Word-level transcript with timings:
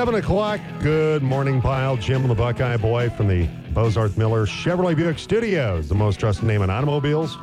Seven 0.00 0.14
o'clock. 0.14 0.62
Good 0.80 1.22
morning, 1.22 1.60
pile. 1.60 1.94
Jim 1.94 2.26
the 2.26 2.34
Buckeye 2.34 2.78
Boy 2.78 3.10
from 3.10 3.28
the 3.28 3.46
Bozarth 3.74 4.16
Miller 4.16 4.46
Chevrolet 4.46 4.96
Buick 4.96 5.18
Studios, 5.18 5.90
the 5.90 5.94
most 5.94 6.18
trusted 6.18 6.46
name 6.46 6.62
in 6.62 6.70
automobiles. 6.70 7.36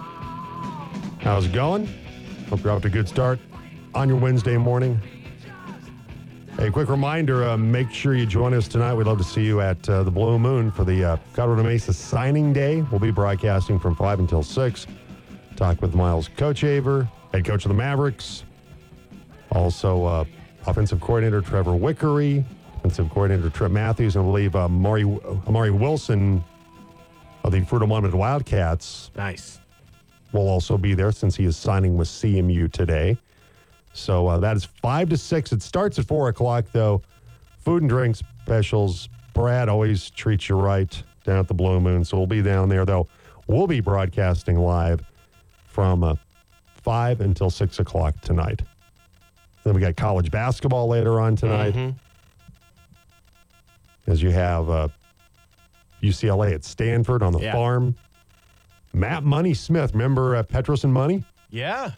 How's 1.19 1.45
it 1.45 1.53
going? 1.53 1.87
Hope 2.49 2.63
you're 2.63 2.73
off 2.73 2.81
to 2.81 2.87
a 2.87 2.89
good 2.89 3.07
start 3.07 3.39
on 3.93 4.09
your 4.09 4.17
Wednesday 4.17 4.57
morning. 4.57 4.99
A 6.57 6.71
quick 6.71 6.89
reminder 6.89 7.47
uh, 7.47 7.57
make 7.57 7.91
sure 7.91 8.15
you 8.15 8.25
join 8.25 8.55
us 8.55 8.67
tonight. 8.67 8.95
We'd 8.95 9.05
love 9.05 9.19
to 9.19 9.23
see 9.23 9.45
you 9.45 9.61
at 9.61 9.87
uh, 9.87 10.01
the 10.01 10.09
Blue 10.09 10.39
Moon 10.39 10.71
for 10.71 10.83
the 10.83 11.05
uh, 11.05 11.17
Colorado 11.35 11.61
Mesa 11.61 11.93
signing 11.93 12.53
day. 12.53 12.81
We'll 12.89 12.99
be 12.99 13.11
broadcasting 13.11 13.77
from 13.77 13.95
5 13.95 14.19
until 14.19 14.41
6. 14.41 14.87
Talk 15.55 15.79
with 15.79 15.93
Miles 15.93 16.27
Kochevar, 16.29 17.07
head 17.33 17.45
coach 17.45 17.65
of 17.65 17.69
the 17.69 17.77
Mavericks. 17.77 18.45
Also, 19.51 20.05
uh, 20.05 20.25
offensive 20.67 20.99
coordinator 20.99 21.41
Trevor 21.41 21.71
Wickery, 21.71 22.43
offensive 22.75 23.09
coordinator 23.09 23.49
Trip 23.49 23.71
Matthews, 23.71 24.15
and 24.15 24.23
I 24.23 24.27
believe 24.27 24.55
uh, 24.55 24.65
Amari, 24.65 25.03
Amari 25.47 25.71
Wilson 25.71 26.43
of 27.43 27.51
the 27.51 27.61
Fruita 27.61 27.87
Monument 27.87 28.13
Wildcats 28.13 29.09
Nice. 29.15 29.59
will 30.33 30.47
also 30.47 30.77
be 30.77 30.93
there 30.93 31.11
since 31.11 31.35
he 31.35 31.45
is 31.45 31.55
signing 31.57 31.95
with 31.97 32.07
CMU 32.07 32.71
today. 32.71 33.17
So 33.93 34.27
uh, 34.27 34.37
that 34.39 34.55
is 34.55 34.65
five 34.65 35.09
to 35.09 35.17
six. 35.17 35.51
It 35.51 35.63
starts 35.63 35.97
at 35.97 36.05
four 36.05 36.29
o'clock 36.29 36.65
though. 36.71 37.01
Food 37.59 37.81
and 37.83 37.89
drink 37.89 38.17
specials. 38.43 39.09
Brad 39.33 39.69
always 39.69 40.09
treats 40.11 40.49
you 40.49 40.55
right 40.55 41.01
down 41.23 41.39
at 41.39 41.47
the 41.47 41.53
Blue 41.53 41.79
Moon, 41.79 42.03
so 42.05 42.17
we'll 42.17 42.27
be 42.27 42.41
down 42.41 42.69
there 42.69 42.85
though. 42.85 43.07
We'll 43.47 43.67
be 43.67 43.79
broadcasting 43.79 44.57
live 44.59 45.01
from 45.67 46.03
uh, 46.03 46.15
five 46.75 47.21
until 47.21 47.49
six 47.49 47.79
o'clock 47.79 48.19
tonight. 48.21 48.61
Then 49.67 49.75
we 49.75 49.81
got 49.81 49.97
college 49.97 50.31
basketball 50.31 50.87
later 50.87 51.19
on 51.19 51.35
tonight, 51.35 51.73
Mhm. 51.73 51.95
as 54.07 54.23
you 54.23 54.31
have 54.31 54.69
uh, 54.69 54.87
UCLA 56.01 56.53
at 56.53 56.63
Stanford 56.63 57.21
on 57.21 57.33
the 57.33 57.39
Yeah. 57.41 57.51
farm. 57.51 57.93
Matt 58.93 59.25
Money 59.25 59.53
Smith, 59.53 59.91
remember 59.91 60.37
uh, 60.37 60.43
Petros 60.43 60.85
and 60.85 60.93
Money? 60.93 61.25
Yeah. 61.49 61.91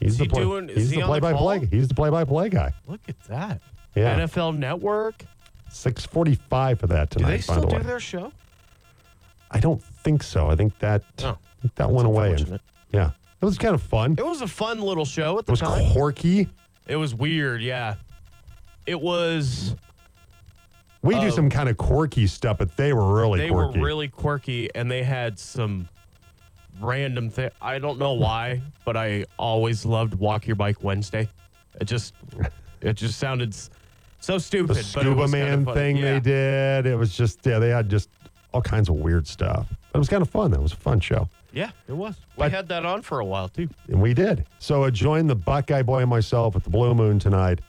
He's 0.00 0.12
Is 0.12 0.18
the 0.18 0.24
he 0.24 0.28
play, 0.30 0.40
doing- 0.44 0.68
is 0.70 0.76
he's 0.76 0.90
he 0.90 0.96
the 0.96 1.02
on 1.02 1.08
the 1.08 1.20
play-by-play. 1.20 1.58
call? 1.58 1.68
He's 1.68 1.88
the 1.88 1.94
play-by-play 1.94 2.48
guy. 2.48 2.72
Look 2.88 3.00
at 3.06 3.22
that. 3.24 3.60
Yeah, 3.94 4.14
NFL 4.18 4.52
Network. 4.52 5.26
six 5.68 6.06
forty-five 6.06 6.80
for 6.80 6.86
that 6.86 7.10
tonight. 7.10 7.26
Do 7.26 7.30
they 7.32 7.36
by 7.36 7.40
still 7.42 7.60
the 7.68 7.76
do 7.78 7.82
their 7.84 8.00
show? 8.00 8.32
I 9.50 9.60
don't 9.60 9.82
think 9.82 10.22
so. 10.22 10.48
I 10.48 10.56
think 10.56 10.78
that 10.78 11.02
Oh, 11.22 11.28
I 11.32 11.36
think 11.60 11.74
that 11.74 11.90
went 11.90 12.06
away. 12.08 12.32
And, 12.32 12.58
yeah, 12.92 13.10
it 13.42 13.44
was 13.44 13.58
kind 13.58 13.74
of 13.74 13.82
fun. 13.82 14.12
It 14.18 14.24
was 14.24 14.40
a 14.40 14.48
fun 14.48 14.80
little 14.80 15.04
show 15.04 15.34
at 15.36 15.40
It 15.40 15.46
the 15.46 15.52
was 15.52 15.60
time. 15.60 15.92
quirky. 15.92 16.48
It 16.86 16.96
was 16.96 17.14
weird, 17.14 17.62
yeah. 17.62 17.94
It 18.86 19.00
was. 19.00 19.74
We 21.02 21.14
do 21.14 21.26
Uh, 21.28 21.30
some 21.30 21.50
kind 21.50 21.68
of 21.68 21.76
quirky 21.76 22.26
stuff, 22.26 22.58
but 22.58 22.76
they 22.76 22.92
were 22.92 23.14
really 23.14 23.40
they 23.40 23.48
quirky. 23.48 23.78
were 23.78 23.84
really 23.86 24.08
quirky, 24.08 24.74
and 24.74 24.90
they 24.90 25.02
had 25.02 25.38
some 25.38 25.88
random 26.80 27.30
thing. 27.30 27.50
I 27.60 27.78
don't 27.78 27.98
know 27.98 28.14
why, 28.14 28.62
but 28.84 28.96
I 28.96 29.26
always 29.38 29.84
loved 29.84 30.14
Walk 30.14 30.46
Your 30.46 30.56
Bike 30.56 30.82
Wednesday. 30.82 31.28
It 31.80 31.84
just, 31.86 32.14
it 32.80 32.94
just 32.94 33.18
sounded 33.18 33.54
so 34.20 34.38
stupid. 34.38 34.76
the 34.76 34.82
scuba 34.82 35.14
was 35.14 35.30
kinda 35.32 35.56
man 35.58 35.74
thing 35.74 35.96
Yeah. 35.98 36.14
they 36.14 36.20
did. 36.20 36.86
It 36.86 36.96
was 36.96 37.14
just 37.16 37.44
yeah, 37.44 37.58
they 37.58 37.68
had 37.70 37.88
just 37.90 38.08
all 38.52 38.62
kinds 38.62 38.88
of 38.88 38.94
weird 38.96 39.26
stuff. 39.26 39.66
It 39.94 39.98
was 39.98 40.08
kind 40.08 40.22
of 40.22 40.30
fun. 40.30 40.50
That 40.52 40.62
was 40.62 40.72
a 40.72 40.76
fun 40.76 41.00
show. 41.00 41.28
Yeah, 41.54 41.70
it 41.88 41.92
was. 41.92 42.16
But- 42.36 42.50
we 42.50 42.56
had 42.56 42.68
that 42.68 42.84
on 42.84 43.02
for 43.02 43.20
a 43.20 43.24
while 43.24 43.48
too. 43.48 43.68
And 43.88 44.02
we 44.02 44.12
did. 44.12 44.44
So 44.58 44.84
uh, 44.84 44.90
join 44.90 45.26
the 45.26 45.36
Buckeye 45.36 45.82
Boy 45.82 46.00
and 46.00 46.10
myself 46.10 46.56
at 46.56 46.64
the 46.64 46.70
Blue 46.70 46.94
Moon 46.94 47.18
tonight. 47.18 47.60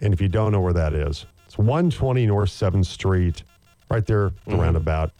And 0.00 0.12
if 0.12 0.20
you 0.20 0.28
don't 0.28 0.52
know 0.52 0.60
where 0.60 0.74
that 0.74 0.94
is, 0.94 1.26
it's 1.46 1.58
120 1.58 2.26
North 2.26 2.50
7th 2.50 2.86
Street, 2.86 3.42
right 3.90 4.06
there, 4.06 4.32
the 4.46 4.56
roundabout, 4.56 5.10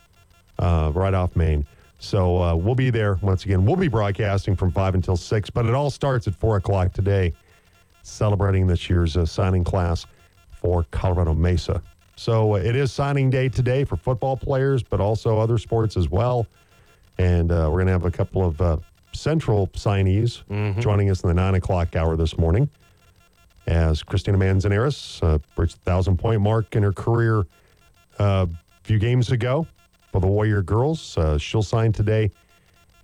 uh, 0.59 0.93
right 0.94 1.15
off 1.15 1.34
Main. 1.34 1.66
So 1.98 2.41
uh, 2.41 2.54
we'll 2.54 2.77
be 2.77 2.91
there 2.91 3.19
once 3.22 3.44
again. 3.44 3.65
We'll 3.65 3.75
be 3.77 3.88
broadcasting 3.88 4.54
from 4.54 4.71
5 4.71 4.94
until 4.94 5.16
6, 5.16 5.50
but 5.50 5.66
it 5.66 5.75
all 5.75 5.91
starts 5.91 6.28
at 6.28 6.34
4 6.37 6.59
o'clock 6.59 6.93
today, 6.93 7.32
celebrating 8.03 8.66
this 8.69 8.88
year's 8.88 9.16
uh, 9.16 9.27
signing 9.27 9.65
class 9.65 10.06
for 10.53 10.84
Colorado 10.93 11.34
Mesa. 11.34 11.82
So 12.15 12.54
uh, 12.54 12.59
it 12.59 12.77
is 12.77 12.93
signing 12.93 13.31
day 13.31 13.48
today 13.48 13.84
for 13.84 13.97
football 13.97 14.37
players, 14.37 14.82
but 14.82 15.00
also 15.00 15.38
other 15.38 15.59
sports 15.59 15.97
as 15.97 16.09
well. 16.09 16.47
And 17.19 17.51
uh, 17.51 17.69
we're 17.71 17.79
going 17.79 17.87
to 17.87 17.93
have 17.93 18.05
a 18.05 18.11
couple 18.11 18.45
of 18.45 18.61
uh, 18.61 18.77
central 19.12 19.67
signees 19.69 20.43
joining 20.81 21.11
us 21.11 21.23
in 21.23 21.29
the 21.29 21.34
nine 21.34 21.55
o'clock 21.55 21.97
hour 21.97 22.17
this 22.17 22.39
morning 22.39 22.69
as 23.67 24.03
Christina 24.03 24.39
Manzanares 24.39 25.21
uh, 25.23 25.39
reached 25.57 25.84
the 25.84 25.91
thousand 25.91 26.19
point 26.19 26.41
mark 26.41 26.75
in 26.77 26.83
her 26.83 26.93
career 26.93 27.47
uh, 28.19 28.47
a 28.49 28.84
few 28.84 28.99
games 28.99 29.31
ago 29.33 29.67
for 30.12 30.21
the 30.21 30.27
Warrior 30.27 30.62
girls. 30.62 31.19
Uh, 31.19 31.37
she'll 31.39 31.62
sign 31.62 31.93
today. 31.93 32.31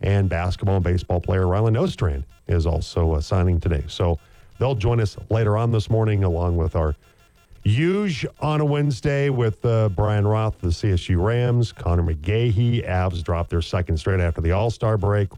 And 0.00 0.28
basketball 0.28 0.76
and 0.76 0.84
baseball 0.84 1.20
player 1.20 1.44
Rylan 1.44 1.76
Ostrand 1.78 2.24
is 2.46 2.66
also 2.66 3.12
uh, 3.12 3.20
signing 3.20 3.58
today. 3.58 3.84
So 3.88 4.18
they'll 4.58 4.74
join 4.74 5.00
us 5.00 5.16
later 5.30 5.56
on 5.56 5.70
this 5.72 5.88
morning 5.88 6.24
along 6.24 6.56
with 6.56 6.76
our 6.76 6.94
Huge 7.64 8.26
on 8.40 8.60
a 8.60 8.64
Wednesday 8.64 9.30
with 9.30 9.64
uh, 9.64 9.88
Brian 9.88 10.26
Roth, 10.26 10.60
the 10.60 10.68
CSU 10.68 11.22
Rams, 11.22 11.72
Connor 11.72 12.02
McGahey. 12.02 12.86
Avs 12.86 13.22
dropped 13.22 13.48
their 13.48 13.62
second 13.62 13.96
straight 13.96 14.20
after 14.20 14.42
the 14.42 14.52
All 14.52 14.70
Star 14.70 14.98
break. 14.98 15.30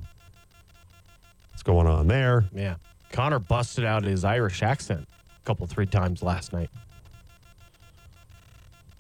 What's 1.53 1.63
going 1.63 1.87
on 1.87 2.09
there? 2.09 2.45
Yeah, 2.53 2.77
Connor 3.13 3.39
busted 3.39 3.85
out 3.85 4.03
his 4.03 4.25
Irish 4.25 4.65
accent 4.65 5.07
a 5.09 5.47
couple 5.47 5.69
three 5.69 5.87
times 5.87 6.21
last 6.21 6.53
night. 6.53 6.69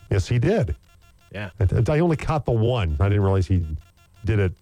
Yes, 0.09 0.28
he 0.28 0.38
did. 0.38 0.76
Yeah, 1.32 1.50
I, 1.59 1.94
I 1.94 1.98
only 1.98 2.16
caught 2.16 2.44
the 2.44 2.53
one. 2.53 2.97
I 3.00 3.09
didn't 3.09 3.25
realize 3.25 3.48
he 3.48 3.66
did 4.25 4.38
it 4.38 4.53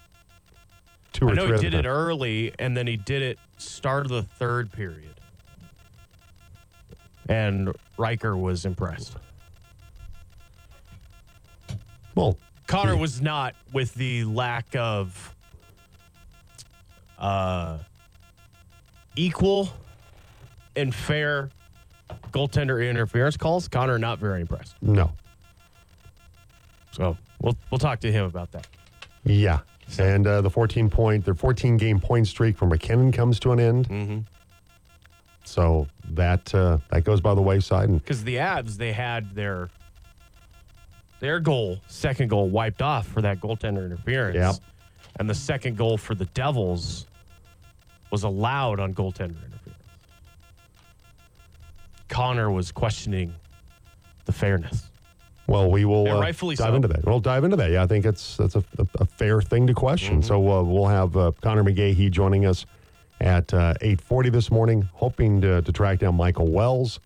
two 1.12 1.26
or 1.26 1.34
three. 1.34 1.44
I 1.44 1.46
know 1.48 1.54
he 1.54 1.60
did 1.60 1.74
it 1.74 1.86
early, 1.86 2.54
and 2.58 2.74
then 2.74 2.86
he 2.86 2.96
did 2.96 3.20
it 3.20 3.38
start 3.58 4.06
of 4.06 4.10
the 4.10 4.22
third 4.22 4.72
period. 4.72 5.20
And 7.28 7.74
Riker 7.96 8.36
was 8.36 8.64
impressed. 8.64 9.16
Well, 12.14 12.36
Connor 12.66 12.96
was 12.96 13.20
not 13.20 13.54
with 13.72 13.94
the 13.94 14.24
lack 14.24 14.74
of 14.76 15.34
uh, 17.18 17.78
equal 19.16 19.68
and 20.76 20.94
fair 20.94 21.50
goaltender 22.30 22.88
interference 22.88 23.36
calls. 23.36 23.68
Connor 23.68 23.98
not 23.98 24.18
very 24.18 24.40
impressed. 24.40 24.74
no. 24.82 25.10
So 26.92 27.16
we'll 27.40 27.56
we'll 27.72 27.80
talk 27.80 27.98
to 28.00 28.12
him 28.12 28.24
about 28.24 28.52
that. 28.52 28.68
Yeah. 29.24 29.60
And 29.98 30.26
uh, 30.26 30.40
the 30.42 30.50
14 30.50 30.88
point, 30.88 31.24
their 31.24 31.34
14 31.34 31.76
game 31.76 31.98
point 31.98 32.28
streak 32.28 32.56
from 32.56 32.68
MacKinnon 32.68 33.10
comes 33.10 33.40
to 33.40 33.50
an 33.52 33.58
end. 33.58 33.88
Mm-hmm. 33.88 34.18
So 35.54 35.86
that 36.14 36.52
uh, 36.52 36.78
that 36.90 37.04
goes 37.04 37.20
by 37.20 37.32
the 37.32 37.40
wayside. 37.40 37.88
And 37.88 38.02
Because 38.02 38.24
the 38.24 38.36
Avs 38.36 38.76
they 38.76 38.90
had 38.90 39.36
their 39.36 39.70
their 41.20 41.38
goal, 41.38 41.78
second 41.86 42.28
goal, 42.28 42.48
wiped 42.48 42.82
off 42.82 43.06
for 43.06 43.22
that 43.22 43.38
goaltender 43.38 43.86
interference. 43.86 44.34
Yep. 44.34 44.56
And 45.20 45.30
the 45.30 45.34
second 45.34 45.76
goal 45.76 45.96
for 45.96 46.16
the 46.16 46.24
Devils 46.26 47.06
was 48.10 48.24
allowed 48.24 48.80
on 48.80 48.94
goaltender 48.94 49.36
interference. 49.46 49.84
Connor 52.08 52.50
was 52.50 52.72
questioning 52.72 53.32
the 54.24 54.32
fairness. 54.32 54.90
Well, 55.46 55.70
we 55.70 55.84
will 55.84 56.08
uh, 56.08 56.20
rightfully 56.20 56.56
dive 56.56 56.70
so. 56.70 56.74
into 56.74 56.88
that. 56.88 57.06
We'll 57.06 57.20
dive 57.20 57.44
into 57.44 57.56
that. 57.58 57.70
Yeah, 57.70 57.84
I 57.84 57.86
think 57.86 58.06
it's 58.06 58.38
that's 58.38 58.56
a, 58.56 58.64
a, 58.78 58.86
a 58.96 59.04
fair 59.04 59.40
thing 59.40 59.68
to 59.68 59.74
question. 59.74 60.14
Mm-hmm. 60.14 60.26
So 60.26 60.50
uh, 60.50 60.64
we'll 60.64 60.88
have 60.88 61.16
uh, 61.16 61.30
Connor 61.42 61.62
McGahey 61.62 62.10
joining 62.10 62.44
us 62.44 62.66
at 63.24 63.52
uh, 63.54 63.74
8:40 63.80 64.30
this 64.30 64.50
morning, 64.50 64.88
hoping 64.92 65.40
to, 65.40 65.62
to 65.62 65.72
track 65.72 65.98
down 65.98 66.14
Michael 66.14 66.46
Wells 66.46 67.00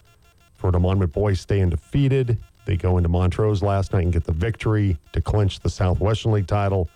for 0.54 0.72
the 0.72 0.78
Monument 0.78 1.12
boys 1.12 1.40
stay 1.40 1.62
undefeated. 1.62 2.36
They 2.66 2.76
go 2.76 2.98
into 2.98 3.08
Montrose 3.08 3.62
last 3.62 3.94
night 3.94 4.02
and 4.02 4.12
get 4.12 4.24
the 4.24 4.32
victory 4.32 4.98
to 5.12 5.22
clinch 5.22 5.60
the 5.60 5.70
Southwestern 5.70 6.32
League 6.32 6.48
title. 6.48 6.90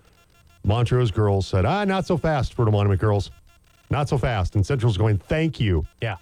Montrose 0.65 1.11
girls 1.11 1.47
said, 1.47 1.65
"Ah, 1.65 1.85
not 1.85 2.05
so 2.05 2.19
fast 2.19 2.53
for 2.55 2.65
the 2.65 2.71
Monument 2.71 3.01
girls, 3.01 3.31
not 3.91 4.09
so 4.09 4.19
fast." 4.19 4.57
And 4.57 4.67
Central's 4.67 4.99
going, 4.99 5.19
"Thank 5.19 5.61
you." 5.61 5.87
Yeah. 6.03 6.17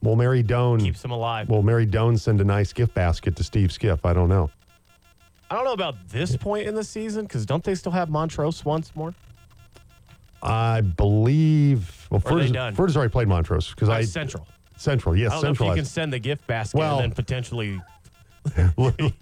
Will 0.00 0.14
Mary 0.14 0.44
Doan? 0.44 0.78
Keeps 0.78 1.04
him 1.04 1.10
alive. 1.10 1.48
Will 1.48 1.64
Mary 1.64 1.84
Doan 1.84 2.16
send 2.16 2.40
a 2.40 2.44
nice 2.44 2.72
gift 2.72 2.94
basket 2.94 3.34
to 3.34 3.42
Steve 3.42 3.72
Skiff? 3.72 4.06
I 4.06 4.12
don't 4.12 4.28
know. 4.28 4.48
I 5.50 5.56
don't 5.56 5.64
know 5.64 5.72
about 5.72 5.96
this 6.08 6.36
point 6.36 6.68
in 6.68 6.76
the 6.76 6.84
season 6.84 7.24
because 7.24 7.44
don't 7.44 7.64
they 7.64 7.74
still 7.74 7.90
have 7.92 8.10
Montrose 8.10 8.64
once 8.64 8.94
more? 8.94 9.12
I 10.42 10.80
believe. 10.82 12.06
Well, 12.10 12.22
Or 12.24 12.32
are 12.32 12.34
they 12.36 12.42
Furz, 12.42 12.52
done? 12.52 12.74
Furz 12.74 12.96
already 12.96 13.10
played 13.12 13.28
Montrose 13.28 13.70
because 13.70 13.88
I 13.88 14.00
Uh, 14.00 14.02
Central. 14.04 14.46
Central. 14.76 15.16
Yes, 15.16 15.32
I 15.32 15.34
don't 15.34 15.42
know 15.42 15.48
Central. 15.48 15.68
if 15.68 15.72
you 15.72 15.74
can 15.76 15.84
has- 15.84 15.90
send 15.90 16.12
the 16.12 16.18
gift 16.18 16.46
basket 16.46 16.78
Well- 16.78 16.98
and 17.00 17.04
then 17.04 17.12
potentially 17.12 17.80
lose 18.76 18.94
to 18.96 18.96
them 18.96 19.12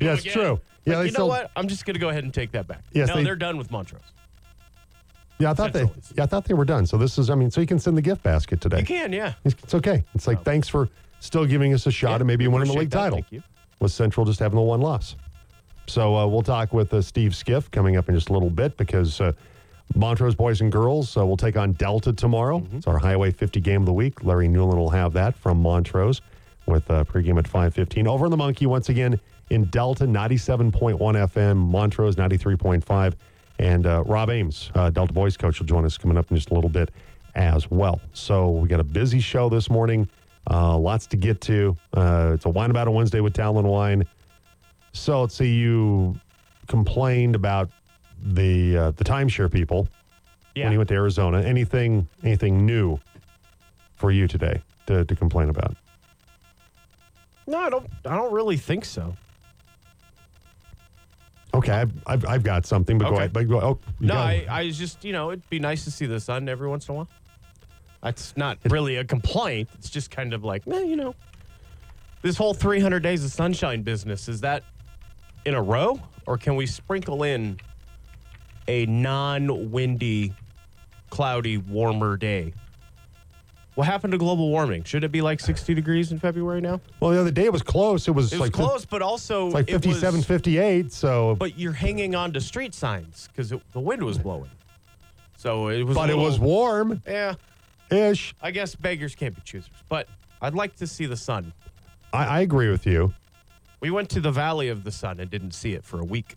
again. 0.00 0.18
true. 0.18 0.22
Yeah, 0.24 0.24
But 0.24 0.60
they 0.84 0.90
you 0.90 0.96
know 0.96 1.06
still- 1.08 1.28
what? 1.28 1.50
I'm 1.56 1.68
just 1.68 1.86
going 1.86 1.94
to 1.94 2.00
go 2.00 2.08
ahead 2.08 2.24
and 2.24 2.34
take 2.34 2.52
that 2.52 2.66
back. 2.66 2.82
Yes, 2.92 3.08
no, 3.08 3.16
they- 3.16 3.24
they, 3.24 3.30
are 3.30 3.36
done 3.36 3.56
with 3.56 3.70
Montrose. 3.70 4.02
yeah, 5.38 5.50
I 5.50 5.54
thought 5.54 5.72
they. 5.72 5.80
Central 5.80 5.98
is. 6.00 6.12
Yeah, 6.16 6.24
I 6.24 6.26
thought 6.26 6.44
they 6.44 6.54
were 6.54 6.64
done. 6.64 6.86
So 6.86 6.98
this 6.98 7.16
is. 7.18 7.30
I 7.30 7.34
mean, 7.36 7.50
so 7.50 7.60
you 7.60 7.66
can 7.66 7.78
send 7.78 7.96
the 7.96 8.02
gift 8.02 8.22
basket 8.22 8.60
today. 8.60 8.80
You 8.80 8.86
can, 8.86 9.12
yeah. 9.12 9.34
It's, 9.44 9.54
it's 9.62 9.74
okay. 9.74 10.04
It's 10.14 10.26
like 10.26 10.42
thanks 10.44 10.68
for 10.68 10.88
still 11.20 11.46
giving 11.46 11.72
us 11.72 11.86
a 11.86 11.90
shot 11.92 12.10
Yeah, 12.10 12.16
at 12.16 12.26
maybe 12.26 12.46
we 12.46 12.52
winning 12.54 12.66
the 12.68 12.72
appreciate 12.74 12.80
league 12.80 12.90
that. 12.90 12.98
title. 12.98 13.16
Thank 13.18 13.32
you. 13.32 13.42
With 13.80 13.92
Central 13.92 14.26
just 14.26 14.40
having 14.40 14.56
the 14.56 14.62
one 14.62 14.80
loss. 14.80 15.16
So 15.86 16.16
uh, 16.16 16.26
we'll 16.26 16.42
talk 16.42 16.72
with 16.72 16.92
uh, 16.94 17.02
Steve 17.02 17.34
Skiff 17.36 17.70
coming 17.70 17.96
up 17.96 18.08
in 18.08 18.14
just 18.14 18.30
a 18.30 18.32
little 18.32 18.48
bit 18.50 18.76
because 18.76 19.20
uh, 19.20 19.32
Montrose 19.94 20.34
boys 20.34 20.60
and 20.60 20.72
girls 20.72 21.16
uh, 21.16 21.24
will 21.24 21.36
take 21.36 21.56
on 21.56 21.72
Delta 21.72 22.12
tomorrow. 22.12 22.60
Mm-hmm. 22.60 22.78
It's 22.78 22.86
our 22.86 22.98
Highway 22.98 23.30
50 23.30 23.60
game 23.60 23.82
of 23.82 23.86
the 23.86 23.92
week. 23.92 24.24
Larry 24.24 24.48
Newland 24.48 24.78
will 24.78 24.90
have 24.90 25.12
that 25.12 25.36
from 25.36 25.60
Montrose 25.60 26.20
with 26.66 26.90
uh, 26.90 27.04
pregame 27.04 27.38
at 27.38 27.44
5:15. 27.44 28.06
Over 28.06 28.26
in 28.26 28.30
the 28.30 28.36
Monkey 28.36 28.66
once 28.66 28.88
again 28.88 29.20
in 29.50 29.64
Delta 29.66 30.04
97.1 30.04 30.98
FM, 30.98 31.56
Montrose 31.56 32.16
93.5, 32.16 33.14
and 33.58 33.86
uh, 33.86 34.02
Rob 34.06 34.30
Ames, 34.30 34.70
uh, 34.74 34.90
Delta 34.90 35.12
boys 35.12 35.36
coach, 35.36 35.58
will 35.58 35.66
join 35.66 35.84
us 35.84 35.98
coming 35.98 36.16
up 36.16 36.30
in 36.30 36.36
just 36.36 36.50
a 36.50 36.54
little 36.54 36.70
bit 36.70 36.90
as 37.34 37.70
well. 37.70 38.00
So 38.12 38.50
we 38.50 38.68
got 38.68 38.80
a 38.80 38.84
busy 38.84 39.20
show 39.20 39.48
this 39.48 39.68
morning. 39.68 40.08
Uh, 40.50 40.76
lots 40.76 41.06
to 41.08 41.16
get 41.16 41.40
to. 41.42 41.76
Uh, 41.92 42.32
it's 42.34 42.44
a 42.44 42.48
wine 42.48 42.70
about 42.70 42.88
a 42.88 42.90
Wednesday 42.90 43.20
with 43.20 43.34
Talon 43.34 43.66
Wine. 43.66 44.04
So 44.92 45.22
let's 45.22 45.34
see. 45.34 45.54
You 45.54 46.18
complained 46.66 47.34
about 47.34 47.70
the 48.34 48.76
uh, 48.76 48.90
the 48.92 49.04
timeshare 49.04 49.50
people 49.52 49.88
Yeah. 50.54 50.64
when 50.64 50.72
you 50.72 50.78
went 50.78 50.88
to 50.88 50.94
Arizona. 50.94 51.42
Anything 51.42 52.08
anything 52.22 52.64
new 52.66 52.98
for 53.96 54.10
you 54.10 54.26
today 54.26 54.60
to, 54.86 55.04
to 55.04 55.14
complain 55.16 55.48
about? 55.50 55.76
No, 57.46 57.58
I 57.58 57.70
don't. 57.70 57.86
I 58.06 58.16
don't 58.16 58.32
really 58.32 58.56
think 58.56 58.84
so. 58.84 59.14
Okay, 61.52 61.70
I've, 61.72 61.92
I've, 62.06 62.24
I've 62.26 62.42
got 62.42 62.66
something, 62.66 62.98
but 62.98 63.10
go 63.10 63.16
ahead. 63.16 63.32
But 63.32 63.48
go, 63.48 63.60
oh, 63.60 63.78
you 64.00 64.08
No, 64.08 64.14
I, 64.16 64.44
I 64.50 64.70
just, 64.70 65.04
you 65.04 65.12
know, 65.12 65.30
it'd 65.30 65.48
be 65.50 65.60
nice 65.60 65.84
to 65.84 65.90
see 65.92 66.04
the 66.04 66.18
sun 66.18 66.48
every 66.48 66.66
once 66.68 66.88
in 66.88 66.94
a 66.94 66.96
while. 66.96 67.08
That's 68.02 68.36
not 68.36 68.58
really 68.64 68.96
a 68.96 69.04
complaint. 69.04 69.68
It's 69.74 69.88
just 69.88 70.10
kind 70.10 70.34
of 70.34 70.42
like, 70.42 70.66
eh, 70.66 70.80
you 70.82 70.96
know, 70.96 71.14
this 72.22 72.36
whole 72.36 72.54
300 72.54 73.04
days 73.04 73.24
of 73.24 73.30
sunshine 73.30 73.82
business, 73.82 74.28
is 74.28 74.40
that 74.40 74.64
in 75.44 75.54
a 75.54 75.62
row? 75.62 76.00
Or 76.26 76.36
can 76.38 76.56
we 76.56 76.66
sprinkle 76.66 77.22
in 77.22 77.60
a 78.68 78.86
non 78.86 79.70
windy, 79.70 80.32
cloudy, 81.10 81.58
warmer 81.58 82.16
day? 82.16 82.52
What 83.74 83.88
happened 83.88 84.12
to 84.12 84.18
global 84.18 84.50
warming? 84.50 84.84
Should 84.84 85.02
it 85.02 85.10
be 85.10 85.20
like 85.20 85.40
60 85.40 85.74
degrees 85.74 86.12
in 86.12 86.20
February 86.20 86.60
now? 86.60 86.80
well, 87.00 87.10
the 87.10 87.20
other 87.20 87.32
day 87.32 87.44
it 87.44 87.52
was 87.52 87.62
close. 87.62 88.06
It 88.06 88.12
was, 88.12 88.32
It 88.32 88.36
was 88.36 88.48
like 88.48 88.52
close, 88.52 88.84
but 88.84 89.02
also 89.02 89.46
like 89.48 89.68
it 89.68 89.74
was- 89.74 89.82
57, 89.84 90.22
58. 90.22 90.92
So, 90.92 91.34
but 91.34 91.58
you're 91.58 91.72
hanging 91.72 92.14
on 92.14 92.32
to 92.34 92.40
street 92.40 92.72
signs 92.72 93.28
because 93.28 93.48
the 93.48 93.80
wind 93.80 94.02
was 94.04 94.16
blowing. 94.18 94.50
So 95.36 95.68
it 95.68 95.82
was. 95.82 95.96
but 95.96 96.08
a 96.08 96.12
it 96.12 96.16
was 96.16 96.38
warm 96.38 97.02
Yeah, 97.06 97.34
ish. 97.90 98.34
I 98.40 98.52
guess 98.52 98.76
beggars 98.76 99.16
can't 99.16 99.34
be 99.34 99.42
choosers. 99.44 99.70
But 99.88 100.06
I'd 100.40 100.54
like 100.54 100.76
to 100.76 100.86
see 100.86 101.06
the 101.06 101.16
sun. 101.16 101.52
I, 102.12 102.24
I 102.26 102.40
agree 102.42 102.70
with 102.70 102.86
you. 102.86 103.12
We 103.80 103.90
went 103.90 104.08
to 104.10 104.20
the 104.20 104.30
Valley 104.30 104.68
of 104.68 104.84
the 104.84 104.92
Sun 104.92 105.18
and 105.20 105.28
didn't 105.28 105.50
see 105.52 105.72
it 105.74 105.84
for 105.84 105.98
a 106.00 106.04
week. 106.04 106.36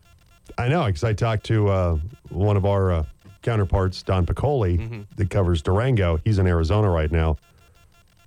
I 0.57 0.67
know 0.67 0.85
because 0.85 1.03
I 1.03 1.13
talked 1.13 1.45
to 1.45 1.67
uh, 1.69 1.97
one 2.29 2.57
of 2.57 2.65
our 2.65 2.91
uh, 2.91 3.03
counterparts, 3.41 4.01
Don 4.03 4.25
Piccoli, 4.25 4.77
Mm-hmm. 4.79 5.01
that 5.15 5.29
covers 5.29 5.61
Durango. 5.61 6.19
He's 6.23 6.39
in 6.39 6.47
Arizona 6.47 6.89
right 6.89 7.11
now, 7.11 7.37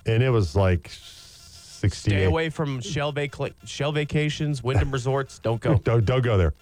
and 0.07 0.23
it 0.23 0.31
was 0.31 0.55
like 0.57 0.89
sixty. 0.91 2.11
Stay 2.11 2.25
away 2.25 2.51
from 2.51 2.81
shell, 2.81 3.13
vac- 3.13 3.35
shell 3.65 3.93
vacations, 3.93 4.63
Wyndham 4.63 4.91
resorts. 4.93 5.39
Don't 5.39 5.61
go. 5.61 5.77
Don't, 5.77 6.05
don't 6.05 6.23
go 6.23 6.37
there. 6.37 6.55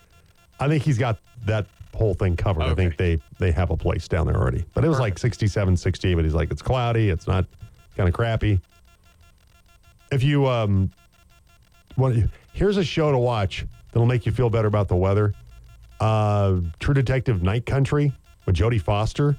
I 0.61 0.69
think 0.69 0.83
he's 0.83 0.99
got 0.99 1.19
that 1.47 1.67
whole 1.95 2.15
thing 2.15 2.37
covered. 2.37 2.63
I 2.65 2.75
think 2.75 2.97
they 2.97 3.19
they 3.39 3.51
have 3.53 3.71
a 3.71 3.77
place 3.77 4.09
down 4.09 4.27
there 4.27 4.37
already. 4.37 4.65
But 4.75 4.85
it 4.85 4.89
was 4.89 5.01
like 5.01 5.19
67, 5.19 5.77
68, 5.77 6.15
but 6.15 6.25
he's 6.25 6.35
like, 6.35 6.51
it's 6.51 6.63
cloudy. 6.63 7.11
It's 7.11 7.27
not 7.27 7.47
kind 7.97 8.09
of 8.09 8.15
crappy. 8.15 8.61
If 10.11 10.23
you, 10.23 10.47
um, 10.47 10.91
want, 11.97 12.31
here's 12.55 12.77
a 12.79 12.85
show 12.85 13.13
to 13.13 13.19
watch 13.19 13.67
that'll 13.93 14.07
make 14.07 14.25
you 14.27 14.33
feel 14.33 14.49
better 14.49 14.67
about 14.69 14.89
the 14.89 14.97
weather. 14.97 15.35
Uh, 16.01 16.57
True 16.81 16.95
Detective 16.95 17.43
Night 17.43 17.67
Country 17.67 18.13
with 18.47 18.57
Jodie 18.57 18.81
Foster. 18.81 19.37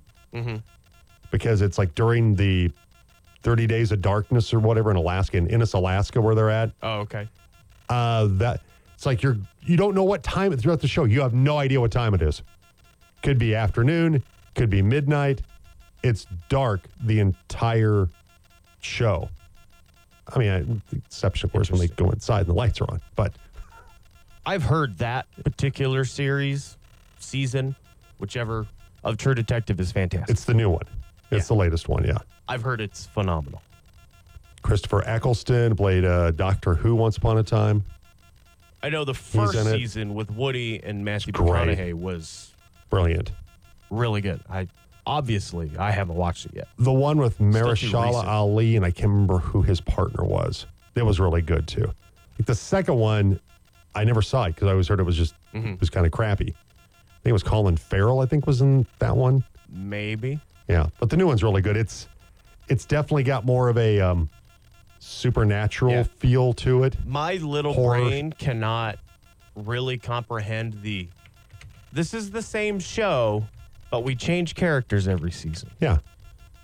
Because 1.31 1.61
it's 1.61 1.77
like 1.77 1.93
during 1.95 2.35
the 2.35 2.71
30 3.43 3.67
days 3.67 3.91
of 3.91 4.01
darkness 4.01 4.53
or 4.53 4.59
whatever 4.59 4.89
in 4.91 4.97
Alaska, 4.97 5.37
in 5.37 5.47
Ennis, 5.49 5.73
Alaska, 5.73 6.19
where 6.19 6.33
they're 6.35 6.49
at 6.49 6.71
Oh, 6.81 6.99
okay. 7.01 7.27
uh, 7.87 8.27
that 8.31 8.61
it's 8.95 9.05
like 9.05 9.21
you're 9.23 9.37
you 9.61 9.77
don't 9.77 9.95
know 9.95 10.03
what 10.03 10.23
time 10.23 10.55
throughout 10.57 10.81
the 10.81 10.87
show. 10.87 11.05
You 11.05 11.21
have 11.21 11.33
no 11.33 11.57
idea 11.57 11.79
what 11.79 11.91
time 11.91 12.13
it 12.13 12.21
is. 12.21 12.41
Could 13.23 13.37
be 13.37 13.53
afternoon, 13.55 14.23
could 14.55 14.69
be 14.69 14.81
midnight. 14.81 15.41
It's 16.03 16.25
dark 16.49 16.81
the 17.03 17.19
entire 17.19 18.09
show. 18.81 19.29
I 20.33 20.39
mean, 20.39 20.49
I, 20.49 20.59
the 20.89 20.97
exception 20.97 21.47
of 21.47 21.53
course 21.53 21.69
when 21.71 21.79
they 21.79 21.87
go 21.87 22.09
inside 22.11 22.41
and 22.41 22.49
the 22.49 22.53
lights 22.53 22.81
are 22.81 22.89
on. 22.91 22.99
But 23.15 23.33
I've 24.45 24.63
heard 24.63 24.97
that 24.99 25.27
particular 25.43 26.05
series, 26.05 26.77
season, 27.19 27.75
whichever 28.17 28.65
of 29.03 29.17
True 29.17 29.35
Detective 29.35 29.79
is 29.79 29.91
fantastic. 29.91 30.29
it's 30.29 30.45
the 30.45 30.53
new 30.53 30.69
one. 30.69 30.83
It's 31.31 31.47
the 31.47 31.55
latest 31.55 31.87
one. 31.87 32.03
Yeah. 32.03 32.17
I've 32.47 32.61
heard 32.63 32.81
it's 32.81 33.05
phenomenal. 33.05 33.61
Christopher 34.61 35.03
Eccleston 35.07 35.75
played 35.75 36.03
uh, 36.03 36.31
Doctor 36.31 36.73
Who 36.73 36.95
once 36.95 37.17
upon 37.17 37.37
a 37.37 37.43
time. 37.43 37.83
I 38.81 38.89
know 38.89 39.05
the 39.05 39.13
first 39.13 39.61
season 39.65 40.13
with 40.15 40.31
Woody 40.31 40.81
and 40.83 41.03
Matthew. 41.05 41.33
McConaughey 41.33 41.93
was 41.93 42.51
Brilliant. 42.89 43.31
really 43.89 44.21
good. 44.21 44.41
I 44.49 44.67
obviously 45.05 45.71
I 45.77 45.91
haven't 45.91 46.15
watched 46.15 46.45
it 46.47 46.53
yet. 46.55 46.67
The 46.77 46.91
one 46.91 47.17
with 47.17 47.37
Mahershala. 47.39 48.23
Ali, 48.25 48.75
and 48.75 48.85
I 48.85 48.91
can't 48.91 49.09
remember 49.09 49.37
who 49.37 49.61
his 49.61 49.79
partner 49.81 50.23
was. 50.23 50.65
It 50.95 51.05
was 51.05 51.19
really 51.19 51.41
good 51.41 51.67
too. 51.67 51.91
Like 52.39 52.45
the 52.47 52.55
second 52.55 52.95
one, 52.95 53.39
I 53.99 54.03
never 54.05 54.21
saw 54.21 54.45
it 54.45 54.55
because 54.55 54.67
I 54.67 54.71
always 54.71 54.87
heard 54.87 54.99
it 54.99 55.03
was 55.03 55.17
just 55.17 55.35
Mm-hmm. 55.53 55.69
it 55.73 55.79
was 55.79 55.89
kind 55.89 56.05
of 56.05 56.11
crappy. 56.11 56.49
I 56.49 57.21
think 57.23 57.31
it 57.31 57.33
was 57.33 57.43
Colin 57.43 57.75
Farrell. 57.75 58.19
I 58.21 58.25
think 58.27 58.45
was 58.47 58.61
in 58.61 58.85
that 58.99 59.15
one. 59.17 59.43
Maybe. 59.67 60.39
Yeah, 60.67 60.87
but 60.99 61.09
the 61.09 61.17
new 61.17 61.25
one's 61.27 61.41
really 61.43 61.61
good. 61.61 61.75
It's 61.75 62.07
it's 62.67 62.85
definitely 62.85 63.23
got 63.23 63.45
more 63.45 63.67
of 63.69 63.77
a 63.77 63.99
um, 63.99 64.29
supernatural 64.99 65.91
Yeah. 65.93 66.03
feel 66.03 66.53
to 66.53 66.83
it. 66.83 66.95
My 67.05 67.33
little 67.35 67.73
Horror. 67.73 67.99
brain 68.01 68.31
cannot 68.33 68.99
really 69.55 69.97
comprehend 69.97 70.81
the. 70.83 71.07
This 71.91 72.13
is 72.13 72.29
the 72.29 72.41
same 72.43 72.79
show, 72.79 73.45
but 73.89 74.03
we 74.03 74.15
change 74.15 74.53
characters 74.55 75.07
every 75.07 75.31
season. 75.31 75.71
Yeah, 75.79 75.97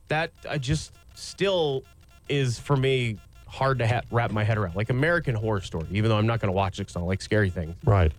That 0.09 0.31
I 0.47 0.59
just 0.59 0.91
still 1.15 1.83
is 2.29 2.59
for 2.59 2.75
me 2.77 3.17
hard 3.55 3.79
to 3.79 3.87
ha- 3.87 4.01
wrap 4.11 4.31
my 4.31 4.43
head 4.43 4.57
around. 4.57 4.75
Like 4.75 4.89
American 4.89 5.33
Horror 5.33 5.61
Story, 5.61 5.87
even 5.91 6.09
though 6.09 6.17
I'm 6.17 6.27
not 6.27 6.39
going 6.41 6.49
to 6.51 6.55
watch 6.55 6.77
it 6.79 6.83
because 6.83 6.95
I 6.95 6.99
don't 6.99 7.07
like 7.07 7.21
scary 7.21 7.49
things. 7.49 7.75
right. 7.85 8.11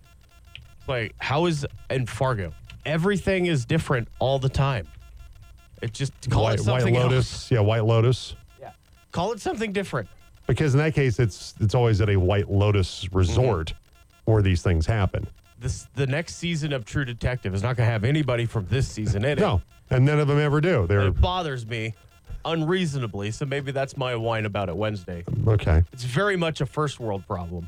Like, 0.87 1.13
how 1.19 1.45
is 1.47 1.65
in 1.89 2.05
Fargo? 2.05 2.53
Everything 2.85 3.47
is 3.47 3.65
different 3.65 4.07
all 4.19 4.39
the 4.39 4.47
time. 4.49 4.87
It 5.81 5.93
just 5.93 6.13
call 6.29 6.43
White, 6.43 6.59
it 6.59 6.65
White 6.65 6.81
something 6.81 6.93
Lotus. 6.95 7.33
else. 7.33 7.51
Yeah, 7.51 7.59
White 7.59 7.83
Lotus. 7.83 8.35
Yeah, 8.59 8.71
call 9.11 9.33
it 9.33 9.41
something 9.41 9.73
different. 9.73 10.07
Because 10.47 10.73
in 10.73 10.77
that 10.79 10.93
case, 10.95 11.19
it's 11.19 11.53
it's 11.59 11.75
always 11.75 11.99
at 11.99 12.09
a 12.09 12.15
White 12.15 12.49
Lotus 12.49 13.07
resort 13.11 13.73
Mm-hmm. 13.73 14.31
where 14.31 14.41
these 14.41 14.61
things 14.61 14.85
happen. 14.85 15.27
This 15.59 15.87
the 15.95 16.07
next 16.07 16.35
season 16.37 16.71
of 16.71 16.85
True 16.85 17.03
Detective 17.03 17.53
is 17.53 17.61
not 17.61 17.75
going 17.75 17.85
to 17.85 17.91
have 17.91 18.05
anybody 18.05 18.45
from 18.45 18.65
this 18.67 18.87
season 18.87 19.25
in 19.25 19.31
it. 19.37 19.39
No, 19.41 19.61
and 19.89 20.05
none 20.05 20.19
of 20.19 20.29
them 20.29 20.39
ever 20.39 20.61
do. 20.61 20.87
They're 20.87 21.07
It 21.07 21.19
bothers 21.19 21.65
me 21.67 21.93
unreasonably. 22.45 23.31
So 23.31 23.45
maybe 23.45 23.71
that's 23.71 23.97
my 23.97 24.15
whine 24.15 24.45
about 24.45 24.69
it 24.69 24.75
Wednesday. 24.75 25.23
okay. 25.47 25.83
It's 25.91 26.03
very 26.03 26.37
much 26.37 26.61
a 26.61 26.65
first 26.65 26.99
world 26.99 27.25
problem. 27.27 27.67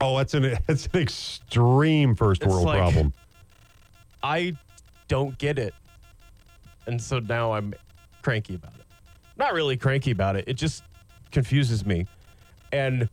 Oh, 0.00 0.16
that's 0.16 0.34
an 0.34 0.44
it's 0.68 0.86
an 0.92 1.00
extreme 1.00 2.14
first 2.14 2.42
It's 2.42 2.50
world 2.52 2.66
like- 2.66 2.78
problem. 2.78 3.12
I 4.22 4.56
don't 5.08 5.36
get 5.38 5.58
it. 5.58 5.74
And 6.86 7.00
so 7.00 7.18
now 7.18 7.52
I'm 7.52 7.74
cranky 8.22 8.54
about 8.54 8.72
it. 8.78 8.84
Not 9.36 9.52
really 9.52 9.76
cranky 9.76 10.10
about 10.10 10.36
it. 10.36 10.44
It 10.46 10.54
just 10.54 10.82
confuses 11.30 11.84
me. 11.84 12.06
And 12.72 13.08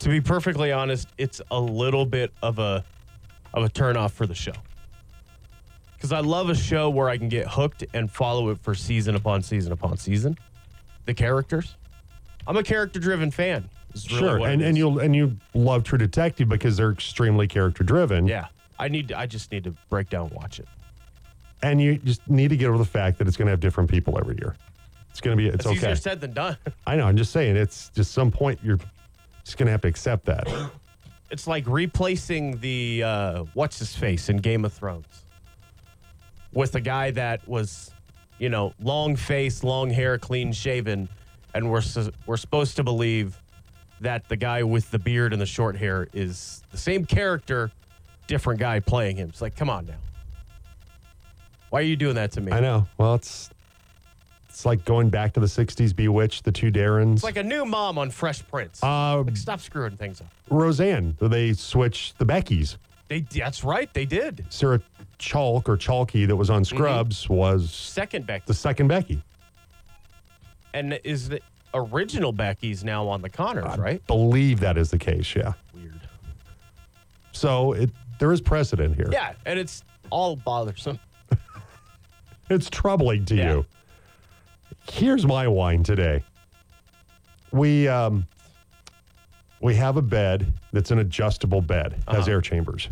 to 0.00 0.08
be 0.08 0.20
perfectly 0.20 0.72
honest, 0.72 1.08
it's 1.18 1.40
a 1.50 1.60
little 1.60 2.04
bit 2.06 2.32
of 2.42 2.58
a 2.58 2.84
of 3.54 3.64
a 3.64 3.68
turnoff 3.70 4.10
for 4.10 4.26
the 4.26 4.34
show. 4.34 4.52
Cuz 6.00 6.12
I 6.12 6.20
love 6.20 6.50
a 6.50 6.54
show 6.54 6.90
where 6.90 7.08
I 7.08 7.16
can 7.18 7.28
get 7.28 7.46
hooked 7.48 7.84
and 7.94 8.10
follow 8.10 8.50
it 8.50 8.58
for 8.58 8.74
season 8.74 9.14
upon 9.14 9.42
season 9.42 9.72
upon 9.72 9.96
season. 9.96 10.36
The 11.06 11.14
characters. 11.14 11.76
I'm 12.46 12.56
a 12.56 12.62
character-driven 12.62 13.30
fan. 13.30 13.68
is 13.94 14.06
really 14.10 14.20
Sure, 14.20 14.38
what 14.38 14.50
it 14.50 14.52
and 14.54 14.62
and 14.62 14.72
is. 14.72 14.78
you 14.78 15.00
and 15.00 15.16
you 15.16 15.36
love 15.54 15.84
True 15.84 15.98
Detective 15.98 16.48
because 16.48 16.76
they're 16.76 16.92
extremely 16.92 17.46
character 17.48 17.82
driven. 17.84 18.26
Yeah. 18.26 18.46
I 18.78 18.88
need 18.88 19.08
to, 19.08 19.18
I 19.18 19.24
just 19.26 19.50
need 19.52 19.64
to 19.64 19.74
break 19.88 20.10
down 20.10 20.26
and 20.26 20.32
watch 20.36 20.60
it. 20.60 20.68
and 21.62 21.80
you 21.80 21.96
just 21.96 22.28
need 22.28 22.48
to 22.48 22.56
get 22.56 22.68
over 22.68 22.76
the 22.76 22.84
fact 22.84 23.16
that 23.18 23.26
it's 23.26 23.36
going 23.38 23.46
to 23.46 23.50
have 23.50 23.60
different 23.60 23.88
people 23.90 24.18
every 24.18 24.36
year. 24.36 24.54
It's 25.10 25.22
going 25.22 25.34
to 25.36 25.42
be 25.42 25.48
it's 25.48 25.56
It's 25.56 25.66
okay. 25.66 25.76
easier 25.76 25.96
said 25.96 26.20
than 26.20 26.34
done. 26.34 26.58
I 26.86 26.96
know. 26.96 27.06
I'm 27.06 27.16
just 27.16 27.32
saying. 27.32 27.56
It's 27.56 27.88
just 27.94 28.12
some 28.12 28.30
point 28.30 28.60
you're 28.62 28.78
just 29.44 29.56
going 29.56 29.64
to 29.66 29.72
have 29.72 29.80
to 29.80 29.88
accept 29.88 30.26
that. 30.26 30.46
It's 31.30 31.46
like 31.46 31.66
replacing 31.66 32.58
the 32.60 33.02
uh, 33.02 33.44
what's 33.54 33.78
his 33.78 33.96
face 33.96 34.28
in 34.28 34.36
Game 34.36 34.64
of 34.66 34.72
Thrones 34.74 35.06
with 36.56 36.74
a 36.74 36.80
guy 36.80 37.10
that 37.10 37.46
was, 37.46 37.90
you 38.38 38.48
know, 38.48 38.72
long 38.80 39.14
face, 39.14 39.62
long 39.62 39.90
hair, 39.90 40.18
clean 40.18 40.52
shaven, 40.52 41.08
and 41.54 41.70
we're 41.70 41.82
we're 42.26 42.38
supposed 42.38 42.76
to 42.76 42.82
believe 42.82 43.40
that 44.00 44.26
the 44.28 44.36
guy 44.36 44.62
with 44.62 44.90
the 44.90 44.98
beard 44.98 45.32
and 45.32 45.40
the 45.40 45.46
short 45.46 45.76
hair 45.76 46.08
is 46.14 46.62
the 46.70 46.78
same 46.78 47.04
character, 47.04 47.70
different 48.26 48.58
guy 48.58 48.80
playing 48.80 49.16
him. 49.16 49.28
It's 49.28 49.42
like, 49.42 49.54
come 49.54 49.70
on 49.70 49.86
now. 49.86 49.94
Why 51.68 51.80
are 51.80 51.82
you 51.82 51.96
doing 51.96 52.14
that 52.14 52.32
to 52.32 52.40
me? 52.40 52.52
I 52.52 52.60
know. 52.60 52.86
Well, 52.96 53.14
it's 53.14 53.50
it's 54.48 54.64
like 54.64 54.82
going 54.86 55.10
back 55.10 55.34
to 55.34 55.40
the 55.40 55.46
'60s. 55.46 55.94
Bewitched, 55.94 56.44
the 56.44 56.52
two 56.52 56.70
Darrens. 56.70 57.18
It's 57.18 57.24
like 57.24 57.36
a 57.36 57.42
new 57.42 57.66
mom 57.66 57.98
on 57.98 58.10
Fresh 58.10 58.46
Prince. 58.48 58.82
uh, 58.82 59.22
like, 59.22 59.36
stop 59.36 59.60
screwing 59.60 59.98
things 59.98 60.22
up. 60.22 60.28
Roseanne. 60.48 61.18
They 61.20 61.52
switched 61.52 62.18
the 62.18 62.24
Beckys. 62.24 62.78
They 63.08 63.20
that's 63.20 63.62
right, 63.62 63.92
they 63.92 64.06
did. 64.06 64.46
Sarah 64.48 64.80
Chalke 65.18 65.68
or 65.68 65.76
Chalky 65.76 66.26
that 66.26 66.36
was 66.36 66.50
on 66.50 66.64
Scrubs 66.64 67.28
was 67.28 67.72
Second 67.72 68.26
Becky. 68.26 68.44
the 68.46 68.54
second 68.54 68.88
Becky. 68.88 69.22
And 70.74 70.98
is 71.04 71.28
the 71.30 71.40
original 71.74 72.32
Becky's 72.32 72.84
now 72.84 73.06
on 73.08 73.22
the 73.22 73.30
Conners, 73.30 73.78
right? 73.78 74.06
Believe 74.06 74.60
that 74.60 74.76
is 74.76 74.90
the 74.90 74.98
case. 74.98 75.34
Yeah. 75.34 75.52
Weird. 75.74 76.00
So 77.32 77.72
it 77.72 77.90
there 78.18 78.32
is 78.32 78.40
precedent 78.40 78.94
here. 78.96 79.08
Yeah, 79.10 79.32
and 79.46 79.58
it's 79.58 79.82
all 80.10 80.36
bothersome. 80.36 80.98
It's 82.48 82.70
troubling 82.70 83.24
to 83.24 83.34
Yeah. 83.34 83.52
you. 83.54 83.66
Here's 84.88 85.26
my 85.26 85.48
wine 85.48 85.82
today. 85.82 86.22
We 87.50 87.88
um 87.88 88.26
we 89.60 89.74
have 89.74 89.96
a 89.96 90.02
bed 90.02 90.52
that's 90.72 90.92
an 90.92 91.00
adjustable 91.00 91.60
bed, 91.60 91.94
has 92.06 92.18
Uh-huh. 92.20 92.30
air 92.30 92.40
chambers, 92.40 92.88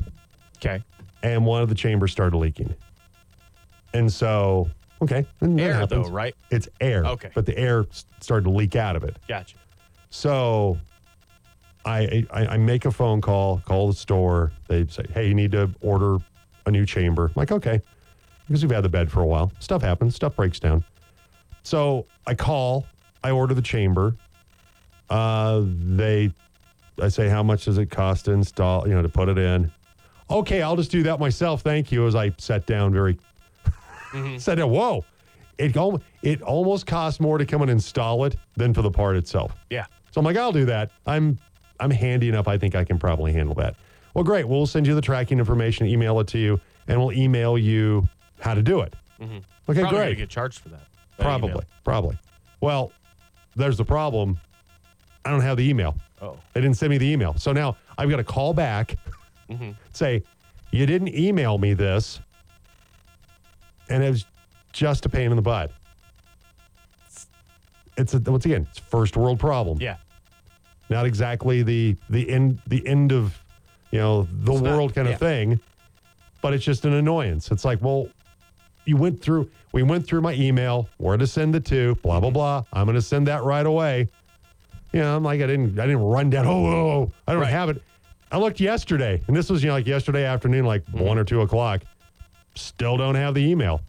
Okay. 0.57 0.83
And 1.25 1.45
one 1.45 1.62
of 1.62 1.69
the 1.69 1.75
chambers 1.75 2.12
started 2.12 2.37
leaking. 2.37 2.73
And 3.95 4.12
so, 4.12 4.69
okay, 5.02 5.26
and 5.40 5.59
Air 5.61 5.75
happens. 5.75 6.07
though, 6.09 6.12
right? 6.12 6.35
It's 6.50 6.69
air. 6.81 7.04
Okay. 7.07 7.31
But 7.35 7.47
the 7.47 7.57
air 7.59 7.87
started 8.21 8.45
to 8.45 8.50
leak 8.50 8.76
out 8.76 8.95
of 8.95 9.02
it. 9.04 9.16
Gotcha. 9.26 9.57
So 10.11 10.78
I, 11.85 12.25
I 12.31 12.47
I 12.47 12.57
make 12.57 12.85
a 12.85 12.90
phone 12.90 13.21
call, 13.21 13.61
call 13.64 13.88
the 13.88 13.95
store. 13.95 14.52
They 14.69 14.87
say, 14.87 15.04
"Hey, 15.12 15.26
you 15.28 15.35
need 15.35 15.52
to 15.52 15.71
order 15.81 16.19
a 16.66 16.71
new 16.71 16.85
chamber." 16.87 17.26
I'm 17.26 17.33
like, 17.37 17.52
"Okay," 17.52 17.81
because 18.47 18.62
we've 18.64 18.71
had 18.75 18.85
the 18.85 18.88
bed 18.88 19.11
for 19.11 19.21
a 19.21 19.26
while. 19.26 19.50
Stuff 19.61 19.83
happens. 19.83 20.14
Stuff 20.14 20.37
breaks 20.37 20.61
down. 20.61 20.85
So 21.62 22.07
I 22.26 22.35
call. 22.35 22.87
I 23.23 23.31
order 23.31 23.54
the 23.54 23.62
chamber. 23.62 24.14
Uh, 25.09 25.62
they, 25.64 26.33
I 27.00 27.09
say, 27.09 27.28
"How 27.28 27.43
much 27.43 27.64
does 27.66 27.78
it 27.78 27.90
cost 27.90 28.25
to 28.26 28.33
install? 28.33 28.87
You 28.88 28.95
know, 28.95 29.02
to 29.02 29.09
put 29.09 29.28
it 29.28 29.38
in?" 29.38 29.71
Okay, 30.35 30.62
I'll 30.62 30.76
just 30.76 30.91
do 30.91 31.05
that 31.05 31.21
myself. 31.21 31.62
Thank 31.62 31.93
you. 31.93 32.07
As 32.09 32.17
I 32.17 32.33
sat 32.38 32.67
down, 32.67 32.93
very 32.93 33.17
mm-hmm. 34.12 34.37
sat 34.38 34.57
down. 34.57 34.71
Whoa. 34.71 35.05
It, 35.59 35.76
it 36.23 36.43
almost 36.43 36.87
costs 36.87 37.21
more 37.21 37.38
to 37.38 37.47
come 37.47 37.62
and 37.62 37.71
install 37.71 38.25
it 38.25 38.37
than 38.57 38.75
for 38.75 38.83
the 38.83 38.91
part 38.91 39.17
itself. 39.17 39.55
Yeah. 39.71 39.87
So 40.11 40.21
I'm 40.21 40.25
like, 40.25 40.37
I'll 40.37 40.50
do 40.53 40.64
that. 40.64 40.91
I'm 41.07 41.38
I'm 41.79 41.91
handy 41.91 42.29
enough. 42.29 42.49
I 42.49 42.59
think 42.59 42.75
I 42.75 42.85
can 42.85 42.99
probably 42.99 43.33
handle 43.33 43.55
that. 43.57 43.76
Well, 44.14 44.25
great. 44.25 44.47
We'll 44.49 44.67
send 44.67 44.87
you 44.87 44.95
the 44.95 45.00
tracking 45.00 45.38
information, 45.38 45.87
email 45.87 46.19
it 46.19 46.26
to 46.29 46.38
you, 46.38 46.61
and 46.88 46.99
we'll 46.99 47.12
email 47.12 47.57
you 47.57 48.09
how 48.41 48.55
to 48.55 48.62
do 48.62 48.81
it. 48.81 48.95
Mm-hmm. 49.21 49.38
Okay, 49.69 49.81
Probably 49.81 49.99
great. 49.99 50.19
get 50.19 50.29
charged 50.29 50.61
for 50.61 50.69
that. 50.71 50.83
that 51.17 51.23
Probably, 51.23 51.50
email. 51.50 51.64
probably. 51.85 52.19
Well, 52.61 52.93
there's 53.57 53.76
the 53.76 53.85
problem. 53.85 54.38
I 55.25 55.31
don't 55.31 55.41
have 55.41 55.57
the 55.57 55.69
email. 55.69 55.97
Oh. 56.21 56.37
They 56.53 56.61
didn't 56.61 56.76
send 56.76 56.91
me 56.91 56.99
the 56.99 57.07
email. 57.11 57.35
So 57.38 57.53
now 57.53 57.76
I've 57.99 58.11
got 58.11 58.17
to 58.17 58.25
call 58.25 58.55
back, 58.55 58.97
Mm-hmm. 59.51 59.71
say, 59.93 60.23
you 60.71 60.87
didn't 60.87 61.15
email 61.15 61.59
me 61.59 61.75
this. 61.75 62.21
And 63.91 64.03
it 64.03 64.11
was 64.11 64.25
just 64.73 65.05
a 65.07 65.09
pain 65.09 65.31
in 65.31 65.37
the 65.37 65.43
butt. 65.43 65.71
It's, 67.07 67.27
it's 67.97 68.15
a, 68.15 68.19
once 68.31 68.45
again, 68.47 68.67
it's 68.71 68.79
first 68.79 69.17
world 69.17 69.39
problem. 69.39 69.79
Yeah. 69.81 69.97
Not 70.91 71.07
exactly 71.07 71.63
the 71.63 71.97
the 72.11 72.29
end 72.29 72.59
the 72.67 72.87
end 72.87 73.11
of 73.13 73.39
you 73.91 73.99
know 74.01 74.23
the 74.43 74.53
It's 74.53 74.61
not- 74.63 74.71
world 74.77 74.95
kind 74.95 75.09
of 75.09 75.19
thing, 75.19 75.59
but 76.43 76.53
it's 76.53 76.65
just 76.65 76.85
an 76.85 76.93
annoyance. 76.93 77.51
It's 77.51 77.65
like, 77.65 77.81
well, 77.83 78.09
you 78.85 78.97
went 78.99 79.21
through 79.23 79.51
we 79.73 79.83
went 79.83 80.07
through 80.07 80.21
my 80.21 80.35
email, 80.35 80.89
where 80.99 81.17
to 81.17 81.27
send 81.27 81.57
it 81.57 81.65
to, 81.67 81.95
blah 81.97 82.21
blah 82.21 82.31
blah. 82.31 82.65
I'm 82.73 82.85
going 82.85 82.97
to 82.97 83.03
send 83.03 83.27
that 83.29 83.45
right 83.45 83.65
away. 83.65 84.09
You 84.93 85.01
know, 85.01 85.17
I'm 85.17 85.23
like 85.25 85.41
I 85.41 85.47
didn't 85.47 85.79
I 85.79 85.87
didn't 85.87 86.03
run 86.05 86.29
down. 86.31 86.47
Oh, 86.47 86.67
oh, 86.67 86.71
oh, 86.91 87.13
I 87.27 87.33
don't 87.33 87.43
Right. 87.43 87.51
have 87.51 87.71
it. 87.71 87.83
I 88.35 88.37
looked 88.37 88.59
yesterday, 88.59 89.23
and 89.29 89.37
this 89.37 89.49
was 89.49 89.62
you 89.62 89.69
know 89.69 89.75
like 89.75 89.87
yesterday 89.87 90.25
afternoon, 90.25 90.64
like 90.64 90.85
Mm-hmm. 90.87 91.05
one 91.05 91.19
or 91.19 91.25
two 91.25 91.43
o'clock. 91.43 91.83
Still 92.57 92.97
don't 92.97 93.14
have 93.14 93.33
the 93.33 93.41
email. 93.49 93.81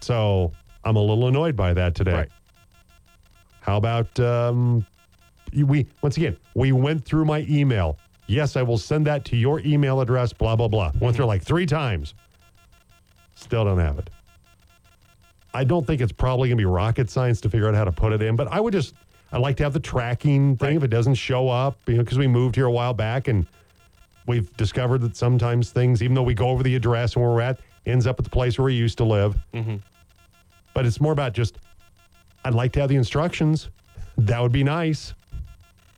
So 0.00 0.50
I'm 0.84 0.96
a 0.96 1.00
little 1.00 1.28
annoyed 1.28 1.54
by 1.54 1.74
that 1.74 1.94
today. 1.94 2.12
Right. 2.12 2.28
How 3.60 3.76
about 3.76 4.18
um, 4.18 4.84
we 5.54 5.86
once 6.02 6.16
again 6.16 6.36
we 6.56 6.72
went 6.72 7.04
through 7.04 7.24
my 7.24 7.46
email. 7.48 7.98
Yes, 8.26 8.56
I 8.56 8.62
will 8.62 8.78
send 8.78 9.06
that 9.06 9.24
to 9.26 9.36
your 9.36 9.60
email 9.60 10.00
address. 10.00 10.32
Blah 10.32 10.56
blah 10.56 10.66
blah. 10.66 10.90
Went 10.98 11.14
through 11.14 11.26
like 11.26 11.42
three 11.44 11.66
times. 11.66 12.14
Still 13.36 13.64
don't 13.64 13.78
have 13.78 13.96
it. 14.00 14.10
I 15.54 15.62
don't 15.62 15.86
think 15.86 16.00
it's 16.00 16.10
probably 16.10 16.48
gonna 16.48 16.56
be 16.56 16.64
rocket 16.64 17.10
science 17.10 17.40
to 17.42 17.48
figure 17.48 17.68
out 17.68 17.76
how 17.76 17.84
to 17.84 17.92
put 17.92 18.12
it 18.12 18.22
in, 18.22 18.34
but 18.34 18.48
I 18.48 18.58
would 18.58 18.72
just 18.72 18.94
I'd 19.32 19.40
like 19.40 19.56
to 19.58 19.62
have 19.62 19.72
the 19.72 19.80
tracking 19.80 20.56
thing 20.56 20.68
Right. 20.68 20.76
if 20.76 20.82
it 20.84 20.88
doesn't 20.90 21.14
show 21.14 21.48
up, 21.48 21.78
you 21.86 21.94
know, 21.96 22.02
because 22.02 22.18
we 22.18 22.26
moved 22.26 22.54
here 22.54 22.66
a 22.66 22.70
while 22.70 22.92
back 22.94 23.28
and 23.28 23.46
we've 24.26 24.54
discovered 24.56 24.98
that 25.02 25.16
sometimes 25.16 25.70
things, 25.70 26.02
even 26.02 26.14
though 26.14 26.22
we 26.22 26.34
go 26.34 26.48
over 26.48 26.62
the 26.62 26.74
address 26.76 27.14
and 27.14 27.24
where 27.24 27.32
we're 27.32 27.40
at, 27.40 27.58
ends 27.86 28.06
up 28.06 28.18
at 28.20 28.24
the 28.24 28.30
place 28.30 28.58
where 28.58 28.66
we 28.66 28.74
used 28.74 28.98
to 28.98 29.04
live. 29.04 29.36
Mm-hmm. 29.54 29.76
But 30.74 30.86
it's 30.86 31.00
more 31.00 31.12
about 31.12 31.32
just 31.32 31.58
I'd 32.44 32.54
like 32.54 32.72
to 32.72 32.80
have 32.80 32.88
the 32.88 32.96
instructions. 32.96 33.68
That 34.18 34.40
would 34.40 34.52
be 34.52 34.64
nice. 34.64 35.14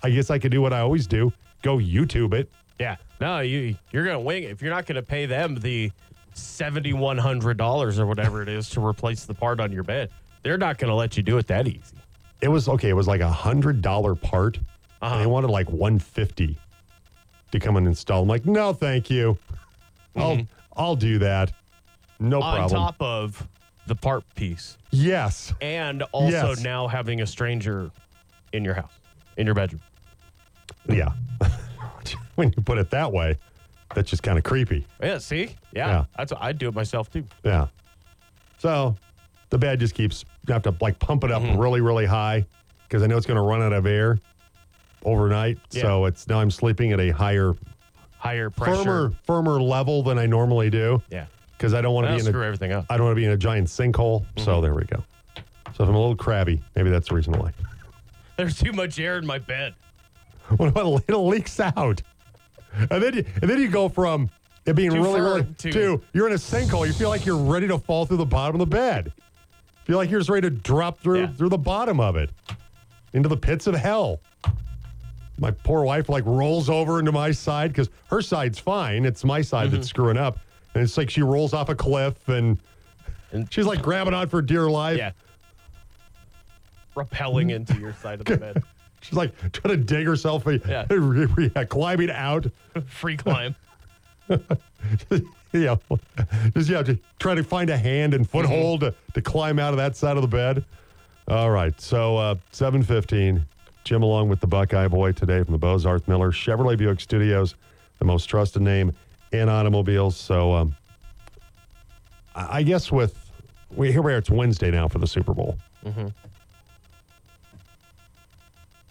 I 0.03 0.11
guess 0.11 0.31
I 0.31 0.39
could 0.39 0.51
do 0.53 0.61
what 0.63 0.73
I 0.73 0.81
always 0.81 1.07
do 1.07 1.33
go 1.63 1.79
YouTube 1.79 2.35
it. 2.35 2.51
Yeah. 2.79 2.97
No, 3.21 3.41
you 3.41 3.77
you're 3.93 4.05
gonna 4.05 4.21
wing 4.21 4.43
it. 4.45 4.51
If 4.51 4.61
you're 4.63 4.71
not 4.73 4.87
gonna 4.87 5.03
pay 5.03 5.27
them 5.27 5.55
the 5.57 5.91
seventy 6.35 6.93
one 6.93 7.17
hundred 7.19 7.57
dollars 7.57 7.99
or 7.99 8.07
whatever 8.07 8.43
it 8.43 8.49
is 8.49 8.69
to 8.71 8.85
replace 8.85 9.25
the 9.25 9.35
part 9.35 9.61
on 9.61 9.73
your 9.73 9.83
bed, 9.85 10.11
they're 10.43 10.59
not 10.59 10.79
gonna 10.79 10.95
let 10.95 11.17
you 11.17 11.23
do 11.23 11.39
it 11.39 11.47
that 11.47 11.67
easy. 11.67 11.97
It 12.45 12.49
was 12.49 12.69
okay, 12.69 12.91
it 12.91 12.95
was 12.95 13.09
like 13.09 13.23
a 13.23 13.31
hundred 13.31 13.81
dollar 13.81 14.15
part. 14.15 14.59
Uh-huh. 15.01 15.15
And 15.15 15.23
they 15.23 15.27
wanted 15.27 15.49
like 15.49 15.71
150 15.71 16.59
to 17.53 17.59
come 17.59 17.77
and 17.77 17.87
install. 17.87 18.21
I'm 18.21 18.29
like, 18.29 18.45
no, 18.45 18.75
thank 18.75 19.09
you. 19.09 19.39
I'll 20.15 20.47
I'll 20.77 20.95
do 20.95 21.19
that. 21.21 21.53
No 22.21 22.43
on 22.43 22.57
problem. 22.57 22.81
On 22.83 22.87
top 22.89 22.97
of 23.01 23.49
the 23.87 23.95
part 23.95 24.25
piece. 24.35 24.77
Yes. 24.91 25.55
And 25.63 26.03
also 26.13 26.51
Yes. 26.51 26.61
now 26.63 26.87
having 26.87 27.23
a 27.23 27.27
stranger 27.27 27.91
in 28.53 28.63
your 28.63 28.75
house, 28.75 28.93
in 29.39 29.47
your 29.47 29.55
bedroom. 29.55 29.81
Yeah. 30.87 31.13
when 32.35 32.53
you 32.55 32.63
put 32.63 32.77
it 32.77 32.91
that 32.91 33.11
way, 33.11 33.39
that's 33.95 34.11
just 34.11 34.23
kind 34.23 34.37
of 34.37 34.45
creepy. 34.45 34.87
Yeah, 35.03 35.17
see? 35.17 35.57
Yeah. 35.73 35.89
Yeah. 35.89 36.05
That's 36.19 36.33
what 36.33 36.43
I'd 36.43 36.59
do 36.59 36.69
it 36.69 36.75
myself 36.75 37.11
too. 37.11 37.25
Yeah. 37.43 37.69
So 38.59 38.97
the 39.55 39.59
bed 39.59 39.79
just 39.79 39.95
keeps 39.95 40.25
you 40.49 40.53
have 40.53 40.63
to 40.65 40.75
like 40.81 40.99
pump 40.99 41.23
it 41.23 41.31
up 41.31 41.41
Mm-hmm. 41.41 41.59
really, 41.61 41.81
really 41.81 42.07
high 42.07 42.45
because 42.89 43.05
I 43.05 43.07
know 43.07 43.17
it's 43.17 43.25
going 43.27 43.37
to 43.37 43.43
run 43.43 43.63
out 43.63 43.73
of 43.73 43.87
air 43.87 44.19
overnight. 45.05 45.59
So 45.71 46.07
it's 46.07 46.27
now 46.27 46.41
I'm 46.41 46.51
sleeping 46.51 46.93
at 46.93 46.99
a 46.99 47.11
higher, 47.11 47.55
Higher 48.19 48.51
pressure. 48.51 48.83
firmer, 48.83 49.13
firmer 49.25 49.63
level 49.63 50.03
than 50.03 50.19
I 50.19 50.27
normally 50.27 50.71
do 50.71 51.01
Yeah. 51.09 51.27
because 51.57 51.73
I 51.73 51.81
don't 51.83 51.95
want 51.95 52.07
to 52.09 52.15
be 52.15 52.19
in 52.19 52.25
screw 52.25 52.43
a 52.43 52.47
everything 52.47 52.73
up. 52.73 52.87
I 52.91 52.97
don't 52.97 53.07
want 53.07 53.15
to 53.15 53.21
be 53.21 53.27
in 53.27 53.31
a 53.31 53.37
giant 53.37 53.69
sinkhole. 53.69 54.23
Mm-hmm. 54.23 54.41
So 54.45 54.61
there 54.61 54.75
we 54.75 54.85
go. 54.87 55.05
So 55.77 55.85
if 55.85 55.89
I'm 55.89 55.95
a 55.95 56.01
little 56.01 56.17
crabby, 56.17 56.61
maybe 56.75 56.91
that's 56.91 57.09
the 57.11 57.15
reason 57.15 57.35
why. 57.35 57.53
There's 58.37 58.59
too 58.59 58.73
much 58.73 58.99
air 58.99 59.19
in 59.19 59.27
my 59.27 59.39
bed. 59.39 59.75
What 60.57 60.69
about 60.71 61.05
it 61.09 61.17
leaks 61.17 61.61
out? 61.61 62.03
And 62.91 63.01
then 63.03 63.15
you, 63.15 63.25
and 63.41 63.49
then 63.49 63.61
you 63.61 63.69
go 63.69 63.89
from 63.89 64.29
it 64.67 64.75
being 64.75 64.91
Too 64.91 65.01
really, 65.03 65.21
really 65.21 65.45
to- 65.59 65.73
to 65.73 66.03
you're 66.13 66.27
in 66.27 66.33
a 66.33 66.37
sinkhole. 66.37 66.87
You 66.89 66.93
feel 66.93 67.09
like 67.09 67.25
you're 67.25 67.37
ready 67.39 67.69
to 67.69 67.79
fall 67.79 68.05
through 68.05 68.17
the 68.19 68.27
bottom 68.27 68.57
of 68.57 68.59
the 68.59 68.67
bed. 68.77 69.13
Feel 69.85 69.97
like 69.99 70.09
he 70.09 70.17
was 70.17 70.29
ready 70.31 70.49
to 70.49 70.55
drop 70.55 70.99
through 70.99 71.21
Yeah. 71.21 71.27
through 71.29 71.51
the 71.51 71.59
bottom 71.59 72.01
of 72.01 72.17
it 72.17 72.31
into 73.13 73.29
the 73.29 73.37
pits 73.37 73.67
of 73.67 73.75
hell. 73.75 74.21
My 75.39 75.51
poor 75.51 75.83
wife 75.85 76.09
like 76.09 76.25
rolls 76.27 76.71
over 76.71 76.99
into 76.99 77.13
my 77.13 77.31
side 77.33 77.71
because 77.73 77.91
her 78.09 78.23
side's 78.23 78.59
fine. 78.59 79.05
It's 79.05 79.25
my 79.25 79.41
side 79.43 79.67
Mm-hmm. 79.69 79.77
that's 79.77 79.89
screwing 79.89 80.17
up. 80.17 80.39
And 80.75 80.83
it's 80.83 80.97
like 80.97 81.11
she 81.11 81.23
rolls 81.23 81.53
off 81.53 81.69
a 81.69 81.75
cliff 81.75 82.29
and 82.29 82.59
And- 83.33 83.53
she's 83.53 83.67
like 83.67 83.83
grabbing 83.83 84.15
on 84.15 84.29
for 84.29 84.41
dear 84.43 84.69
life. 84.71 84.97
Yeah. 84.99 85.11
Rappelling 86.97 87.53
into 87.53 87.79
your 87.79 87.93
side 87.95 88.21
of 88.21 88.27
the 88.27 88.37
bed. 88.37 88.63
She's 89.01 89.13
like 89.15 89.33
trying 89.53 89.77
to 89.77 89.85
dig 89.85 90.07
herself, 90.07 90.45
Yeah. 90.47 90.87
yeah, 91.55 91.65
climbing 91.65 92.11
out. 92.11 92.47
Free 92.87 93.17
climb. 93.19 93.55
yeah, 95.53 95.77
just 96.55 96.69
yeah, 96.69 96.83
just 96.83 97.01
try 97.19 97.35
to 97.35 97.45
find 97.45 97.71
a 97.71 97.77
hand 97.77 98.15
and 98.15 98.29
foothold 98.29 98.81
to, 98.81 98.95
to 99.15 99.23
climb 99.23 99.59
out 99.59 99.73
of 99.73 99.77
that 99.77 99.97
side 99.97 100.17
of 100.17 100.23
the 100.23 100.29
bed. 100.29 100.65
All 101.29 101.51
right, 101.51 101.79
so 101.81 102.17
uh, 102.17 102.35
seven 102.53 102.83
fifteen, 102.83 103.45
Jim 103.85 104.03
along 104.03 104.29
with 104.29 104.41
the 104.41 104.47
Buckeye 104.47 104.89
Boy 104.89 105.13
today 105.13 105.43
from 105.43 105.53
the 105.53 105.59
Bozarth 105.59 106.07
Miller 106.09 106.33
Chevrolet 106.33 106.77
Buick 106.77 107.01
Studios, 107.01 107.55
the 107.99 108.05
most 108.05 108.27
trusted 108.27 108.63
name 108.63 108.93
in 109.33 109.49
automobiles. 109.49 110.17
So 110.17 110.53
um, 110.53 110.77
I 112.35 112.63
guess 112.63 112.91
with 112.91 113.31
we 113.71 113.93
here 113.93 114.03
we 114.03 114.13
are, 114.13 114.19
it's 114.19 114.31
Wednesday 114.31 114.71
now 114.71 114.89
for 114.89 114.99
the 114.99 115.07
Super 115.07 115.35
Bowl. 115.35 115.57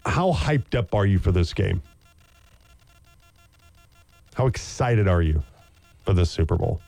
how 0.05 0.31
hyped 0.31 0.75
up 0.75 0.93
are 0.93 1.05
you 1.05 1.17
for 1.19 1.31
this 1.31 1.53
game? 1.53 1.81
How 4.33 4.47
excited 4.47 5.07
are 5.07 5.21
you 5.21 5.43
for 6.03 6.13
this 6.13 6.29
Super 6.31 6.55
Bowl? 6.57 6.81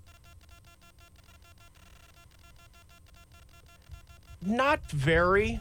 Not 4.42 4.80
very. 4.92 5.60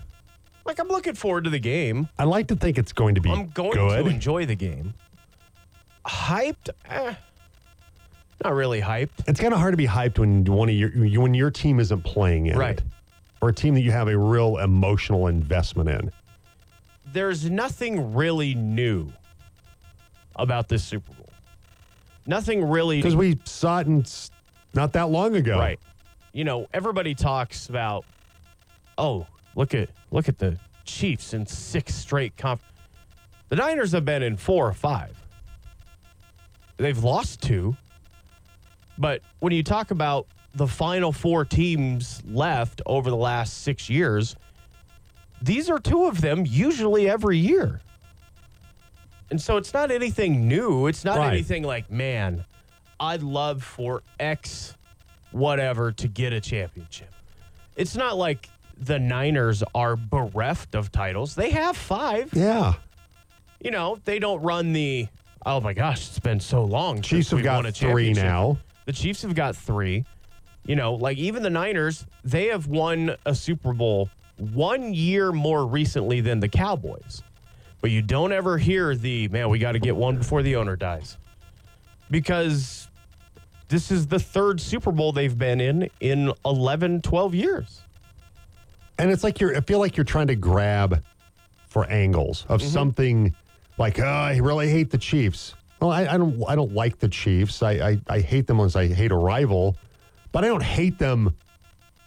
Like 0.64 0.78
I'm 0.78 0.88
looking 0.88 1.14
forward 1.14 1.44
to 1.44 1.50
the 1.50 1.58
game. 1.58 2.08
I 2.18 2.24
like 2.24 2.48
to 2.48 2.56
think 2.56 2.78
it's 2.78 2.92
going 2.92 3.14
to 3.16 3.20
be 3.20 3.30
I'm 3.30 3.48
going 3.48 3.72
good. 3.72 4.04
to 4.04 4.10
enjoy 4.10 4.46
the 4.46 4.54
game. 4.54 4.94
Hyped? 6.06 6.70
Eh, 6.88 7.14
not 8.42 8.52
really 8.54 8.80
hyped. 8.80 9.26
It's 9.26 9.40
kind 9.40 9.52
of 9.54 9.60
hard 9.60 9.72
to 9.72 9.76
be 9.76 9.86
hyped 9.86 10.18
when 10.18 10.44
one 10.44 10.68
of 10.68 10.74
your 10.74 10.90
when 11.20 11.34
your 11.34 11.50
team 11.50 11.80
isn't 11.80 12.02
playing 12.02 12.46
in 12.46 12.58
Right. 12.58 12.78
it, 12.78 12.84
or 13.40 13.50
a 13.50 13.54
team 13.54 13.74
that 13.74 13.82
you 13.82 13.90
have 13.90 14.08
a 14.08 14.16
real 14.18 14.58
emotional 14.58 15.26
investment 15.28 15.88
in. 15.88 16.10
There's 17.12 17.48
nothing 17.50 18.14
really 18.14 18.54
new 18.54 19.12
about 20.36 20.68
this 20.68 20.82
Super 20.84 21.12
Bowl. 21.12 21.13
Nothing 22.26 22.64
really 22.64 22.98
Because 22.98 23.16
we 23.16 23.38
saw 23.44 23.80
it 23.80 23.86
in, 23.86 24.04
not 24.72 24.92
that 24.94 25.10
long 25.10 25.36
ago. 25.36 25.58
Right. 25.58 25.78
You 26.32 26.44
know, 26.44 26.66
everybody 26.72 27.14
talks 27.14 27.68
about, 27.68 28.04
oh, 28.98 29.26
look 29.54 29.74
at 29.74 29.88
look 30.10 30.28
at 30.28 30.38
the 30.38 30.58
Chiefs 30.84 31.34
in 31.34 31.46
six 31.46 31.94
straight 31.94 32.36
conf. 32.36 32.60
The 33.48 33.56
Niners 33.56 33.92
have 33.92 34.04
been 34.04 34.22
in 34.22 34.36
four 34.36 34.66
or 34.66 34.72
five. 34.72 35.16
They've 36.76 37.02
lost 37.02 37.40
two. 37.40 37.76
But 38.98 39.22
when 39.40 39.52
you 39.52 39.62
talk 39.62 39.90
about 39.90 40.26
the 40.54 40.66
final 40.66 41.12
four 41.12 41.44
teams 41.44 42.22
left 42.26 42.80
over 42.86 43.10
the 43.10 43.16
last 43.16 43.62
six 43.62 43.90
years, 43.90 44.36
these 45.42 45.68
are 45.68 45.78
two 45.78 46.06
of 46.06 46.20
them 46.20 46.44
usually 46.46 47.08
every 47.08 47.38
year. 47.38 47.80
And 49.30 49.40
so 49.40 49.56
it's 49.56 49.72
not 49.72 49.90
anything 49.90 50.46
new. 50.48 50.86
It's 50.86 51.04
not 51.04 51.18
Right. 51.18 51.32
anything 51.32 51.62
like, 51.62 51.90
man, 51.90 52.44
I'd 53.00 53.22
love 53.22 53.62
for 53.62 54.02
X 54.20 54.76
whatever 55.32 55.90
to 55.92 56.08
get 56.08 56.32
a 56.32 56.40
championship. 56.40 57.12
It's 57.76 57.96
not 57.96 58.16
like 58.16 58.48
the 58.78 58.98
Niners 58.98 59.62
are 59.74 59.96
bereft 59.96 60.74
of 60.74 60.92
titles. 60.92 61.34
They 61.34 61.50
have 61.50 61.76
five. 61.76 62.32
Yeah. 62.32 62.74
You 63.60 63.70
know, 63.70 63.98
they 64.04 64.18
don't 64.18 64.42
run 64.42 64.72
the, 64.72 65.08
oh 65.46 65.60
my 65.60 65.72
gosh, 65.72 66.08
it's 66.08 66.18
been 66.20 66.40
so 66.40 66.62
long. 66.64 67.00
Chiefs 67.02 67.30
have 67.30 67.42
got 67.42 67.56
won 67.56 67.66
a 67.66 67.72
three 67.72 68.12
now. 68.12 68.58
The 68.84 68.92
Chiefs 68.92 69.22
have 69.22 69.34
got 69.34 69.56
three. 69.56 70.04
You 70.66 70.76
know, 70.76 70.94
like 70.94 71.18
even 71.18 71.42
the 71.42 71.50
Niners, 71.50 72.06
they 72.24 72.46
have 72.46 72.66
won 72.66 73.16
a 73.26 73.34
Super 73.34 73.72
Bowl 73.72 74.08
one 74.38 74.94
year 74.94 75.32
more 75.32 75.66
recently 75.66 76.20
than 76.20 76.40
the 76.40 76.48
Cowboys. 76.48 77.22
But 77.84 77.90
you 77.90 78.00
don't 78.00 78.32
ever 78.32 78.56
hear 78.56 78.96
the, 78.96 79.28
man, 79.28 79.50
we 79.50 79.58
got 79.58 79.72
to 79.72 79.78
get 79.78 79.94
one 79.94 80.16
before 80.16 80.42
the 80.42 80.56
owner 80.56 80.74
dies. 80.74 81.18
Because 82.10 82.88
this 83.68 83.90
is 83.90 84.06
the 84.06 84.18
third 84.18 84.58
Super 84.58 84.90
Bowl 84.90 85.12
they've 85.12 85.36
been 85.36 85.60
in 85.60 85.90
in 86.00 86.32
11, 86.46 87.02
12 87.02 87.34
years. 87.34 87.82
And 88.98 89.10
it's 89.10 89.22
like 89.22 89.38
you're, 89.38 89.54
I 89.54 89.60
feel 89.60 89.80
like 89.80 89.98
you're 89.98 90.04
trying 90.04 90.28
to 90.28 90.34
grab 90.34 91.04
for 91.68 91.84
angles 91.90 92.46
of 92.48 92.62
mm-hmm. 92.62 92.70
something 92.70 93.36
like, 93.76 94.00
oh, 94.00 94.04
I 94.06 94.38
really 94.38 94.70
hate 94.70 94.90
the 94.90 94.96
Chiefs. 94.96 95.54
Well, 95.78 95.90
I, 95.90 96.06
I 96.06 96.16
don't, 96.16 96.42
I 96.48 96.54
don't 96.54 96.72
like 96.72 97.00
the 97.00 97.08
Chiefs. 97.10 97.62
I, 97.62 97.72
I, 97.72 98.00
I 98.08 98.20
hate 98.20 98.46
them 98.46 98.60
as 98.60 98.76
I 98.76 98.86
hate 98.86 99.12
a 99.12 99.16
rival, 99.16 99.76
but 100.32 100.42
I 100.42 100.46
don't 100.46 100.62
hate 100.62 100.98
them 100.98 101.36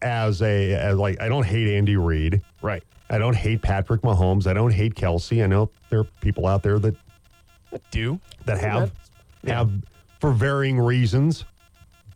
as 0.01 0.41
a, 0.41 0.73
as 0.73 0.97
like, 0.97 1.21
I 1.21 1.29
don't 1.29 1.45
hate 1.45 1.67
Andy 1.77 1.97
Reid. 1.97 2.41
Right. 2.63 2.81
I 3.09 3.17
don't 3.17 3.35
hate 3.35 3.61
Patrick 3.61 4.01
Mahomes. 4.01 4.47
I 4.47 4.53
don't 4.53 4.71
hate 4.71 4.95
Kelce. 4.95 5.43
I 5.43 5.47
know 5.47 5.69
there 5.89 5.99
are 5.99 6.07
people 6.21 6.45
out 6.45 6.63
there 6.63 6.77
that, 6.79 6.95
Do. 7.91 8.19
that 8.45 8.59
have, 8.59 8.91
Yeah. 9.43 9.59
have 9.59 9.71
for 10.19 10.31
varying 10.33 10.79
reasons, 10.79 11.45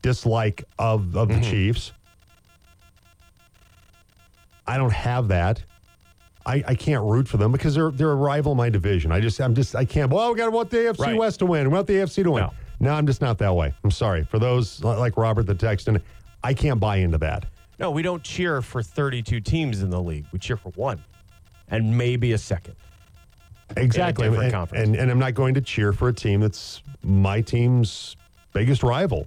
dislike 0.01 0.63
of, 0.79 1.15
of 1.15 1.29
the 1.29 1.35
mm-hmm. 1.35 1.43
Chiefs. 1.43 1.93
I 4.67 4.77
don't 4.77 4.93
have 4.93 5.27
that. 5.29 5.63
I, 6.45 6.63
I 6.67 6.75
can't 6.75 7.03
root 7.03 7.27
for 7.27 7.37
them 7.37 7.51
because 7.51 7.75
they're 7.75 7.91
they're 7.91 8.11
a 8.11 8.15
rival 8.15 8.53
in 8.53 8.57
my 8.57 8.69
division. 8.69 9.11
I 9.11 9.19
just 9.19 9.39
I'm 9.39 9.53
just 9.53 9.75
I 9.75 9.85
can't. 9.85 10.11
Well, 10.11 10.31
we 10.31 10.37
got 10.37 10.45
to 10.45 10.51
want 10.51 10.69
the 10.71 10.77
AFC 10.77 10.99
Right. 10.99 11.15
West 11.15 11.39
to 11.39 11.45
win. 11.45 11.69
We 11.69 11.73
want 11.73 11.87
the 11.87 11.93
AFC 11.93 12.23
to 12.23 12.31
win. 12.31 12.43
No. 12.43 12.53
No. 12.79 12.93
I'm 12.93 13.05
just 13.05 13.21
not 13.21 13.37
that 13.39 13.53
way. 13.53 13.73
I'm 13.83 13.91
sorry 13.91 14.23
for 14.23 14.39
those 14.39 14.83
like 14.83 15.17
Robert 15.17 15.45
the 15.45 15.53
Texan. 15.53 16.01
I 16.43 16.53
can't 16.53 16.79
buy 16.79 16.97
into 16.97 17.19
that. 17.19 17.45
No, 17.81 17.89
we 17.89 18.03
don't 18.03 18.21
cheer 18.23 18.61
for 18.61 18.83
32 18.83 19.39
teams 19.41 19.81
in 19.81 19.89
the 19.89 19.99
league. 19.99 20.25
We 20.31 20.37
cheer 20.37 20.55
for 20.55 20.69
one 20.71 21.03
and 21.69 21.97
maybe 21.97 22.33
a 22.33 22.37
second. 22.37 22.75
Exactly. 23.75 24.27
and, 24.27 24.43
and 24.73 24.95
and 24.95 25.09
I'm 25.09 25.17
not 25.19 25.33
going 25.33 25.53
to 25.55 25.61
cheer 25.61 25.91
for 25.93 26.09
a 26.09 26.13
team 26.13 26.41
that's 26.41 26.83
my 27.03 27.41
team's 27.41 28.15
biggest 28.53 28.83
rival. 28.83 29.25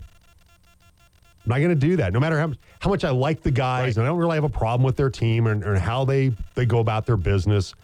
I'm 1.44 1.50
not 1.50 1.56
going 1.58 1.70
to 1.70 1.74
do 1.74 1.96
that. 1.96 2.12
No 2.12 2.20
matter 2.20 2.38
how 2.38 2.52
how 2.78 2.90
much 2.90 3.04
I 3.04 3.10
like 3.10 3.42
the 3.42 3.50
guys, 3.50 3.82
Right. 3.82 3.96
and 3.96 4.04
I 4.04 4.08
don't 4.10 4.18
really 4.18 4.36
have 4.36 4.44
a 4.44 4.48
problem 4.48 4.84
with 4.84 4.96
their 4.96 5.10
team 5.10 5.46
and, 5.46 5.64
and 5.64 5.78
how 5.78 6.04
they 6.04 6.32
they 6.54 6.66
go 6.66 6.78
about 6.78 7.06
their 7.06 7.16
business. 7.16 7.74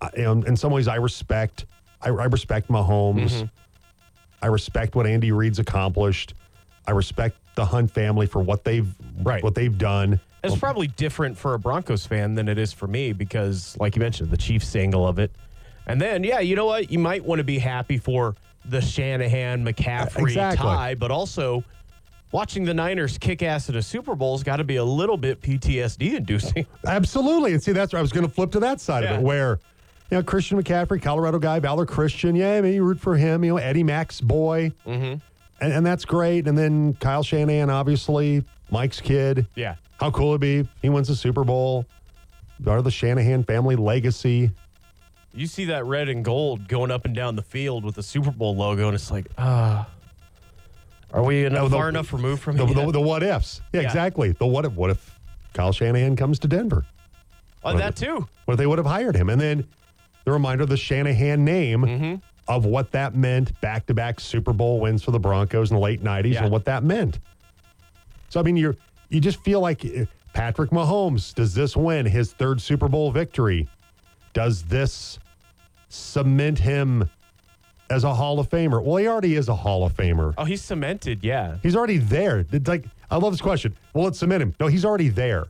I, 0.00 0.08
in, 0.14 0.46
in 0.46 0.56
some 0.56 0.72
ways, 0.72 0.88
I 0.88 0.96
respect 0.96 1.66
I, 2.00 2.08
I 2.08 2.24
respect 2.26 2.68
Mahomes. 2.68 3.30
Mm-hmm. 3.30 3.46
I 4.40 4.46
respect 4.46 4.94
what 4.94 5.06
Andy 5.06 5.32
Reid's 5.32 5.58
accomplished. 5.58 6.34
I 6.86 6.92
respect 6.92 7.36
the 7.54 7.64
Hunt 7.66 7.90
family 7.90 8.26
for 8.26 8.40
what 8.42 8.64
they've 8.64 8.86
Right. 9.22 9.42
what 9.42 9.54
they've 9.54 9.76
done. 9.76 10.20
It's 10.42 10.56
probably 10.56 10.88
different 10.88 11.38
for 11.38 11.54
a 11.54 11.58
Broncos 11.58 12.04
fan 12.06 12.34
than 12.34 12.48
it 12.48 12.58
is 12.58 12.72
for 12.72 12.86
me 12.86 13.12
because, 13.12 13.76
like 13.80 13.96
you 13.96 14.00
mentioned, 14.00 14.30
the 14.30 14.36
Chiefs 14.36 14.76
angle 14.76 15.06
of 15.08 15.18
it. 15.18 15.30
And 15.86 15.98
then, 16.00 16.22
yeah, 16.24 16.40
you 16.40 16.54
know 16.56 16.66
what? 16.66 16.90
You 16.90 16.98
might 16.98 17.24
want 17.24 17.38
to 17.38 17.44
be 17.44 17.58
happy 17.58 17.96
for 17.96 18.34
the 18.66 18.80
Shanahan 18.82 19.64
McCaffrey 19.64 20.22
Exactly. 20.22 20.64
tie, 20.66 20.94
but 20.94 21.10
also 21.10 21.64
watching 22.32 22.64
the 22.64 22.74
Niners 22.74 23.16
kick 23.16 23.42
ass 23.42 23.68
at 23.70 23.76
a 23.76 23.82
Super 23.82 24.14
Bowl's 24.14 24.42
got 24.42 24.56
to 24.56 24.64
be 24.64 24.76
a 24.76 24.84
little 24.84 25.16
bit 25.16 25.40
PTSD 25.40 26.14
inducing. 26.16 26.66
Absolutely. 26.86 27.52
And 27.54 27.62
see, 27.62 27.72
that's 27.72 27.92
where 27.92 27.98
I 27.98 28.02
was 28.02 28.12
going 28.12 28.26
to 28.26 28.32
flip 28.32 28.50
to 28.52 28.60
that 28.60 28.80
side 28.80 29.04
Yeah. 29.04 29.14
of 29.14 29.20
it, 29.20 29.22
where, 29.22 29.60
you 30.10 30.18
know, 30.18 30.22
Christian 30.22 30.62
McCaffrey, 30.62 31.00
Colorado 31.00 31.38
guy, 31.38 31.58
Valor 31.58 31.86
Christian, 31.86 32.34
yeah, 32.36 32.60
maybe 32.60 32.74
you 32.76 32.84
root 32.84 33.00
for 33.00 33.16
him, 33.16 33.44
you 33.44 33.52
know, 33.52 33.56
Eddie 33.58 33.82
Mack's 33.84 34.20
boy. 34.20 34.72
Mm-hmm. 34.86 35.14
And, 35.64 35.72
and 35.72 35.86
that's 35.86 36.04
great. 36.04 36.46
And 36.46 36.56
then 36.58 36.92
Kyle 36.94 37.22
Shanahan, 37.22 37.70
obviously, 37.70 38.44
Mike's 38.70 39.00
kid. 39.00 39.46
yeah. 39.54 39.76
How 39.98 40.10
cool 40.10 40.30
it'd 40.30 40.40
be? 40.42 40.58
if 40.58 40.68
He 40.82 40.88
wins 40.90 41.08
the 41.08 41.14
Super 41.16 41.44
Bowl. 41.44 41.86
Are 42.66 42.82
the 42.82 42.90
Shanahan 42.90 43.44
family 43.44 43.74
legacy? 43.76 44.50
You 45.32 45.46
see 45.46 45.64
that 45.66 45.86
red 45.86 46.08
and 46.08 46.24
gold 46.24 46.68
going 46.68 46.90
up 46.90 47.04
and 47.06 47.14
down 47.14 47.36
the 47.36 47.42
field 47.42 47.84
with 47.84 47.94
the 47.94 48.02
Super 48.02 48.30
Bowl 48.30 48.54
logo, 48.54 48.86
and 48.88 48.94
it's 48.94 49.10
like, 49.10 49.26
ah, 49.38 49.88
are 51.12 51.22
we 51.24 51.44
enough, 51.46 51.62
Oh, 51.62 51.68
the- 51.68 51.76
far 51.76 51.88
enough 51.88 52.12
removed 52.12 52.42
from 52.42 52.56
The, 52.56 52.66
the, 52.66 52.90
the 52.92 53.00
what 53.00 53.22
ifs. 53.22 53.60
Yeah, 53.72 53.80
Yeah. 53.80 53.86
exactly. 53.86 54.32
The 54.32 54.46
what 54.46 54.64
if, 54.64 54.72
what 54.74 54.90
if 54.90 55.18
Kyle 55.54 55.72
Shanahan 55.72 56.14
comes 56.16 56.38
to 56.40 56.48
Denver? 56.48 56.84
oh, 57.64 57.76
that 57.76 57.96
too. 57.96 58.26
What 58.44 58.54
if 58.54 58.58
they 58.58 58.66
would 58.66 58.78
have 58.78 58.86
hired 58.86 59.16
him? 59.16 59.30
And 59.30 59.40
then 59.40 59.66
the 60.24 60.32
reminder 60.32 60.64
of 60.64 60.68
the 60.68 60.76
Shanahan 60.76 61.44
name 61.44 61.82
Mm-hmm. 61.82 62.14
Of 62.48 62.64
what 62.66 62.90
that 62.92 63.14
meant 63.14 63.58
back 63.60 63.86
to 63.86 63.94
back 63.94 64.20
Super 64.20 64.52
Bowl 64.52 64.80
wins 64.80 65.02
for 65.02 65.10
the 65.12 65.18
Broncos 65.18 65.70
in 65.70 65.76
the 65.76 65.80
late 65.82 66.02
90s 66.02 66.34
Yeah. 66.34 66.42
and 66.44 66.52
what 66.52 66.64
that 66.66 66.84
meant. 66.84 67.18
So, 68.28 68.40
I 68.40 68.42
mean, 68.42 68.56
you're, 68.56 68.76
you 69.08 69.20
just 69.20 69.42
feel 69.42 69.60
like 69.60 69.84
uh, 69.84 70.04
Patrick 70.32 70.70
Mahomes, 70.70 71.34
does 71.34 71.54
this 71.54 71.76
win 71.76 72.04
his 72.06 72.32
third 72.32 72.60
Super 72.60 72.88
Bowl 72.88 73.10
victory? 73.10 73.68
Does 74.32 74.62
this 74.64 75.18
cement 75.88 76.58
him 76.58 77.08
as 77.90 78.04
a 78.04 78.12
Hall 78.12 78.40
of 78.40 78.50
Famer? 78.50 78.82
Well, 78.82 78.96
he 78.96 79.06
already 79.06 79.36
is 79.36 79.48
a 79.48 79.54
Hall 79.54 79.84
of 79.86 79.94
Famer. 79.96 80.34
Oh, 80.36 80.44
he's 80.44 80.62
cemented. 80.62 81.22
Yeah. 81.22 81.56
He's 81.62 81.76
already 81.76 81.98
there. 81.98 82.44
It's 82.50 82.68
like 82.68 82.84
I 83.10 83.16
love 83.16 83.32
this 83.32 83.40
question. 83.40 83.76
Well, 83.92 84.04
let's 84.04 84.18
cement 84.18 84.42
him. 84.42 84.54
No, 84.58 84.66
he's 84.66 84.84
already 84.84 85.08
there. 85.08 85.46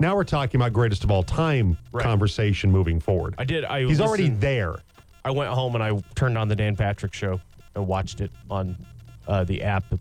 Now 0.00 0.14
we're 0.14 0.22
talking 0.22 0.60
about 0.60 0.72
greatest 0.72 1.02
of 1.02 1.10
all 1.10 1.24
time 1.24 1.74
Mm-hmm. 1.74 1.96
Right. 1.96 2.04
conversation 2.04 2.70
moving 2.70 3.00
forward. 3.00 3.34
I 3.38 3.44
did. 3.44 3.64
I 3.64 3.84
He's 3.84 4.00
already 4.00 4.28
there. 4.28 4.76
I 5.24 5.30
went 5.30 5.50
home 5.50 5.74
and 5.74 5.82
I 5.82 6.02
turned 6.14 6.38
on 6.38 6.48
the 6.48 6.56
Dan 6.56 6.76
Patrick 6.76 7.12
show 7.12 7.40
and 7.74 7.86
watched 7.86 8.20
it 8.20 8.30
on 8.50 8.76
uh, 9.26 9.44
the 9.44 9.62
app 9.62 9.88
that 9.90 10.00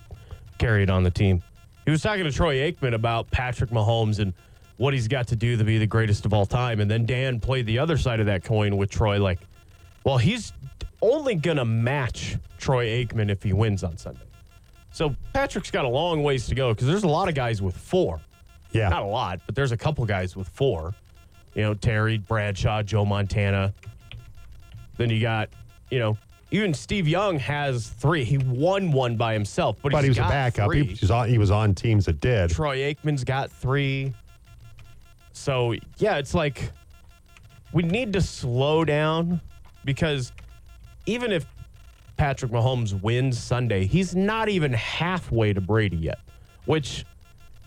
carried 0.57 0.89
on 0.89 1.03
the 1.03 1.11
team. 1.11 1.41
He 1.85 1.91
was 1.91 2.01
talking 2.01 2.23
to 2.23 2.31
Troy 2.31 2.57
Aikman 2.57 2.93
about 2.93 3.29
Patrick 3.31 3.69
Mahomes 3.69 4.19
and 4.19 4.33
what 4.77 4.93
he's 4.93 5.07
got 5.07 5.27
to 5.27 5.35
do 5.35 5.57
to 5.57 5.63
be 5.63 5.77
the 5.77 5.87
greatest 5.87 6.25
of 6.25 6.33
all 6.33 6.45
time. 6.45 6.79
And 6.79 6.89
then 6.89 7.05
Dan 7.05 7.39
played 7.39 7.65
the 7.65 7.79
other 7.79 7.97
side 7.97 8.19
of 8.19 8.25
that 8.27 8.43
coin 8.43 8.77
with 8.77 8.89
Troy, 8.89 9.19
like, 9.19 9.39
well, 10.03 10.17
he's 10.17 10.53
only 11.01 11.35
going 11.35 11.57
to 11.57 11.65
match 11.65 12.37
Troy 12.57 12.87
Aikman 12.87 13.29
if 13.29 13.43
he 13.43 13.53
wins 13.53 13.83
on 13.83 13.97
Sunday. 13.97 14.21
So 14.91 15.15
Patrick's 15.33 15.71
got 15.71 15.85
a 15.85 15.89
long 15.89 16.23
ways 16.23 16.47
to 16.47 16.55
go 16.55 16.73
because 16.73 16.87
there's 16.87 17.03
a 17.03 17.07
lot 17.07 17.27
of 17.27 17.35
guys 17.35 17.61
with 17.61 17.75
four. 17.75 18.19
Yeah. 18.71 18.89
Not 18.89 19.03
a 19.03 19.07
lot, 19.07 19.41
but 19.45 19.55
there's 19.55 19.71
a 19.71 19.77
couple 19.77 20.05
guys 20.05 20.35
with 20.35 20.49
four. 20.49 20.93
You 21.53 21.63
know, 21.63 21.73
Terry, 21.73 22.17
Bradshaw, 22.17 22.83
Joe 22.83 23.05
Montana. 23.05 23.73
Then 24.97 25.09
you 25.09 25.21
got, 25.21 25.49
you 25.89 25.99
know, 25.99 26.17
even 26.51 26.73
Steve 26.73 27.07
Young 27.07 27.39
has 27.39 27.89
three. 27.89 28.23
He 28.23 28.37
won 28.37 28.91
one 28.91 29.17
by 29.17 29.33
himself, 29.33 29.77
but, 29.81 29.91
but 29.91 30.03
he 30.03 30.09
he's 30.09 30.17
was 30.17 30.25
a 30.25 30.29
backup. 30.29 30.71
He 30.73 30.97
was, 31.01 31.11
on, 31.11 31.29
he 31.29 31.37
was 31.37 31.51
on 31.51 31.75
teams 31.75 32.05
that 32.05 32.19
did. 32.19 32.49
Troy 32.49 32.77
Aikman's 32.77 33.23
got 33.23 33.51
three. 33.51 34.13
So 35.33 35.75
yeah, 35.97 36.17
it's 36.17 36.33
like 36.33 36.71
we 37.73 37.83
need 37.83 38.13
to 38.13 38.21
slow 38.21 38.85
down 38.85 39.41
because 39.85 40.31
even 41.05 41.31
if 41.31 41.45
Patrick 42.15 42.51
Mahomes 42.51 42.99
wins 43.01 43.37
Sunday, 43.37 43.85
he's 43.85 44.15
not 44.15 44.49
even 44.49 44.73
halfway 44.73 45.53
to 45.53 45.61
Brady 45.61 45.97
yet, 45.97 46.19
which 46.65 47.05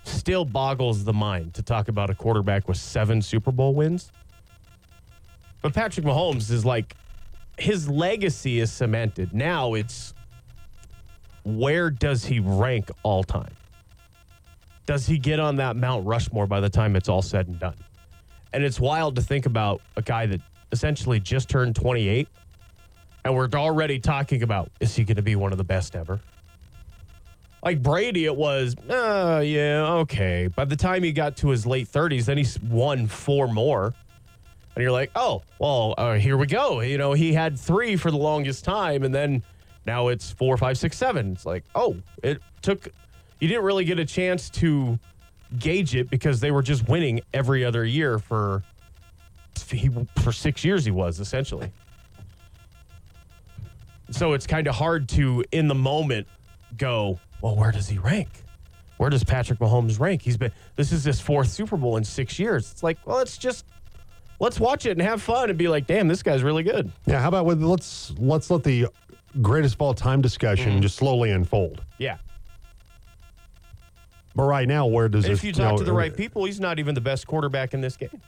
still 0.05 0.45
boggles 0.45 1.05
the 1.05 1.13
mind 1.13 1.55
to 1.55 1.63
talk 1.63 1.89
about 1.89 2.11
a 2.11 2.15
quarterback 2.15 2.67
with 2.67 2.77
seven 2.77 3.23
Super 3.23 3.53
Bowl 3.53 3.75
wins. 3.75 4.11
But 5.63 5.75
Patrick 5.75 6.07
Mahomes 6.07 6.51
is 6.51 6.65
like, 6.65 6.97
his 7.61 7.89
legacy 7.89 8.61
is 8.61 8.73
cemented. 8.73 9.33
Now 9.33 9.75
it's 9.75 10.15
where 11.45 11.91
does 11.91 12.25
he 12.25 12.41
rank 12.41 12.91
all 13.03 13.23
time? 13.23 13.55
Does 14.87 15.07
he 15.07 15.19
get 15.19 15.39
on 15.39 15.57
that 15.57 15.77
Mount 15.77 16.07
Rushmore 16.07 16.47
by 16.47 16.61
the 16.61 16.69
time 16.69 16.97
it's 16.97 17.09
all 17.09 17.23
said 17.23 17.49
and 17.49 17.59
done? 17.59 17.77
And 18.53 18.65
it's 18.65 18.81
wild 18.81 19.15
to 19.17 19.23
think 19.23 19.47
about 19.47 19.81
a 19.97 20.03
guy 20.03 20.27
that 20.27 20.41
essentially 20.73 21.21
just 21.21 21.49
turned 21.49 21.77
28 21.77 22.29
and 23.25 23.35
we're 23.35 23.49
already 23.55 23.99
talking 23.99 24.43
about 24.43 24.71
is 24.81 24.97
he 24.97 25.05
going 25.05 25.17
to 25.17 25.23
be 25.23 25.37
one 25.37 25.53
of 25.53 25.59
the 25.59 25.65
best 25.65 25.95
ever? 25.95 26.21
Like 27.63 27.83
Brady, 27.83 28.25
it 28.25 28.35
was, 28.35 28.75
oh, 28.89 29.41
yeah, 29.41 29.93
okay. 29.93 30.49
By 30.49 30.65
the 30.65 30.77
time 30.77 31.03
he 31.03 31.13
got 31.13 31.37
to 31.39 31.49
his 31.49 31.67
late 31.67 31.89
30s, 31.89 32.25
then 32.25 32.39
he's 32.39 32.59
won 32.63 33.07
four 33.07 33.49
more. 33.49 33.95
And 34.75 34.83
you're 34.83 34.93
like, 34.93 35.11
oh, 35.17 35.43
well, 35.59 35.95
uh, 35.99 36.15
here 36.15 36.37
we 36.37 36.47
go. 36.47 36.81
You 36.81 36.97
know, 36.97 37.13
he 37.13 37.33
had 37.33 37.59
three 37.59 37.97
for 37.97 38.11
the 38.11 38.17
longest 38.17 38.65
time, 38.65 39.03
and 39.03 39.15
then 39.15 39.43
now 39.85 40.09
it's 40.09 40.31
four, 40.31 40.57
five, 40.57 40.79
six, 40.79 40.97
seven. 40.97 41.33
It's 41.33 41.45
like, 41.45 41.65
oh, 41.75 41.97
it 42.23 42.41
took, 42.63 42.89
you 43.41 43.49
didn't 43.49 43.65
really 43.65 43.85
get 43.85 43.99
a 43.99 44.05
chance 44.05 44.49
to 44.51 44.99
gauge 45.59 45.97
it 45.97 46.09
because 46.09 46.39
they 46.39 46.53
were 46.53 46.63
just 46.63 46.89
winning 46.89 47.21
every 47.35 47.65
other 47.65 47.85
year 47.85 48.19
for, 48.19 48.63
for 50.23 50.33
six 50.33 50.65
years, 50.65 50.85
he 50.85 50.93
was 50.93 51.19
essentially. 51.19 51.73
So 54.11 54.33
it's 54.33 54.47
kind 54.47 54.67
of 54.67 54.75
hard 54.75 55.09
to, 55.11 55.45
in 55.51 55.67
the 55.67 55.75
moment, 55.75 56.27
go, 56.77 57.19
well, 57.41 57.57
where 57.57 57.73
does 57.73 57.89
he 57.89 57.99
rank? 57.99 58.29
Where 58.99 59.11
does 59.11 59.25
Patrick 59.25 59.59
Mahomes 59.59 59.99
rank? 59.99 60.23
He's 60.23 60.37
been, 60.37 60.53
this 60.77 60.93
is 60.93 61.05
his 61.05 61.21
fourth 61.21 61.49
Super 61.49 61.77
Bowl 61.77 61.97
in 61.97 62.05
six 62.05 62.39
years. 62.39 62.71
It's 62.71 62.83
like, 62.83 62.99
well, 63.07 63.17
let's 63.17 63.39
just, 63.39 63.65
let's 64.41 64.59
watch 64.59 64.87
it 64.87 64.93
and 64.93 65.03
have 65.03 65.23
fun 65.23 65.49
and 65.51 65.59
be 65.59 65.69
like, 65.69 65.87
damn, 65.87 66.09
this 66.09 66.23
guy's 66.23 66.43
really 66.43 66.63
good. 66.65 66.91
Yeah, 67.07 67.21
how 67.21 67.29
about 67.29 67.47
with 67.47 67.63
let's 67.63 68.13
let's 68.19 68.51
let 68.51 68.65
the 68.65 68.87
greatest 69.41 69.77
of 69.77 69.83
all 69.83 69.95
time 69.95 70.21
discussion 70.21 70.73
Mm-hmm. 70.73 70.81
just 70.81 70.97
slowly 70.97 71.31
unfold. 71.31 71.83
Yeah. 71.99 72.17
But 74.35 74.45
right 74.45 74.69
now, 74.69 74.87
where 74.87 75.09
does 75.09 75.25
And 75.25 75.33
this? 75.33 75.41
if 75.41 75.45
you 75.45 75.53
talk 75.53 75.73
know, 75.73 75.79
to 75.79 75.85
the 75.85 75.93
right 75.93 76.15
people, 76.17 76.45
he's 76.45 76.61
not 76.61 76.79
even 76.79 76.95
the 76.95 77.01
best 77.01 77.27
quarterback 77.27 77.75
in 77.75 77.81
this 77.81 77.97
game. 77.97 78.21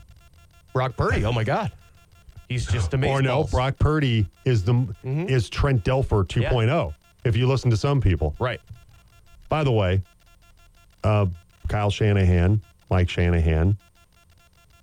Brock 0.72 0.96
Purdy, 0.96 1.25
oh 1.25 1.33
my 1.33 1.44
God. 1.44 1.70
He's 2.48 2.66
just 2.66 2.92
amazing. 2.92 3.14
Or 3.18 3.22
no, 3.22 3.44
Brock 3.44 3.79
Purdy 3.79 4.27
is 4.44 4.64
the 4.64 4.72
Mm-hmm. 4.75 5.29
is 5.29 5.48
Trent 5.48 5.85
Dilfer 5.85 6.27
2.0. 6.27 6.94
If 7.25 7.37
you 7.37 7.46
listen 7.46 7.70
to 7.70 7.77
some 7.77 8.01
people, 8.01 8.35
Right. 8.40 8.61
by 9.48 9.62
the 9.64 9.70
way, 9.70 10.03
uh, 11.05 11.27
Kyle 11.68 11.90
Shanahan, 11.90 12.61
Mike 12.90 13.09
Shanahan, 13.09 13.77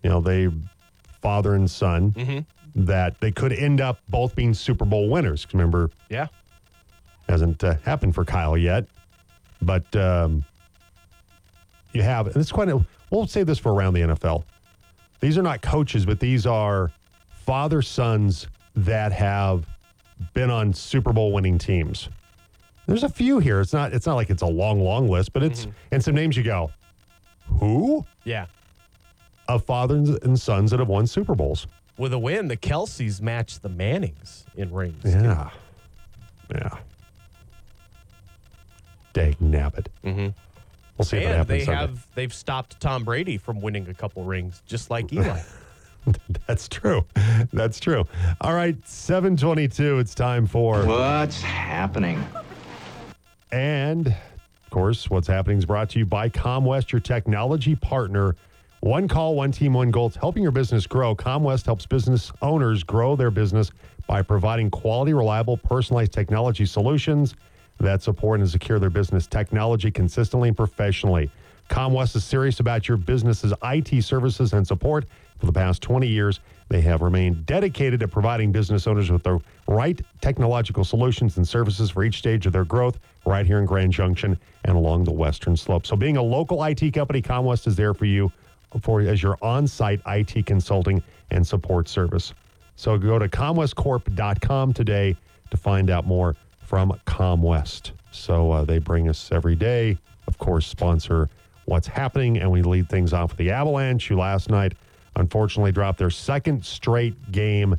you 0.04 0.10
know 0.10 0.22
they 0.22 0.48
father 1.22 1.56
and 1.56 1.70
son 1.70 2.12
Mm-hmm. 2.12 2.40
that 2.86 3.20
they 3.20 3.32
could 3.32 3.52
end 3.54 3.82
up 3.82 4.00
both 4.10 4.36
being 4.36 4.54
Super 4.54 4.86
Bowl 4.86 5.10
winners. 5.10 5.46
Remember, 5.54 5.90
Yeah. 6.10 6.28
hasn't 7.28 7.64
uh, 7.64 7.76
happened 7.84 8.16
for 8.16 8.26
Kyle 8.26 8.58
yet, 8.58 8.86
but 9.62 9.94
um, 9.96 10.44
you 11.94 12.02
have, 12.02 12.28
and 12.28 12.38
it's 12.38 12.52
quite. 12.52 12.70
A, 12.70 12.86
we'll 13.10 13.28
say 13.28 13.44
this 13.44 13.58
for 13.60 13.74
around 13.74 13.94
the 13.96 14.02
NFL. 14.02 14.44
These 15.20 15.38
are 15.38 15.42
not 15.44 15.62
coaches, 15.62 16.06
but 16.06 16.20
these 16.20 16.46
are 16.46 16.92
father 17.32 17.82
sons 17.82 18.48
that 18.76 19.12
have 19.12 19.66
been 20.34 20.50
on 20.52 20.74
Super 20.74 21.12
Bowl 21.12 21.32
winning 21.34 21.58
teams. 21.58 22.10
There's 22.86 23.04
a 23.04 23.10
few 23.10 23.40
here. 23.40 23.60
It's 23.60 23.74
not. 23.74 23.94
It's 23.94 24.06
not 24.06 24.16
like 24.16 24.30
it's 24.30 24.42
a 24.44 24.48
long, 24.48 24.80
long 24.82 25.08
list, 25.10 25.34
but 25.34 25.44
it's 25.44 25.68
and 25.92 26.04
some 26.04 26.16
names 26.16 26.38
you 26.38 26.44
go, 26.44 26.72
who 27.60 28.06
Yeah. 28.24 28.46
Of 29.50 29.66
fathers 29.66 30.10
and 30.10 30.40
sons 30.40 30.72
that 30.72 30.80
have 30.80 30.88
won 30.90 31.08
Super 31.08 31.34
Bowls. 31.36 31.66
With 31.98 32.14
a 32.14 32.20
win, 32.20 32.48
the 32.48 32.56
Kelces 32.56 33.20
match 33.20 33.60
the 33.60 33.68
Mannings 33.70 34.46
in 34.56 34.72
rings. 34.72 35.04
Yeah, 35.04 35.50
yeah. 36.54 36.78
Dang 39.14 39.34
nabbit. 39.42 39.88
Mm-hmm. 40.06 40.28
We'll 40.98 41.06
see 41.06 41.18
if 41.18 41.24
it 41.24 41.26
And 41.26 41.36
happens. 41.36 41.48
they 41.48 41.66
Sunday. 41.66 41.80
have 41.82 42.08
they've 42.16 42.34
stopped 42.34 42.80
Tom 42.80 43.04
Brady 43.04 43.38
from 43.38 43.60
winning 43.62 43.88
a 43.90 43.94
couple 43.94 44.24
rings, 44.24 44.62
just 44.68 44.90
like 44.92 45.12
Eli. 45.14 45.42
That's 46.48 46.68
true. 46.70 47.06
That's 47.52 47.80
true. 47.80 48.06
All 48.42 48.54
right, 48.54 48.76
722. 48.88 50.00
It's 50.00 50.16
time 50.16 50.48
for. 50.48 50.86
What's 50.86 51.42
happening? 51.42 52.24
And, 53.52 54.08
of 54.08 54.70
course, 54.70 55.10
what's 55.10 55.28
happening 55.28 55.58
is 55.58 55.66
brought 55.66 55.90
to 55.92 56.00
you 56.00 56.06
by 56.06 56.30
ComWest, 56.30 56.92
your 56.92 57.02
technology 57.02 57.76
partner. 57.76 58.36
One 58.82 59.10
call, 59.10 59.36
one 59.36 59.52
team, 59.52 59.74
one 59.74 59.92
goal. 59.92 60.08
It's 60.08 60.16
helping 60.16 60.42
your 60.42 60.54
business 60.54 60.88
grow. 60.88 61.14
ComWest 61.14 61.66
helps 61.66 61.86
business 61.86 62.32
owners 62.42 62.82
grow 62.82 63.18
their 63.18 63.30
business 63.30 63.72
by 64.08 64.22
providing 64.22 64.72
quality, 64.72 65.14
reliable, 65.14 65.58
personalized 65.58 66.14
technology 66.14 66.66
solutions 66.66 67.36
that 67.82 68.02
support 68.02 68.40
and 68.40 68.50
secure 68.50 68.80
their 68.80 68.90
business 68.90 69.28
technology 69.28 69.92
consistently 69.92 70.48
and 70.48 70.56
professionally. 70.56 71.30
ComWest 71.70 72.16
is 72.16 72.24
serious 72.24 72.62
about 72.62 72.88
your 72.88 72.96
business's 72.96 73.54
IT 73.64 74.02
services 74.02 74.54
and 74.54 74.66
support. 74.66 75.06
For 75.40 75.46
the 75.46 75.54
past 75.54 75.82
20 75.82 76.08
years, 76.08 76.40
they 76.70 76.80
have 76.82 77.02
remained 77.02 77.46
dedicated 77.46 78.00
to 78.00 78.08
providing 78.08 78.54
business 78.54 78.88
owners 78.88 79.12
with 79.12 79.24
the 79.24 79.40
right 79.68 80.02
technological 80.22 80.86
solutions 80.86 81.36
and 81.36 81.46
services 81.46 81.90
for 81.90 82.06
each 82.06 82.18
stage 82.18 82.46
of 82.46 82.54
their 82.54 82.66
growth 82.66 82.98
right 83.26 83.46
here 83.46 83.60
in 83.60 83.66
Grand 83.66 83.92
Junction 83.92 84.40
and 84.64 84.78
along 84.78 85.04
the 85.04 85.12
Western 85.12 85.58
Slope. 85.58 85.86
So, 85.86 85.98
being 85.98 86.18
a 86.18 86.24
local 86.24 86.64
IT 86.64 86.94
company, 86.94 87.22
ComWest 87.22 87.68
is 87.68 87.76
there 87.76 87.94
for 87.94 88.06
you 88.06 88.32
for 88.82 89.02
as 89.02 89.22
your 89.22 89.38
on-site 89.42 90.02
IT 90.08 90.46
consulting 90.46 91.02
and 91.32 91.46
support 91.46 91.88
service. 91.88 92.34
So, 92.76 92.98
go 92.98 93.20
to 93.20 93.28
comwestcorp.com 93.28 94.74
today 94.74 95.16
to 95.52 95.58
find 95.58 95.90
out 95.90 96.06
more 96.06 96.36
from 96.66 96.92
ComWest. 97.06 97.92
So, 98.12 98.52
uh, 98.52 98.64
they 98.64 98.80
bring 98.80 99.10
us 99.10 99.32
every 99.32 99.56
day, 99.56 99.98
of 100.28 100.38
course, 100.38 100.68
sponsor 100.68 101.30
what's 101.66 101.88
happening, 101.88 102.40
and 102.40 102.52
we 102.52 102.62
lead 102.62 102.90
things 102.90 103.14
off 103.14 103.32
with 103.32 103.38
the 103.38 103.52
Avalanche, 103.52 104.08
who 104.08 104.18
last 104.18 104.50
night 104.50 104.74
unfortunately 105.16 105.72
dropped 105.72 106.00
their 106.00 106.10
second 106.10 106.66
straight 106.66 107.32
game 107.32 107.76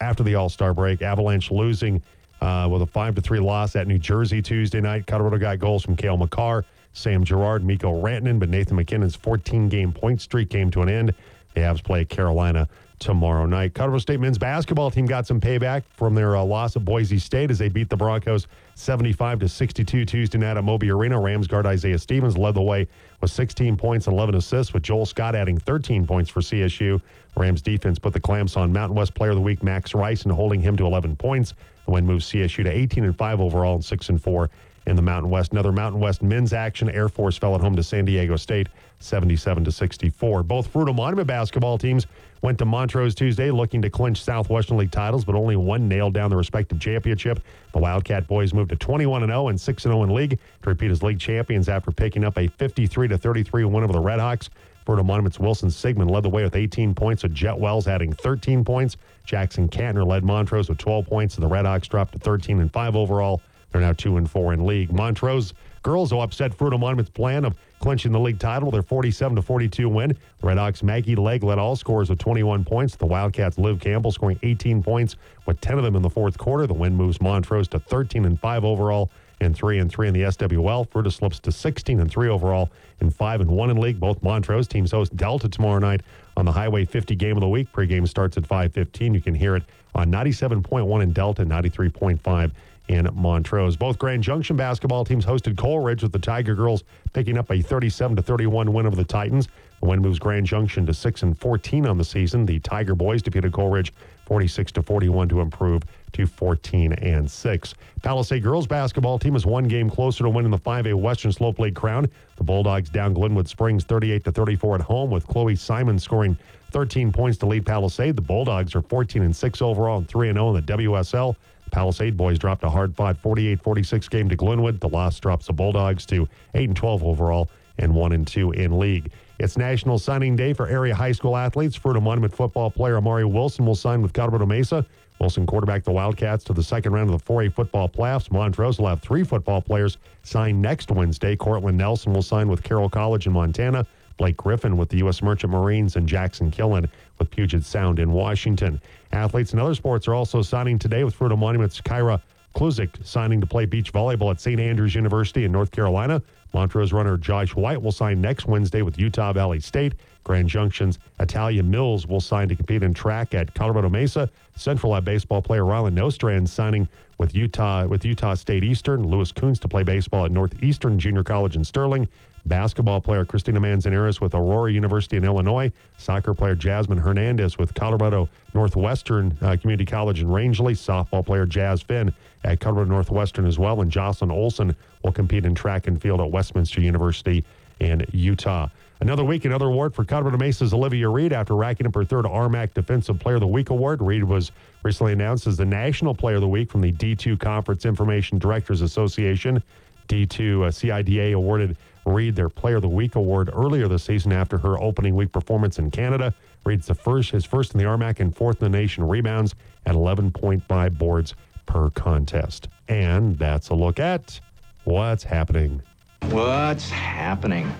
after 0.00 0.22
the 0.22 0.34
All 0.34 0.48
Star 0.48 0.74
break. 0.74 1.02
Avalanche 1.02 1.50
losing 1.50 2.02
uh, 2.40 2.68
with 2.70 2.82
a 2.82 2.86
five 2.86 3.14
to 3.14 3.20
three 3.20 3.40
loss 3.40 3.76
at 3.76 3.86
New 3.86 3.98
Jersey 3.98 4.42
Tuesday 4.42 4.80
night. 4.80 5.06
Colorado 5.06 5.38
got 5.38 5.58
goals 5.58 5.84
from 5.84 5.96
Cale 5.96 6.16
Makar, 6.16 6.64
Sam 6.92 7.24
Girard, 7.24 7.64
Mikko 7.64 8.02
Rantanen, 8.02 8.38
but 8.38 8.48
Nathan 8.48 8.76
MacKinnon's 8.76 9.16
14 9.16 9.68
game 9.68 9.92
point 9.92 10.20
streak 10.20 10.50
came 10.50 10.70
to 10.70 10.82
an 10.82 10.88
end. 10.88 11.14
The 11.54 11.60
Avs 11.60 11.82
play 11.82 12.04
Carolina 12.04 12.68
tomorrow 12.98 13.46
night. 13.46 13.74
Colorado 13.74 13.98
State 13.98 14.20
men's 14.20 14.38
basketball 14.38 14.90
team 14.90 15.06
got 15.06 15.26
some 15.26 15.40
payback 15.40 15.84
from 15.94 16.14
their 16.14 16.36
uh, 16.36 16.44
loss 16.44 16.76
at 16.76 16.84
Boise 16.84 17.18
State 17.18 17.50
as 17.50 17.58
they 17.58 17.68
beat 17.68 17.88
the 17.88 17.96
Broncos 17.96 18.46
75 18.74 19.40
to 19.40 19.48
62 19.48 20.04
Tuesday 20.04 20.38
night 20.38 20.56
at 20.56 20.64
Moby 20.64 20.90
Arena. 20.90 21.18
Rams 21.18 21.46
guard 21.46 21.66
Isaiah 21.66 21.98
Stevens 21.98 22.36
led 22.36 22.54
the 22.54 22.62
way 22.62 22.88
with 23.20 23.30
16 23.30 23.76
points 23.76 24.06
and 24.06 24.14
11 24.14 24.34
assists, 24.34 24.72
with 24.72 24.82
Joel 24.82 25.06
Scott 25.06 25.34
adding 25.34 25.58
13 25.58 26.06
points 26.06 26.30
for 26.30 26.40
CSU. 26.40 27.00
Rams 27.36 27.62
defense 27.62 27.98
put 27.98 28.12
the 28.12 28.20
clamps 28.20 28.56
on 28.56 28.72
Mountain 28.72 28.96
West 28.96 29.14
Player 29.14 29.30
of 29.30 29.36
the 29.36 29.42
Week 29.42 29.62
Max 29.62 29.94
Rice 29.94 30.22
and 30.22 30.32
holding 30.32 30.60
him 30.60 30.76
to 30.76 30.86
11 30.86 31.16
points. 31.16 31.54
The 31.86 31.92
win 31.92 32.06
moves 32.06 32.30
CSU 32.30 32.64
to 32.64 32.70
18 32.70 33.04
and 33.04 33.16
5 33.16 33.40
overall 33.40 33.76
and 33.76 33.84
6 33.84 34.08
and 34.08 34.20
4 34.22 34.50
in 34.88 34.96
the 34.96 35.02
Mountain 35.02 35.30
West. 35.30 35.52
Another 35.52 35.72
Mountain 35.72 36.00
West 36.00 36.22
men's 36.22 36.52
action. 36.52 36.88
Air 36.90 37.08
Force 37.08 37.36
fell 37.36 37.54
at 37.54 37.60
home 37.60 37.76
to 37.76 37.82
San 37.82 38.04
Diego 38.04 38.36
State 38.36 38.68
77 39.00 39.64
to 39.64 39.72
64. 39.72 40.42
Both 40.42 40.72
Fruita 40.72 40.94
Monument 40.94 41.28
basketball 41.28 41.78
teams 41.78 42.06
went 42.42 42.58
to 42.58 42.64
Montrose 42.64 43.14
Tuesday 43.14 43.50
looking 43.50 43.82
to 43.82 43.90
clinch 43.90 44.22
Southwestern 44.22 44.76
League 44.76 44.90
titles, 44.90 45.24
but 45.24 45.34
only 45.34 45.56
one 45.56 45.88
nailed 45.88 46.14
down 46.14 46.30
the 46.30 46.36
respective 46.36 46.80
championship. 46.80 47.40
The 47.72 47.78
Wildcat 47.78 48.26
boys 48.26 48.54
moved 48.54 48.70
to 48.70 48.76
21 48.76 49.22
and 49.22 49.30
0 49.30 49.48
and 49.48 49.60
6 49.60 49.84
and 49.84 49.92
0 49.92 50.04
in 50.04 50.14
league 50.14 50.38
to 50.62 50.68
repeat 50.68 50.90
as 50.90 51.02
league 51.02 51.20
champions 51.20 51.68
after 51.68 51.90
picking 51.90 52.24
up 52.24 52.38
a 52.38 52.48
53 52.48 53.08
to 53.08 53.18
33 53.18 53.64
win 53.64 53.84
over 53.84 53.92
the 53.92 54.00
Redhawks. 54.00 54.48
Fruita 54.86 55.04
Monument's 55.04 55.38
Wilson 55.38 55.70
Sigmund 55.70 56.10
led 56.10 56.22
the 56.22 56.30
way 56.30 56.42
with 56.42 56.56
18 56.56 56.94
points, 56.94 57.22
with 57.22 57.34
Jet 57.34 57.58
Wells 57.58 57.86
adding 57.86 58.10
13 58.10 58.64
points. 58.64 58.96
Jackson 59.26 59.68
Cantner 59.68 60.06
led 60.06 60.24
Montrose 60.24 60.70
with 60.70 60.78
12 60.78 61.06
points, 61.06 61.34
and 61.36 61.44
the 61.44 61.48
Redhawks 61.48 61.88
dropped 61.88 62.12
to 62.12 62.18
13 62.18 62.58
and 62.60 62.72
5 62.72 62.96
overall. 62.96 63.42
They're 63.72 63.80
now 63.80 63.92
2 63.92 64.16
and 64.16 64.30
4 64.30 64.54
in 64.54 64.66
league. 64.66 64.92
Montrose 64.92 65.54
girls 65.82 66.12
will 66.12 66.22
upset 66.22 66.56
Fruita 66.56 66.78
Monument's 66.78 67.10
plan 67.10 67.44
of 67.44 67.56
clinching 67.80 68.12
the 68.12 68.20
league 68.20 68.38
title 68.38 68.70
their 68.70 68.82
47 68.82 69.36
to 69.36 69.42
42 69.42 69.88
win. 69.88 70.16
The 70.40 70.46
Redhawks 70.46 70.82
Maggie 70.82 71.16
Legg 71.16 71.42
led 71.42 71.58
all 71.58 71.76
scores 71.76 72.10
with 72.10 72.18
21 72.18 72.64
points. 72.64 72.96
The 72.96 73.06
Wildcats 73.06 73.58
Liv 73.58 73.80
Campbell 73.80 74.10
scoring 74.10 74.38
18 74.42 74.82
points 74.82 75.16
with 75.46 75.60
10 75.60 75.78
of 75.78 75.84
them 75.84 75.96
in 75.96 76.02
the 76.02 76.10
fourth 76.10 76.38
quarter. 76.38 76.66
The 76.66 76.74
win 76.74 76.94
moves 76.94 77.20
Montrose 77.20 77.68
to 77.68 77.78
13 77.78 78.24
and 78.24 78.40
5 78.40 78.64
overall 78.64 79.10
and 79.40 79.54
three 79.54 79.78
and 79.78 79.90
three 79.90 80.08
in 80.08 80.14
the 80.14 80.22
SWL. 80.22 80.88
Fruita 80.88 81.12
slips 81.12 81.38
to 81.40 81.52
16 81.52 82.00
and 82.00 82.10
three 82.10 82.28
overall 82.28 82.70
and 83.00 83.14
five 83.14 83.40
and 83.40 83.50
one 83.50 83.70
in 83.70 83.76
league. 83.78 84.00
Both 84.00 84.22
Montrose 84.22 84.66
teams 84.66 84.90
host 84.90 85.16
Delta 85.16 85.48
tomorrow 85.48 85.78
night 85.78 86.02
on 86.36 86.44
the 86.44 86.52
Highway 86.52 86.84
50 86.84 87.14
game 87.16 87.36
of 87.36 87.40
the 87.40 87.48
week. 87.48 87.72
Pregame 87.72 88.08
starts 88.08 88.36
at 88.36 88.46
5:15. 88.46 89.14
You 89.14 89.20
can 89.20 89.34
hear 89.34 89.56
it 89.56 89.62
on 89.94 90.10
97.1 90.10 91.02
in 91.02 91.12
Delta, 91.12 91.44
93.5 91.44 92.52
in 92.88 93.08
Montrose. 93.12 93.76
Both 93.76 93.98
Grand 93.98 94.22
Junction 94.22 94.56
basketball 94.56 95.04
teams 95.04 95.24
hosted 95.24 95.56
Coal 95.56 95.80
Ridge 95.80 96.02
with 96.02 96.12
the 96.12 96.18
Tiger 96.18 96.54
girls 96.54 96.84
picking 97.12 97.38
up 97.38 97.50
a 97.50 97.60
37 97.60 98.16
to 98.16 98.22
31 98.22 98.72
win 98.72 98.86
over 98.86 98.96
the 98.96 99.04
Titans. 99.04 99.48
The 99.80 99.86
win 99.86 100.00
moves 100.00 100.18
Grand 100.18 100.46
Junction 100.46 100.86
to 100.86 100.94
6 100.94 101.22
and 101.22 101.38
14 101.38 101.86
on 101.86 101.98
the 101.98 102.04
season. 102.04 102.46
The 102.46 102.58
Tiger 102.60 102.94
boys 102.94 103.22
defeated 103.22 103.52
Coal 103.52 103.70
Ridge 103.70 103.92
46 104.26 104.72
to 104.72 104.82
41 104.82 105.28
to 105.28 105.40
improve 105.40 105.82
to 106.12 106.26
14 106.26 106.92
and 106.94 107.30
6. 107.30 107.74
Palisade 108.02 108.42
girls 108.42 108.66
basketball 108.66 109.18
team 109.18 109.36
is 109.36 109.46
one 109.46 109.68
game 109.68 109.88
closer 109.88 110.24
to 110.24 110.30
winning 110.30 110.50
the 110.50 110.58
5A 110.58 110.94
Western 110.94 111.32
Slope 111.32 111.58
League 111.58 111.74
crown. 111.74 112.08
The 112.36 112.44
Bulldogs 112.44 112.90
down 112.90 113.14
Glenwood 113.14 113.48
Springs 113.48 113.84
38 113.84 114.24
to 114.24 114.32
34 114.32 114.76
at 114.76 114.80
home 114.82 115.10
with 115.10 115.26
Chloe 115.26 115.56
Simon 115.56 115.98
scoring 115.98 116.36
13 116.70 117.12
points 117.12 117.38
to 117.38 117.46
lead 117.46 117.64
Palisade. 117.64 118.16
The 118.16 118.22
Bulldogs 118.22 118.74
are 118.74 118.82
14 118.82 119.22
and 119.22 119.34
6 119.34 119.62
overall 119.62 119.98
and 119.98 120.08
3 120.08 120.28
and 120.28 120.36
0 120.36 120.56
in 120.56 120.66
the 120.66 120.72
WSL. 120.72 121.36
Palisade 121.70 122.16
boys 122.16 122.38
dropped 122.38 122.64
a 122.64 122.70
hard 122.70 122.94
fought 122.94 123.18
48 123.18 123.60
46 123.62 124.08
game 124.08 124.28
to 124.28 124.36
Glenwood. 124.36 124.80
The 124.80 124.88
loss 124.88 125.18
drops 125.20 125.46
the 125.46 125.52
Bulldogs 125.52 126.06
to 126.06 126.28
8 126.54 126.68
and 126.68 126.76
12 126.76 127.04
overall 127.04 127.50
and 127.78 127.94
1 127.94 128.12
and 128.12 128.26
2 128.26 128.52
in 128.52 128.78
league. 128.78 129.10
It's 129.38 129.56
National 129.56 129.98
Signing 129.98 130.34
Day 130.34 130.52
for 130.52 130.66
area 130.66 130.94
high 130.94 131.12
school 131.12 131.36
athletes. 131.36 131.78
Fruita 131.78 132.02
Monument 132.02 132.34
football 132.34 132.70
player 132.70 132.96
Amari 132.96 133.24
Wilson 133.24 133.64
will 133.64 133.76
sign 133.76 134.02
with 134.02 134.12
Colorado 134.12 134.46
Mesa. 134.46 134.84
Wilson 135.20 135.46
quarterback 135.46 135.84
the 135.84 135.92
Wildcats 135.92 136.44
to 136.44 136.52
the 136.52 136.62
second 136.62 136.92
round 136.92 137.10
of 137.10 137.24
the 137.24 137.32
4A 137.32 137.52
football 137.52 137.88
playoffs. 137.88 138.30
Montrose 138.30 138.78
will 138.78 138.88
have 138.88 139.00
three 139.00 139.24
football 139.24 139.60
players 139.60 139.98
sign 140.22 140.60
next 140.60 140.90
Wednesday. 140.90 141.36
Cortland 141.36 141.78
Nelson 141.78 142.12
will 142.12 142.22
sign 142.22 142.48
with 142.48 142.62
Carroll 142.62 142.88
College 142.88 143.26
in 143.26 143.32
Montana. 143.32 143.86
Blake 144.16 144.36
Griffin 144.36 144.76
with 144.76 144.88
the 144.88 144.98
U.S. 144.98 145.22
Merchant 145.22 145.52
Marines 145.52 145.96
and 145.96 146.08
Jackson 146.08 146.50
Killen 146.50 146.88
with 147.18 147.30
Puget 147.30 147.64
Sound 147.64 147.98
in 147.98 148.12
Washington. 148.12 148.80
Athletes 149.12 149.52
in 149.52 149.58
other 149.58 149.74
sports 149.74 150.08
are 150.08 150.14
also 150.14 150.42
signing 150.42 150.78
today 150.78 151.04
with 151.04 151.18
Fruita 151.18 151.38
Monument's 151.38 151.80
Kyra 151.80 152.20
Kluzik 152.54 153.04
signing 153.04 153.40
to 153.40 153.46
play 153.46 153.66
beach 153.66 153.92
volleyball 153.92 154.30
at 154.30 154.40
St. 154.40 154.60
Andrews 154.60 154.94
University 154.94 155.44
in 155.44 155.52
North 155.52 155.70
Carolina. 155.70 156.22
Montrose 156.54 156.92
runner 156.92 157.16
Josh 157.16 157.54
White 157.54 157.80
will 157.80 157.92
sign 157.92 158.20
next 158.20 158.46
Wednesday 158.46 158.82
with 158.82 158.98
Utah 158.98 159.32
Valley 159.32 159.60
State. 159.60 159.94
Grand 160.24 160.48
Junction's 160.48 160.98
Italia 161.20 161.62
Mills 161.62 162.06
will 162.06 162.20
sign 162.20 162.48
to 162.48 162.56
compete 162.56 162.82
in 162.82 162.94
track 162.94 163.34
at 163.34 163.54
Colorado 163.54 163.88
Mesa. 163.88 164.28
Central 164.56 164.92
Lab 164.92 165.04
baseball 165.04 165.42
player 165.42 165.62
Rylan 165.62 165.92
Nostrand 165.92 166.48
signing 166.48 166.88
with 167.18 167.34
Utah 167.34 167.86
with 167.86 168.04
Utah 168.04 168.34
State 168.34 168.64
Eastern. 168.64 169.06
Lewis 169.06 169.30
Coons 169.30 169.58
to 169.60 169.68
play 169.68 169.82
baseball 169.82 170.24
at 170.24 170.30
Northeastern 170.30 170.98
Junior 170.98 171.22
College 171.22 171.54
in 171.54 171.64
Sterling. 171.64 172.08
Basketball 172.46 173.00
player 173.00 173.24
Christina 173.24 173.60
Manzanares 173.60 174.20
with 174.20 174.34
Aurora 174.34 174.72
University 174.72 175.16
in 175.16 175.24
Illinois. 175.24 175.70
Soccer 175.96 176.34
player 176.34 176.54
Jasmine 176.54 176.98
Hernandez 176.98 177.58
with 177.58 177.74
Colorado 177.74 178.28
Northwestern 178.54 179.36
uh, 179.42 179.56
Community 179.60 179.84
College 179.84 180.20
in 180.20 180.30
Rangeley. 180.30 180.74
Softball 180.74 181.24
player 181.24 181.46
Jazz 181.46 181.82
Finn 181.82 182.12
at 182.44 182.60
Colorado 182.60 182.90
Northwestern 182.90 183.46
as 183.46 183.58
well. 183.58 183.80
And 183.80 183.90
Jocelyn 183.90 184.30
Olson 184.30 184.74
will 185.02 185.12
compete 185.12 185.44
in 185.44 185.54
track 185.54 185.86
and 185.86 186.00
field 186.00 186.20
at 186.20 186.30
Westminster 186.30 186.80
University 186.80 187.44
in 187.80 188.04
Utah. 188.12 188.68
Another 189.00 189.24
week, 189.24 189.44
another 189.44 189.66
award 189.66 189.94
for 189.94 190.04
Colorado 190.04 190.38
Mesa's 190.38 190.74
Olivia 190.74 191.08
Reed 191.08 191.32
after 191.32 191.54
racking 191.54 191.86
up 191.86 191.94
her 191.94 192.04
third 192.04 192.24
RMAC 192.24 192.74
Defensive 192.74 193.20
Player 193.20 193.36
of 193.36 193.40
the 193.40 193.46
Week 193.46 193.70
award. 193.70 194.02
Reed 194.02 194.24
was 194.24 194.50
recently 194.82 195.12
announced 195.12 195.46
as 195.46 195.56
the 195.56 195.64
National 195.64 196.14
Player 196.14 196.36
of 196.36 196.40
the 196.40 196.48
Week 196.48 196.68
from 196.68 196.80
the 196.80 196.92
D2 196.92 197.38
Conference 197.38 197.84
Information 197.84 198.38
Directors 198.38 198.80
Association. 198.80 199.62
D2 200.08 200.66
uh, 200.66 200.70
CIDA 200.70 201.34
awarded 201.34 201.76
Reed 202.08 202.34
their 202.36 202.48
Player 202.48 202.76
of 202.76 202.82
the 202.82 202.88
Week 202.88 203.14
award 203.14 203.50
earlier 203.52 203.86
this 203.86 204.04
season 204.04 204.32
after 204.32 204.58
her 204.58 204.80
opening 204.80 205.14
week 205.14 205.32
performance 205.32 205.78
in 205.78 205.90
Canada. 205.90 206.34
Reed's 206.64 206.86
the 206.86 206.94
first, 206.94 207.30
his 207.30 207.44
first 207.44 207.74
in 207.74 207.78
the 207.78 207.84
RMAC 207.84 208.20
and 208.20 208.34
fourth 208.34 208.62
in 208.62 208.70
the 208.70 208.78
nation 208.78 209.06
rebounds 209.06 209.54
at 209.86 209.94
11.5 209.94 210.98
boards 210.98 211.34
per 211.66 211.90
contest. 211.90 212.68
And 212.88 213.38
that's 213.38 213.68
a 213.68 213.74
look 213.74 214.00
at 214.00 214.40
what's 214.84 215.22
happening. 215.22 215.82
What's 216.30 216.90
happening? 216.90 217.72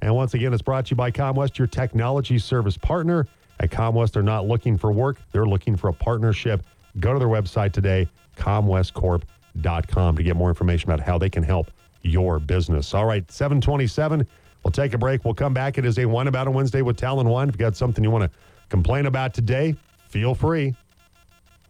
And 0.00 0.14
once 0.14 0.34
again, 0.34 0.52
it's 0.52 0.62
brought 0.62 0.86
to 0.86 0.90
you 0.90 0.96
by 0.96 1.10
ComWest, 1.10 1.58
your 1.58 1.66
technology 1.66 2.38
service 2.38 2.76
partner. 2.76 3.26
At 3.60 3.70
ComWest, 3.70 4.12
they're 4.12 4.22
not 4.22 4.46
looking 4.46 4.78
for 4.78 4.92
work, 4.92 5.18
they're 5.32 5.46
looking 5.46 5.76
for 5.76 5.88
a 5.88 5.92
partnership. 5.92 6.62
Go 7.00 7.12
to 7.12 7.18
their 7.18 7.28
website 7.28 7.72
today, 7.72 8.08
comwestcorp.com, 8.36 10.16
to 10.16 10.22
get 10.22 10.36
more 10.36 10.48
information 10.48 10.90
about 10.90 11.04
how 11.04 11.18
they 11.18 11.28
can 11.28 11.42
help 11.42 11.70
your 12.02 12.38
business. 12.38 12.94
All 12.94 13.06
right, 13.06 13.30
727. 13.30 14.26
We'll 14.64 14.72
take 14.72 14.94
a 14.94 14.98
break. 14.98 15.24
We'll 15.24 15.34
come 15.34 15.54
back. 15.54 15.78
It 15.78 15.84
is 15.84 15.98
a 15.98 16.06
one 16.06 16.28
about 16.28 16.46
a 16.46 16.50
Wednesday 16.50 16.82
with 16.82 16.96
Talon 16.96 17.28
One. 17.28 17.48
If 17.48 17.54
you 17.54 17.58
got 17.58 17.76
something 17.76 18.02
you 18.02 18.10
want 18.10 18.30
to 18.30 18.38
complain 18.68 19.06
about 19.06 19.34
today, 19.34 19.74
feel 20.08 20.34
free. 20.34 20.74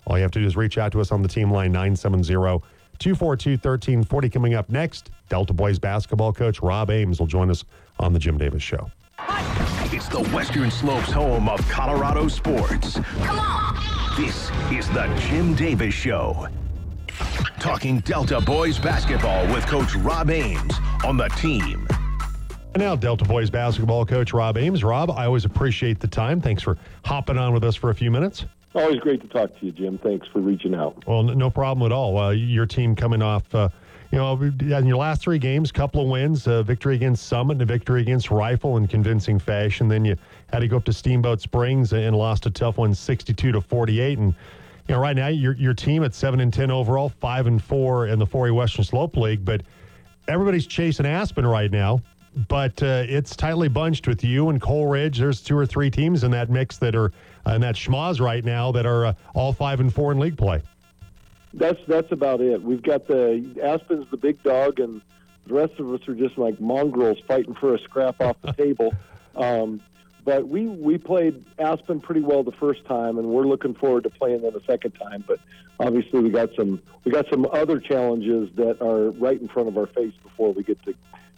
All 0.07 0.17
you 0.17 0.23
have 0.23 0.31
to 0.33 0.41
do 0.41 0.47
is 0.47 0.57
reach 0.57 0.79
out 0.79 0.93
to 0.93 1.01
us 1.01 1.13
on 1.13 1.23
the 1.23 1.29
team 1.29 1.51
line 1.51 1.71
970 1.71 2.33
242 2.99 3.51
1340. 3.53 4.31
Coming 4.31 4.55
up 4.55 4.69
next, 4.71 5.11
Delta 5.29 5.53
Boys 5.53 5.79
basketball 5.79 6.33
coach 6.33 6.63
Rob 6.63 6.91
Ames 6.91 7.21
will 7.21 7.27
join 7.27 7.51
us 7.51 7.65
on 7.99 8.13
the 8.13 8.19
Jim 8.19 8.39
Davis 8.39 8.63
Show. 8.63 8.91
It's 9.91 10.09
the 10.09 10.23
Western 10.35 10.71
Slopes 10.71 11.11
home 11.11 11.49
of 11.49 11.67
Colorado 11.69 12.29
sports. 12.29 13.01
Come 13.23 13.39
on. 13.39 13.77
This 14.17 14.51
is 14.73 14.89
the 14.91 15.07
Jim 15.29 15.55
Davis 15.55 15.95
Show. 15.95 16.49
Talking 17.59 18.01
Delta 18.01 18.41
Boys 18.41 18.79
basketball 18.79 19.47
with 19.53 19.67
Coach 19.67 19.95
Rob 19.97 20.31
Ames 20.31 20.75
on 21.05 21.17
the 21.17 21.29
team. 21.31 21.87
And 22.75 22.83
now, 22.83 22.95
Delta 22.95 23.25
Boys 23.25 23.51
basketball 23.51 24.05
coach 24.07 24.33
Rob 24.33 24.57
Ames. 24.57 24.85
Rob, 24.85 25.11
I 25.11 25.25
always 25.25 25.45
appreciate 25.45 26.01
the 26.01 26.07
time. 26.07 26.41
Thanks 26.41 26.63
for 26.63 26.79
hopping 27.05 27.39
on 27.39 27.53
with 27.53 27.65
us 27.65 27.75
for 27.75 27.91
a 27.91 27.95
few 27.95 28.11
minutes. 28.11 28.45
Always 28.75 29.01
great 29.01 29.21
to 29.23 29.29
talk 29.29 29.59
to 29.59 29.67
you, 29.67 29.73
Jim. 29.73 29.99
Thanks 29.99 30.29
for 30.29 30.41
reaching 30.41 30.75
out. 30.75 31.03
Well, 31.07 31.23
no 31.23 31.51
problem 31.51 31.87
at 31.87 31.93
all. 31.93 32.19
Uh, 32.19 32.31
your 32.31 32.67
team 32.67 32.95
coming 32.95 33.23
off, 33.23 33.53
uh, 33.55 33.71
you 34.13 34.19
know, 34.19 34.41
in 34.41 34.87
your 34.87 34.99
last 34.99 35.23
three 35.23 35.39
games, 35.39 35.73
couple 35.73 36.03
of 36.03 36.09
wins, 36.09 36.47
a 36.47 36.63
victory 36.63 36.95
against 36.95 37.27
Summit 37.27 37.55
and 37.55 37.63
a 37.63 37.65
victory 37.65 38.03
against 38.03 38.31
Rifle 38.31 38.77
in 38.77 38.87
convincing 38.87 39.39
fashion. 39.39 39.89
Then 39.89 40.05
you 40.05 40.17
had 40.53 40.61
to 40.61 40.69
go 40.69 40.77
up 40.77 40.85
to 40.85 40.93
Steamboat 40.93 41.41
Springs 41.41 41.93
and 41.93 42.15
lost 42.15 42.47
a 42.47 42.51
tough 42.51 42.79
one, 42.79 42.95
62 42.95 43.53
to 43.53 43.61
48. 43.61 44.19
And 44.19 44.35
you 44.89 44.95
know, 44.95 45.01
right 45.01 45.15
now 45.15 45.29
your 45.29 45.55
your 45.55 45.75
team 45.75 46.03
at 46.03 46.15
seven 46.15 46.41
and 46.41 46.53
ten 46.53 46.71
overall, 46.71 47.11
five 47.11 47.47
and 47.47 47.63
four 47.63 48.07
in 48.07 48.19
the 48.19 48.27
4A 48.27 48.55
Western 48.55 48.85
Slope 48.85 49.17
League, 49.17 49.45
but 49.45 49.63
everybody's 50.29 50.67
chasing 50.67 51.07
Aspen 51.07 51.47
right 51.47 51.71
now. 51.71 52.01
But 52.49 52.83
uh, 52.83 53.05
it's 53.07 53.35
tightly 53.35 53.69
bunched 53.69 54.07
with 54.07 54.23
you 54.23 54.49
and 54.49 54.61
Coal 54.61 54.87
Ridge. 54.87 55.19
There's 55.19 55.41
two 55.41 55.57
or 55.57 55.67
three 55.67 55.91
teams 55.91 56.25
in 56.25 56.31
that 56.31 56.51
mix 56.51 56.79
that 56.79 56.95
are 56.95 57.13
uh, 57.47 57.53
in 57.53 57.61
that 57.63 57.75
schmoz 57.75 58.21
right 58.21 58.45
now 58.45 58.71
that 58.73 58.87
are 58.87 59.07
uh, 59.07 59.15
all 59.35 59.53
five 59.53 59.81
and 59.81 59.93
four 59.93 60.13
in 60.13 60.19
league 60.19 60.39
play. 60.39 60.63
That's 61.53 61.81
that's 61.87 62.13
about 62.13 62.41
it. 62.41 62.63
We've 62.63 62.83
got 62.83 63.07
the 63.07 63.45
Aspen's 63.63 64.07
the 64.11 64.17
big 64.17 64.43
dog, 64.43 64.81
and 64.81 65.03
the 65.47 65.55
rest 65.55 65.75
of 65.79 65.93
us 65.93 66.07
are 66.09 66.15
just 66.15 66.39
like 66.39 66.61
mongrels 66.61 67.19
fighting 67.27 67.55
for 67.55 67.75
a 67.75 67.79
scrap 67.81 68.21
off 68.21 68.37
the 68.41 68.53
table. 68.53 68.95
Um, 69.37 69.81
but 70.29 70.47
we 70.47 70.67
we 70.67 70.99
played 70.99 71.43
Aspen 71.59 72.01
pretty 72.01 72.21
well 72.21 72.43
the 72.43 72.53
first 72.53 72.85
time, 72.85 73.17
and 73.17 73.29
we're 73.29 73.47
looking 73.47 73.73
forward 73.73 74.03
to 74.03 74.11
playing 74.11 74.43
them 74.43 74.55
a 74.55 74.63
second 74.67 74.91
time. 74.91 75.25
But 75.27 75.41
obviously, 75.81 76.21
we 76.21 76.29
got 76.29 76.51
some 76.55 76.83
we 77.05 77.13
got 77.13 77.25
some 77.31 77.47
other 77.51 77.81
challenges 77.81 78.51
that 78.57 78.83
are 78.83 79.11
right 79.13 79.41
in 79.41 79.49
front 79.49 79.69
of 79.69 79.79
our 79.79 79.87
face 79.87 80.13
before 80.23 80.53
we 80.53 80.65
get 80.65 80.83
to 80.83 80.93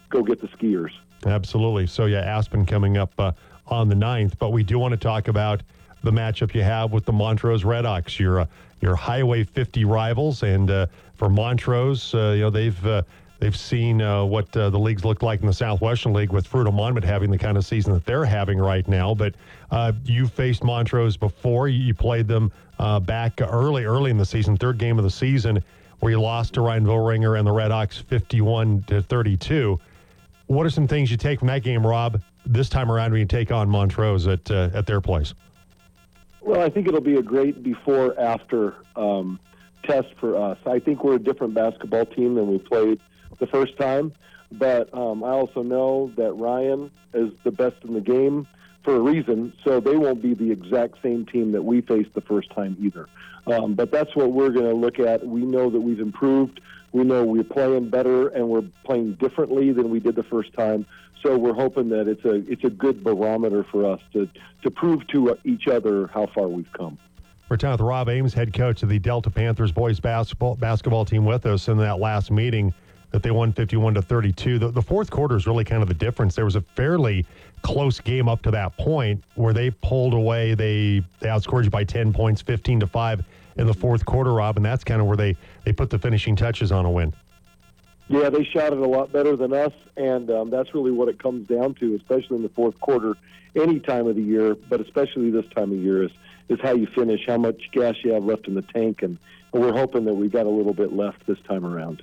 go 0.09 0.25
get 0.25 0.41
the 0.41 0.49
skiers. 0.49 0.91
Absolutely. 1.25 1.87
So 1.87 2.07
yeah, 2.07 2.23
Aspen 2.23 2.67
coming 2.67 2.97
up 2.97 3.13
uh, 3.17 3.31
on 3.69 3.89
the 3.89 3.95
9th, 3.95 4.33
but 4.41 4.51
we 4.51 4.65
do 4.65 4.77
want 4.81 4.91
to 4.91 4.99
talk 4.99 5.29
about 5.29 5.63
the 6.03 6.11
matchup 6.11 6.53
you 6.53 6.63
have 6.63 6.91
with 6.91 7.05
the 7.05 7.13
Montrose 7.13 7.63
Redhawks. 7.63 8.19
Your 8.19 8.41
uh, 8.41 8.47
your 8.81 8.97
Highway 8.97 9.45
50 9.45 9.85
rivals, 9.85 10.43
and 10.43 10.69
uh, 10.69 10.87
for 11.15 11.29
Montrose, 11.29 12.13
uh, 12.13 12.33
you 12.35 12.41
know 12.41 12.51
they've 12.51 12.87
uh, 12.87 13.03
they've 13.41 13.57
seen 13.57 14.01
uh, 14.01 14.25
what 14.25 14.55
uh, 14.57 14.71
the 14.71 14.79
leagues 14.79 15.05
look 15.05 15.23
like 15.23 15.41
in 15.41 15.47
the 15.47 15.53
Southwestern 15.53 16.13
League 16.13 16.31
with 16.31 16.49
Fruita 16.49 16.73
Monument 16.73 17.05
having 17.05 17.31
the 17.31 17.39
kind 17.39 17.57
of 17.57 17.65
season 17.65 17.93
that 17.95 18.05
they're 18.05 18.25
having 18.25 18.59
right 18.59 18.87
now. 18.87 19.15
But 19.15 19.35
you 20.05 20.29
faced 20.29 20.63
Montrose 20.63 21.17
before. 21.17 21.69
You 21.69 21.95
played 21.95 22.29
them 22.29 22.53
back 23.03 23.41
early 23.41 23.85
early 23.85 24.11
in 24.11 24.19
the 24.19 24.27
season, 24.27 24.57
third 24.57 24.79
game 24.79 24.99
of 24.99 25.05
the 25.05 25.11
season, 25.11 25.65
where 25.99 26.13
you 26.13 26.21
lost 26.21 26.55
to 26.55 26.61
Ryan 26.61 26.85
Villringer 26.85 27.39
and 27.39 27.47
the 27.47 27.53
Red 27.53 27.71
Redhawks 27.71 28.03
51 28.03 28.85
to 28.85 29.03
32. 29.03 29.81
What 30.47 30.67
are 30.67 30.71
some 30.71 30.87
things 30.87 31.11
you 31.11 31.17
take 31.17 31.39
from 31.39 31.49
that 31.49 31.63
game, 31.63 31.87
Rob? 31.87 32.21
This 32.47 32.69
time 32.69 32.91
around, 32.91 33.13
when 33.13 33.21
you 33.21 33.27
take 33.27 33.53
on 33.53 33.69
Montrose 33.69 34.27
at 34.27 34.51
at 34.51 34.87
their 34.87 35.01
place. 35.01 35.35
Well, 36.43 36.61
I 36.63 36.71
think 36.71 36.89
it'll 36.89 37.03
be 37.03 37.17
a 37.17 37.23
great 37.23 37.63
before 37.63 38.19
after 38.19 38.75
um, 38.97 39.39
test 39.85 40.09
for 40.19 40.37
us. 40.37 40.59
I 40.65 40.79
think 40.79 41.05
we're 41.05 41.17
a 41.17 41.19
different 41.19 41.53
basketball 41.53 42.07
team 42.07 42.35
than 42.35 42.51
we 42.51 42.59
played 42.59 42.99
the 43.41 43.47
first 43.47 43.77
time, 43.77 44.13
but 44.53 44.93
um, 44.95 45.25
I 45.25 45.31
also 45.31 45.63
know 45.63 46.13
that 46.17 46.33
Ryan 46.33 46.91
is 47.13 47.33
the 47.45 47.51
best 47.51 47.77
in 47.85 47.95
the 47.95 48.01
game 48.01 48.47
for 48.85 48.97
a 48.97 49.01
reason, 49.01 49.53
so 49.65 49.81
they 49.81 49.97
won't 49.97 50.23
be 50.23 50.35
the 50.35 50.51
exact 50.51 51.03
same 51.03 51.27
team 51.27 51.53
that 51.53 51.63
we 51.63 51.81
faced 51.81 52.15
the 52.15 52.21
first 52.23 52.51
time 52.51 52.77
either. 52.81 53.09
Um, 53.47 53.75
but 53.75 53.91
that's 53.91 54.15
what 54.15 54.33
we're 54.33 54.51
going 54.51 54.67
to 54.67 54.75
look 54.75 54.99
at. 54.99 55.27
We 55.27 55.43
know 55.43 55.71
that 55.71 55.81
we've 55.81 56.01
improved 56.01 56.61
we 56.93 57.05
know 57.05 57.25
we're 57.25 57.45
playing 57.45 57.89
better 57.91 58.29
and 58.29 58.49
we're 58.49 58.65
playing 58.85 59.15
differently 59.15 59.73
than 59.73 59.91
we 59.91 60.01
did 60.01 60.17
the 60.17 60.23
first 60.25 60.53
time. 60.55 60.87
So 61.23 61.37
we're 61.37 61.55
hoping 61.55 61.91
that 61.91 62.09
it's 62.09 62.25
a 62.25 62.35
it's 62.51 62.65
a 62.65 62.71
good 62.71 63.05
barometer 63.05 63.65
for 63.65 63.85
us 63.85 64.01
to 64.15 64.29
to 64.63 64.71
prove 64.71 65.07
to 65.09 65.37
each 65.45 65.69
other 65.69 66.09
how 66.09 66.27
far 66.27 66.49
we've 66.49 66.73
come. 66.73 66.99
We're 67.49 67.57
talking 67.57 67.73
with 67.73 67.81
Rob 67.81 68.09
Ames, 68.09 68.33
head 68.33 68.55
coach 68.55 68.83
of 68.83 68.89
the 68.89 68.99
Delta 68.99 69.31
Panthers 69.31 69.73
boys 69.73 70.01
basketball 70.01 70.57
basketball 70.57 71.05
team, 71.05 71.25
with 71.25 71.47
us 71.47 71.69
in 71.69 71.77
that 71.79 72.01
last 72.01 72.31
meeting 72.31 72.73
that 73.11 73.23
they 73.23 73.31
won 73.31 73.53
51 73.53 73.95
to 73.95 74.03
32. 74.03 74.59
The, 74.59 74.71
the 74.71 74.83
fourth 74.83 75.11
quarter 75.11 75.37
is 75.37 75.47
really 75.47 75.65
kind 75.65 75.83
of 75.83 75.89
the 75.89 75.95
difference. 75.95 76.35
There 76.35 76.45
was 76.45 76.57
a 76.57 76.61
fairly 76.61 77.27
close 77.63 78.01
game 78.01 78.29
up 78.29 78.43
to 78.43 78.51
that 78.53 78.77
point 78.77 79.23
where 79.35 79.53
they 79.53 79.71
pulled 79.71 80.15
away. 80.15 80.55
They, 80.55 81.03
they 81.21 81.29
outscored 81.29 81.65
you 81.65 81.71
by 81.71 81.85
10 81.85 82.13
points, 82.13 82.41
15 82.43 82.81
to 82.81 82.87
5 82.87 83.25
in 83.57 83.67
the 83.67 83.75
fourth 83.75 84.05
quarter, 84.05 84.33
Rob, 84.33 84.57
and 84.57 84.65
that's 84.65 84.85
kind 84.85 85.01
of 85.01 85.07
where 85.07 85.17
they, 85.17 85.37
they 85.65 85.73
put 85.73 85.91
the 85.91 85.99
finishing 85.99 86.37
touches 86.37 86.73
on 86.73 86.85
a 86.87 86.91
win. 86.91 87.13
Yeah, 88.09 88.29
they 88.29 88.45
shot 88.45 88.73
it 88.73 88.79
a 88.79 88.89
lot 88.89 89.13
better 89.13 89.37
than 89.37 89.53
us, 89.53 89.73
and 89.97 90.31
um, 90.31 90.51
that's 90.51 90.75
really 90.75 90.91
what 90.91 91.09
it 91.09 91.23
comes 91.23 91.47
down 91.47 91.75
to, 91.75 91.95
especially 91.95 92.37
in 92.37 92.43
the 92.43 92.49
fourth 92.49 92.81
quarter, 92.81 93.17
any 93.55 93.79
time 93.79 94.07
of 94.07 94.17
the 94.17 94.23
year, 94.23 94.55
but 94.69 94.81
especially 94.81 95.31
this 95.31 95.47
time 95.55 95.71
of 95.71 95.79
year, 95.79 96.05
is, 96.05 96.11
is 96.49 96.59
how 96.61 96.73
you 96.73 96.87
finish, 96.87 97.21
how 97.27 97.39
much 97.39 97.71
gas 97.73 97.95
you 98.03 98.13
have 98.13 98.25
left 98.25 98.49
in 98.49 98.55
the 98.55 98.63
tank, 98.63 99.03
and, 99.03 99.19
and 99.53 99.63
we're 99.63 99.73
hoping 99.73 100.05
that 100.07 100.15
we've 100.15 100.33
got 100.33 100.47
a 100.47 100.51
little 100.51 100.75
bit 100.75 100.93
left 100.93 101.25
this 101.27 101.39
time 101.47 101.65
around. 101.65 102.03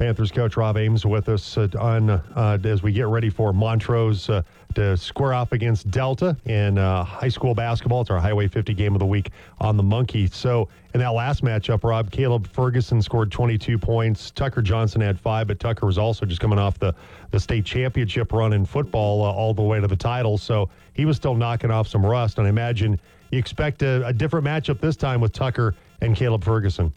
Panthers 0.00 0.32
coach 0.32 0.56
Rob 0.56 0.78
Ames 0.78 1.04
with 1.04 1.28
us 1.28 1.58
uh, 1.58 1.68
on 1.78 2.08
uh, 2.08 2.58
as 2.64 2.82
we 2.82 2.90
get 2.90 3.06
ready 3.08 3.28
for 3.28 3.52
Montrose 3.52 4.30
uh, 4.30 4.40
to 4.74 4.96
square 4.96 5.34
off 5.34 5.52
against 5.52 5.90
Delta 5.90 6.34
in 6.46 6.78
uh, 6.78 7.04
high 7.04 7.28
school 7.28 7.54
basketball. 7.54 8.00
It's 8.00 8.08
our 8.08 8.18
Highway 8.18 8.48
50 8.48 8.72
game 8.72 8.94
of 8.94 8.98
the 8.98 9.04
week 9.04 9.30
on 9.60 9.76
the 9.76 9.82
Monkey. 9.82 10.26
So 10.28 10.70
in 10.94 11.00
that 11.00 11.10
last 11.10 11.44
matchup, 11.44 11.84
Rob 11.84 12.10
Caleb 12.10 12.50
Ferguson 12.50 13.02
scored 13.02 13.30
22 13.30 13.78
points. 13.78 14.30
Tucker 14.30 14.62
Johnson 14.62 15.02
had 15.02 15.20
five, 15.20 15.48
but 15.48 15.60
Tucker 15.60 15.84
was 15.84 15.98
also 15.98 16.24
just 16.24 16.40
coming 16.40 16.58
off 16.58 16.78
the 16.78 16.94
the 17.30 17.38
state 17.38 17.66
championship 17.66 18.32
run 18.32 18.54
in 18.54 18.64
football 18.64 19.22
uh, 19.22 19.30
all 19.30 19.52
the 19.52 19.60
way 19.60 19.80
to 19.80 19.86
the 19.86 19.96
title. 19.96 20.38
So 20.38 20.70
he 20.94 21.04
was 21.04 21.18
still 21.18 21.34
knocking 21.34 21.70
off 21.70 21.86
some 21.86 22.06
rust. 22.06 22.38
And 22.38 22.46
I 22.46 22.50
imagine 22.50 22.98
you 23.30 23.38
expect 23.38 23.82
a, 23.82 24.06
a 24.06 24.14
different 24.14 24.46
matchup 24.46 24.80
this 24.80 24.96
time 24.96 25.20
with 25.20 25.34
Tucker 25.34 25.74
and 26.00 26.16
Caleb 26.16 26.42
Ferguson. 26.42 26.90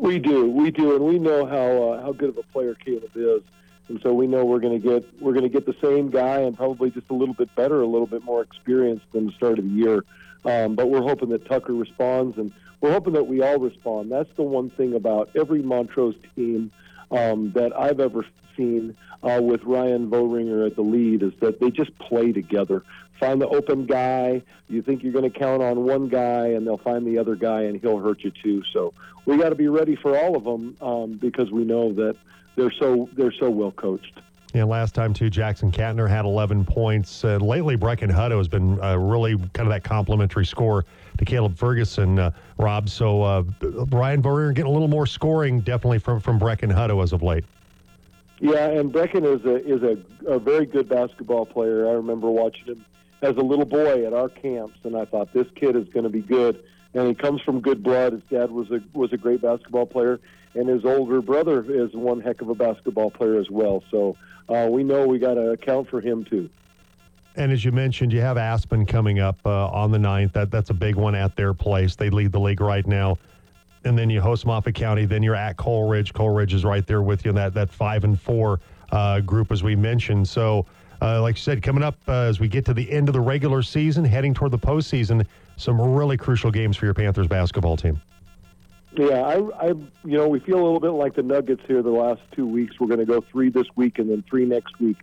We 0.00 0.18
do, 0.18 0.50
we 0.50 0.70
do, 0.70 0.96
and 0.96 1.04
we 1.04 1.18
know 1.18 1.44
how 1.44 1.92
uh, 1.92 2.02
how 2.02 2.12
good 2.12 2.30
of 2.30 2.38
a 2.38 2.42
player 2.44 2.74
Caleb 2.74 3.10
is, 3.14 3.42
and 3.88 4.00
so 4.02 4.14
we 4.14 4.26
know 4.26 4.46
we're 4.46 4.58
going 4.58 4.80
to 4.80 4.88
get 4.88 5.20
we're 5.20 5.34
going 5.34 5.44
to 5.44 5.50
get 5.50 5.66
the 5.66 5.76
same 5.82 6.08
guy 6.08 6.38
and 6.38 6.56
probably 6.56 6.90
just 6.90 7.10
a 7.10 7.12
little 7.12 7.34
bit 7.34 7.54
better, 7.54 7.82
a 7.82 7.86
little 7.86 8.06
bit 8.06 8.24
more 8.24 8.40
experienced 8.40 9.04
than 9.12 9.26
the 9.26 9.32
start 9.32 9.58
of 9.58 9.64
the 9.66 9.70
year. 9.70 10.04
Um, 10.46 10.74
but 10.74 10.88
we're 10.88 11.02
hoping 11.02 11.28
that 11.28 11.44
Tucker 11.44 11.74
responds, 11.74 12.38
and 12.38 12.50
we're 12.80 12.92
hoping 12.92 13.12
that 13.12 13.24
we 13.24 13.42
all 13.42 13.58
respond. 13.58 14.10
That's 14.10 14.34
the 14.36 14.42
one 14.42 14.70
thing 14.70 14.94
about 14.94 15.28
every 15.36 15.60
Montrose 15.60 16.16
team 16.34 16.72
um, 17.10 17.52
that 17.52 17.78
I've 17.78 18.00
ever 18.00 18.24
seen 18.56 18.96
uh, 19.22 19.40
with 19.42 19.62
Ryan 19.64 20.10
Vohringer 20.10 20.66
at 20.66 20.76
the 20.76 20.82
lead 20.82 21.22
is 21.22 21.32
that 21.40 21.60
they 21.60 21.70
just 21.70 21.96
play 21.98 22.32
together. 22.32 22.84
Find 23.20 23.38
the 23.40 23.48
open 23.48 23.84
guy. 23.84 24.42
You 24.68 24.80
think 24.80 25.02
you're 25.02 25.12
going 25.12 25.30
to 25.30 25.38
count 25.38 25.62
on 25.62 25.84
one 25.84 26.08
guy, 26.08 26.48
and 26.48 26.66
they'll 26.66 26.78
find 26.78 27.06
the 27.06 27.18
other 27.18 27.36
guy, 27.36 27.64
and 27.64 27.78
he'll 27.78 27.98
hurt 27.98 28.24
you 28.24 28.32
too. 28.42 28.62
So 28.72 28.94
we 29.26 29.36
got 29.36 29.50
to 29.50 29.54
be 29.54 29.68
ready 29.68 29.94
for 29.94 30.18
all 30.18 30.36
of 30.36 30.44
them 30.44 30.74
um, 30.80 31.12
because 31.18 31.50
we 31.50 31.64
know 31.64 31.92
that 31.92 32.16
they're 32.56 32.72
so 32.72 33.10
they're 33.12 33.32
so 33.32 33.50
well 33.50 33.72
coached. 33.72 34.20
And 34.54 34.68
last 34.68 34.94
time 34.94 35.12
too, 35.12 35.28
Jackson 35.30 35.70
Katner 35.70 36.08
had 36.08 36.24
11 36.24 36.64
points. 36.64 37.22
Uh, 37.24 37.36
lately, 37.36 37.76
Brecken 37.76 38.10
Hutto 38.10 38.38
has 38.38 38.48
been 38.48 38.82
uh, 38.82 38.96
really 38.96 39.36
kind 39.52 39.60
of 39.60 39.68
that 39.68 39.84
complimentary 39.84 40.46
score 40.46 40.86
to 41.18 41.24
Caleb 41.24 41.56
Ferguson, 41.56 42.18
uh, 42.18 42.30
Rob. 42.58 42.88
So 42.88 43.22
uh, 43.22 43.42
Brian 43.42 44.22
Vohringer 44.22 44.54
getting 44.54 44.70
a 44.70 44.72
little 44.72 44.88
more 44.88 45.06
scoring 45.06 45.60
definitely 45.60 45.98
from 45.98 46.20
from 46.20 46.40
Brecken 46.40 46.72
Hutto 46.72 47.02
as 47.02 47.12
of 47.12 47.22
late. 47.22 47.44
Yeah, 48.40 48.70
and 48.70 48.90
Brecken 48.90 49.24
is 49.24 49.44
a 49.44 49.56
is 49.56 49.82
a, 49.82 50.32
a 50.32 50.38
very 50.38 50.64
good 50.64 50.88
basketball 50.88 51.44
player. 51.44 51.86
I 51.86 51.92
remember 51.92 52.30
watching 52.30 52.64
him 52.64 52.84
as 53.22 53.36
a 53.36 53.42
little 53.42 53.64
boy 53.64 54.06
at 54.06 54.12
our 54.12 54.28
camps, 54.28 54.78
and 54.84 54.96
I 54.96 55.04
thought 55.04 55.32
this 55.32 55.46
kid 55.54 55.76
is 55.76 55.88
going 55.88 56.04
to 56.04 56.10
be 56.10 56.20
good. 56.22 56.62
And 56.94 57.06
he 57.06 57.14
comes 57.14 57.40
from 57.42 57.60
good 57.60 57.82
blood. 57.82 58.14
His 58.14 58.22
dad 58.30 58.50
was 58.50 58.70
a 58.70 58.80
was 58.92 59.12
a 59.12 59.16
great 59.16 59.42
basketball 59.42 59.86
player, 59.86 60.18
and 60.54 60.68
his 60.68 60.84
older 60.84 61.22
brother 61.22 61.64
is 61.68 61.94
one 61.94 62.20
heck 62.20 62.40
of 62.40 62.48
a 62.48 62.54
basketball 62.54 63.10
player 63.12 63.38
as 63.38 63.48
well. 63.48 63.84
So 63.90 64.16
uh, 64.48 64.68
we 64.68 64.82
know 64.82 65.06
we 65.06 65.18
got 65.18 65.34
to 65.34 65.50
account 65.50 65.88
for 65.88 66.00
him 66.00 66.24
too. 66.24 66.50
And 67.36 67.52
as 67.52 67.64
you 67.64 67.70
mentioned, 67.70 68.12
you 68.12 68.20
have 68.20 68.36
Aspen 68.36 68.84
coming 68.86 69.20
up 69.20 69.38
uh, 69.46 69.68
on 69.68 69.92
the 69.92 69.98
9th. 69.98 70.32
That 70.32 70.50
that's 70.50 70.70
a 70.70 70.74
big 70.74 70.96
one 70.96 71.14
at 71.14 71.36
their 71.36 71.54
place. 71.54 71.94
They 71.94 72.10
lead 72.10 72.32
the 72.32 72.40
league 72.40 72.60
right 72.60 72.86
now. 72.86 73.18
And 73.84 73.96
then 73.96 74.10
you 74.10 74.20
host 74.20 74.44
Moffat 74.44 74.74
County. 74.74 75.04
Then 75.04 75.22
you're 75.22 75.36
at 75.36 75.56
Coal 75.56 75.88
Ridge. 75.88 76.12
Coleridge 76.12 76.52
is 76.54 76.64
right 76.64 76.86
there 76.86 77.02
with 77.02 77.24
you 77.24 77.30
in 77.30 77.36
that 77.36 77.54
that 77.54 77.70
five 77.70 78.02
and 78.02 78.20
four 78.20 78.60
uh, 78.90 79.20
group, 79.20 79.52
as 79.52 79.62
we 79.62 79.76
mentioned. 79.76 80.28
So, 80.28 80.66
uh, 81.02 81.20
like 81.22 81.36
you 81.36 81.42
said, 81.42 81.62
coming 81.62 81.82
up 81.82 81.96
uh, 82.08 82.12
as 82.12 82.40
we 82.40 82.48
get 82.48 82.64
to 82.66 82.74
the 82.74 82.90
end 82.90 83.08
of 83.08 83.14
the 83.14 83.20
regular 83.20 83.62
season, 83.62 84.04
heading 84.04 84.34
toward 84.34 84.52
the 84.52 84.58
postseason, 84.58 85.26
some 85.56 85.80
really 85.80 86.16
crucial 86.16 86.50
games 86.50 86.76
for 86.76 86.84
your 86.84 86.94
Panthers 86.94 87.26
basketball 87.26 87.76
team. 87.76 88.00
Yeah, 88.92 89.20
I, 89.22 89.68
I, 89.68 89.68
you 89.68 90.16
know, 90.16 90.28
we 90.28 90.40
feel 90.40 90.56
a 90.56 90.64
little 90.64 90.80
bit 90.80 90.90
like 90.90 91.14
the 91.14 91.22
Nuggets 91.22 91.62
here 91.66 91.82
the 91.82 91.90
last 91.90 92.20
two 92.32 92.46
weeks. 92.46 92.80
We're 92.80 92.88
going 92.88 93.00
to 93.00 93.06
go 93.06 93.20
three 93.20 93.48
this 93.48 93.66
week 93.76 93.98
and 93.98 94.10
then 94.10 94.24
three 94.28 94.44
next 94.44 94.80
week. 94.80 94.96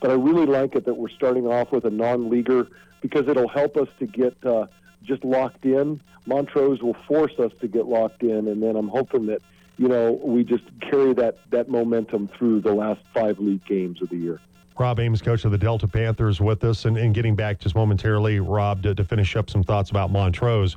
But 0.00 0.10
I 0.10 0.14
really 0.14 0.46
like 0.46 0.74
it 0.76 0.84
that 0.86 0.94
we're 0.94 1.08
starting 1.08 1.46
off 1.46 1.72
with 1.72 1.84
a 1.84 1.90
non-leaguer 1.90 2.68
because 3.00 3.28
it'll 3.28 3.48
help 3.48 3.76
us 3.76 3.88
to 3.98 4.06
get 4.06 4.36
uh, 4.44 4.66
just 5.02 5.24
locked 5.24 5.64
in. 5.64 6.00
Montrose 6.26 6.82
will 6.82 6.96
force 7.08 7.38
us 7.38 7.52
to 7.60 7.68
get 7.68 7.86
locked 7.86 8.22
in, 8.22 8.48
and 8.48 8.62
then 8.62 8.76
I'm 8.76 8.88
hoping 8.88 9.26
that 9.26 9.42
you 9.76 9.88
know 9.88 10.12
we 10.12 10.44
just 10.44 10.64
carry 10.80 11.12
that 11.14 11.38
that 11.50 11.68
momentum 11.68 12.28
through 12.28 12.60
the 12.60 12.72
last 12.72 13.00
five 13.12 13.40
league 13.40 13.64
games 13.64 14.00
of 14.02 14.08
the 14.08 14.16
year. 14.16 14.40
Rob 14.78 15.00
Ames, 15.00 15.20
coach 15.20 15.44
of 15.44 15.50
the 15.50 15.58
Delta 15.58 15.86
Panthers, 15.86 16.40
with 16.40 16.64
us, 16.64 16.84
and, 16.84 16.96
and 16.96 17.14
getting 17.14 17.34
back 17.34 17.58
just 17.58 17.74
momentarily, 17.74 18.40
Rob, 18.40 18.82
to, 18.82 18.94
to 18.94 19.04
finish 19.04 19.36
up 19.36 19.50
some 19.50 19.62
thoughts 19.62 19.90
about 19.90 20.10
Montrose. 20.10 20.76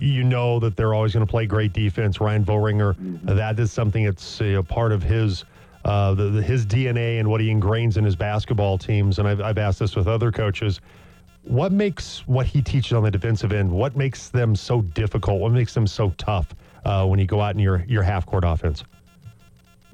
You 0.00 0.24
know 0.24 0.58
that 0.60 0.76
they're 0.76 0.92
always 0.92 1.12
going 1.12 1.26
to 1.26 1.30
play 1.30 1.46
great 1.46 1.72
defense. 1.72 2.20
Ryan 2.20 2.44
Vohringer, 2.44 2.94
mm-hmm. 2.94 3.36
that 3.36 3.58
is 3.58 3.72
something 3.72 4.04
that's 4.04 4.40
a 4.40 4.62
part 4.62 4.92
of 4.92 5.02
his 5.02 5.44
uh, 5.84 6.14
the, 6.14 6.30
the, 6.30 6.42
his 6.42 6.64
DNA 6.64 7.20
and 7.20 7.28
what 7.28 7.40
he 7.40 7.48
ingrains 7.48 7.96
in 7.96 8.04
his 8.04 8.16
basketball 8.16 8.78
teams. 8.78 9.18
And 9.18 9.28
I've, 9.28 9.40
I've 9.40 9.58
asked 9.58 9.78
this 9.78 9.94
with 9.94 10.08
other 10.08 10.32
coaches. 10.32 10.80
What 11.42 11.72
makes 11.72 12.26
what 12.26 12.46
he 12.46 12.62
teaches 12.62 12.94
on 12.94 13.02
the 13.02 13.10
defensive 13.10 13.52
end? 13.52 13.70
What 13.70 13.94
makes 13.94 14.30
them 14.30 14.56
so 14.56 14.80
difficult? 14.80 15.40
What 15.40 15.52
makes 15.52 15.74
them 15.74 15.86
so 15.86 16.14
tough 16.16 16.54
uh, 16.86 17.06
when 17.06 17.18
you 17.18 17.26
go 17.26 17.40
out 17.40 17.54
in 17.54 17.60
your 17.60 17.84
your 17.86 18.02
half 18.02 18.24
court 18.24 18.44
offense? 18.46 18.82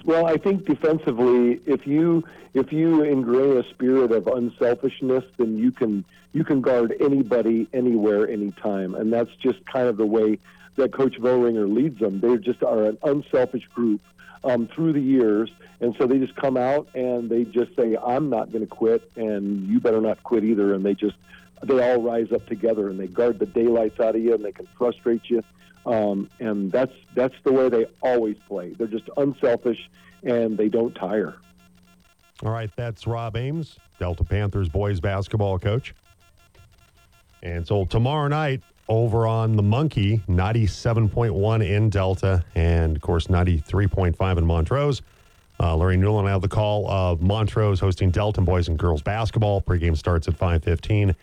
Well, 0.05 0.27
I 0.27 0.37
think 0.37 0.65
defensively, 0.65 1.61
if 1.67 1.87
you 1.87 2.25
if 2.55 2.73
you 2.73 3.03
ingrain 3.03 3.57
a 3.57 3.69
spirit 3.71 4.13
of 4.13 4.27
unselfishness, 4.27 5.25
then 5.37 5.59
you 5.59 5.73
can 5.73 6.05
you 6.33 6.45
can 6.45 6.61
guard 6.61 6.95
anybody, 7.01 7.69
anywhere, 7.73 8.29
anytime, 8.29 8.95
and 8.95 9.13
that's 9.13 9.35
just 9.37 9.65
kind 9.67 9.89
of 9.89 9.97
the 9.97 10.07
way 10.07 10.39
that 10.77 10.93
Coach 10.93 11.19
Vohringer 11.19 11.73
leads 11.73 11.99
them. 11.99 12.21
They 12.21 12.37
just 12.39 12.63
are 12.63 12.85
an 12.85 12.99
unselfish 13.03 13.67
group 13.69 14.01
um, 14.45 14.67
through 14.69 14.95
the 14.95 15.01
years, 15.01 15.51
and 15.81 15.95
so 15.97 16.07
they 16.07 16.19
just 16.19 16.37
come 16.37 16.57
out 16.57 16.89
and 16.95 17.29
they 17.29 17.45
just 17.45 17.77
say, 17.77 17.97
"I'm 18.03 18.31
not 18.31 18.53
going 18.53 18.67
to 18.67 18.71
quit, 18.71 19.11
and 19.17 19.69
you 19.69 19.81
better 19.81 20.01
not 20.01 20.23
quit 20.23 20.45
either." 20.45 20.73
And 20.75 20.85
they 20.85 20.95
just 20.95 21.17
they 21.63 21.91
all 21.91 22.01
rise 22.01 22.33
up 22.33 22.47
together 22.47 22.89
and 22.89 22.99
they 22.99 23.07
guard 23.07 23.39
the 23.39 23.47
daylights 23.47 24.01
out 24.01 24.17
of 24.17 24.23
you, 24.23 24.35
and 24.35 24.45
they 24.45 24.53
can 24.53 24.67
frustrate 24.79 25.29
you. 25.29 25.45
Um, 25.87 26.29
and 26.41 26.71
that's 26.71 26.93
that's 27.15 27.35
the 27.45 27.53
way 27.53 27.69
they 27.69 27.87
always 28.03 28.37
play. 28.47 28.71
They're 28.71 28.87
just 28.87 29.09
unselfish 29.17 29.79
and 30.23 30.57
they 30.57 30.69
don't 30.69 30.95
tire. 30.95 31.37
All 32.43 32.53
right, 32.53 32.71
that's 32.77 33.07
Rob 33.07 33.37
Ames, 33.37 33.77
Delta 33.99 34.25
Panthers 34.25 34.69
boys 34.69 35.01
basketball 35.01 35.59
coach. 35.59 35.95
And 37.43 37.67
so 37.67 37.85
tomorrow 37.87 38.29
night 38.29 38.63
over 38.89 39.27
on 39.27 39.57
the 39.57 39.63
Monkey, 39.63 40.21
97.1 40.29 41.67
in 41.67 41.91
Delta, 41.91 42.45
and 42.55 42.97
of 42.97 43.03
course 43.03 43.29
93.5 43.29 44.39
in 44.39 44.45
Montrose. 44.45 45.01
Uh, 45.61 45.77
Larry 45.77 45.97
Newland 45.97 46.27
have 46.29 46.41
the 46.41 46.49
call 46.49 46.91
of 46.91 47.21
Montrose 47.21 47.79
hosting 47.81 48.11
Delta 48.11 48.41
boys 48.41 48.69
and 48.69 48.79
girls 48.79 49.03
basketball. 49.03 49.61
Pregame 49.61 49.97
starts 49.97 50.27
at 50.27 50.37
5:15. 50.37 51.15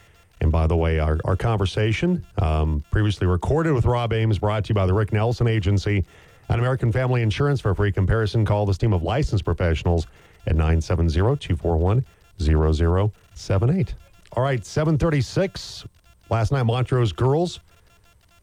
And 0.42 0.52
by 0.52 0.68
the 0.68 0.76
way, 0.76 1.00
our, 1.00 1.20
our 1.26 1.36
conversation, 1.36 2.26
um, 2.38 2.84
previously 2.92 3.28
recorded 3.28 3.74
with 3.74 3.86
Rob 3.86 4.14
Ames, 4.14 4.40
brought 4.40 4.66
to 4.66 4.70
you 4.70 4.76
by 4.76 4.86
the 4.86 4.94
Rick 4.94 5.12
Nelson 5.12 5.48
Agency 5.48 6.06
and 6.50 6.60
American 6.60 6.92
Family 6.92 7.22
Insurance. 7.22 7.60
For 7.60 7.72
a 7.72 7.76
free 7.76 7.92
comparison, 7.92 8.46
call 8.46 8.66
this 8.66 8.78
team 8.78 8.94
of 8.94 9.04
licensed 9.04 9.46
professionals 9.46 10.08
at 10.46 10.56
970 10.56 11.14
241 11.14 12.06
0078. 12.40 13.96
All 14.34 14.44
right, 14.44 14.66
736. 14.66 15.86
Last 16.30 16.52
night, 16.52 16.64
Montrose 16.64 17.12
girls 17.12 17.60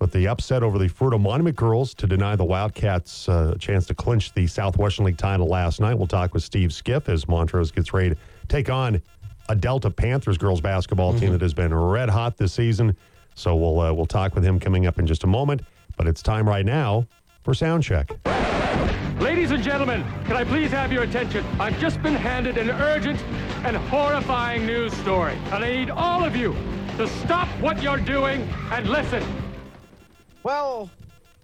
with 0.00 0.12
the 0.12 0.26
upset 0.26 0.62
over 0.62 0.78
the 0.78 0.88
Fruita 0.88 1.20
Monument 1.20 1.56
girls 1.56 1.94
to 1.94 2.06
deny 2.06 2.34
the 2.34 2.44
Wildcats 2.44 3.28
uh, 3.28 3.52
a 3.54 3.58
chance 3.58 3.86
to 3.86 3.94
clinch 3.94 4.32
the 4.34 4.46
Southwestern 4.46 5.04
League 5.06 5.18
title 5.18 5.46
last 5.46 5.80
night. 5.80 5.94
We'll 5.94 6.06
talk 6.06 6.34
with 6.34 6.42
Steve 6.42 6.72
Skiff 6.72 7.08
as 7.08 7.28
Montrose 7.28 7.70
gets 7.70 7.92
ready 7.94 8.10
to 8.10 8.16
take 8.48 8.68
on 8.68 9.00
a 9.48 9.54
Delta 9.54 9.90
Panthers 9.90 10.38
girls 10.38 10.60
basketball 10.60 11.10
mm-hmm. 11.10 11.20
team 11.20 11.32
that 11.32 11.40
has 11.40 11.54
been 11.54 11.74
red 11.74 12.08
hot 12.08 12.36
this 12.36 12.52
season. 12.52 12.96
So 13.34 13.56
we'll 13.56 13.80
uh, 13.80 13.92
we'll 13.92 14.06
talk 14.06 14.34
with 14.34 14.44
him 14.44 14.60
coming 14.60 14.86
up 14.86 14.98
in 14.98 15.06
just 15.06 15.24
a 15.24 15.26
moment. 15.26 15.62
But 15.96 16.06
it's 16.06 16.22
time 16.22 16.48
right 16.48 16.64
now 16.64 17.06
for 17.42 17.54
sound 17.54 17.82
check. 17.82 18.10
Ladies 19.20 19.52
and 19.52 19.62
gentlemen, 19.62 20.04
can 20.24 20.36
I 20.36 20.44
please 20.44 20.70
have 20.72 20.92
your 20.92 21.04
attention? 21.04 21.44
I've 21.60 21.78
just 21.78 22.02
been 22.02 22.14
handed 22.14 22.58
an 22.58 22.70
urgent 22.70 23.22
and 23.64 23.76
horrifying 23.76 24.66
news 24.66 24.92
story, 24.94 25.34
and 25.52 25.64
I 25.64 25.70
need 25.76 25.90
all 25.90 26.24
of 26.24 26.34
you 26.34 26.54
to 26.96 27.08
stop 27.08 27.48
what 27.60 27.82
you're 27.82 27.98
doing 27.98 28.42
and 28.70 28.88
listen. 28.88 29.22
Well, 30.42 30.90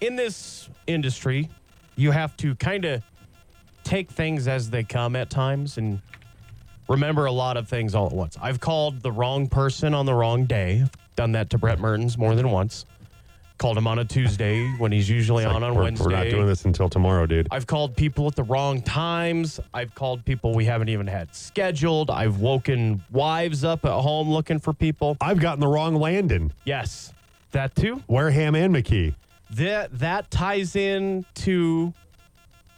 in 0.01 0.17
this 0.17 0.69
industry, 0.87 1.49
you 1.97 2.11
have 2.11 2.37
to 2.39 2.55
kind 2.57 2.85
of 2.85 3.03
take 3.85 4.11
things 4.11 4.47
as 4.49 4.71
they 4.71 4.85
come 4.85 5.17
at 5.17 5.31
times 5.31 5.79
and 5.79 6.01
remember 6.91 7.27
a 7.27 7.33
lot 7.33 7.57
of 7.57 7.69
things 7.69 7.95
all 7.95 8.07
at 8.07 8.13
once. 8.13 8.37
I've 8.43 8.61
called 8.61 9.01
the 9.01 9.13
wrong 9.13 9.47
person 9.49 9.95
on 9.95 10.05
the 10.07 10.13
wrong 10.13 10.45
day. 10.45 10.83
I've 10.83 11.17
done 11.17 11.33
that 11.33 11.49
to 11.51 11.59
Brett 11.59 11.79
Mertens 11.79 12.19
more 12.19 12.35
than 12.35 12.51
once. 12.51 12.85
Called 13.59 13.77
him 13.79 13.87
on 13.87 13.99
a 13.99 14.05
Tuesday 14.05 14.67
when 14.79 14.91
he's 14.91 15.09
usually 15.09 15.45
on 15.45 15.63
on 15.63 15.75
we're, 15.75 15.83
Wednesday. 15.85 16.05
we're 16.07 16.11
not 16.13 16.31
doing 16.31 16.47
this 16.47 16.65
until 16.65 16.89
tomorrow, 16.89 17.27
dude. 17.27 17.47
I've 17.51 17.67
called 17.67 17.95
people 17.95 18.27
at 18.27 18.35
the 18.35 18.43
wrong 18.43 18.83
times. 18.83 19.61
I've 19.73 19.95
called 19.95 20.25
people 20.25 20.55
we 20.55 20.65
haven't 20.65 20.89
even 20.89 21.07
had 21.07 21.35
scheduled. 21.35 22.11
I've 22.11 22.41
woken 22.41 23.03
wives 23.13 23.63
up 23.63 23.85
at 23.85 23.93
home 23.93 24.31
looking 24.31 24.59
for 24.59 24.73
people. 24.73 25.17
I've 25.21 25.39
gotten 25.41 25.61
the 25.61 25.69
wrong 25.69 25.95
Landon, 25.95 26.53
Yes, 26.65 27.13
that 27.53 27.77
too. 27.77 28.03
Wareham 28.09 28.55
and 28.55 28.75
McKee. 28.75 29.15
That 29.51 29.97
that 29.99 30.31
ties 30.31 30.75
in 30.75 31.27
to 31.37 31.93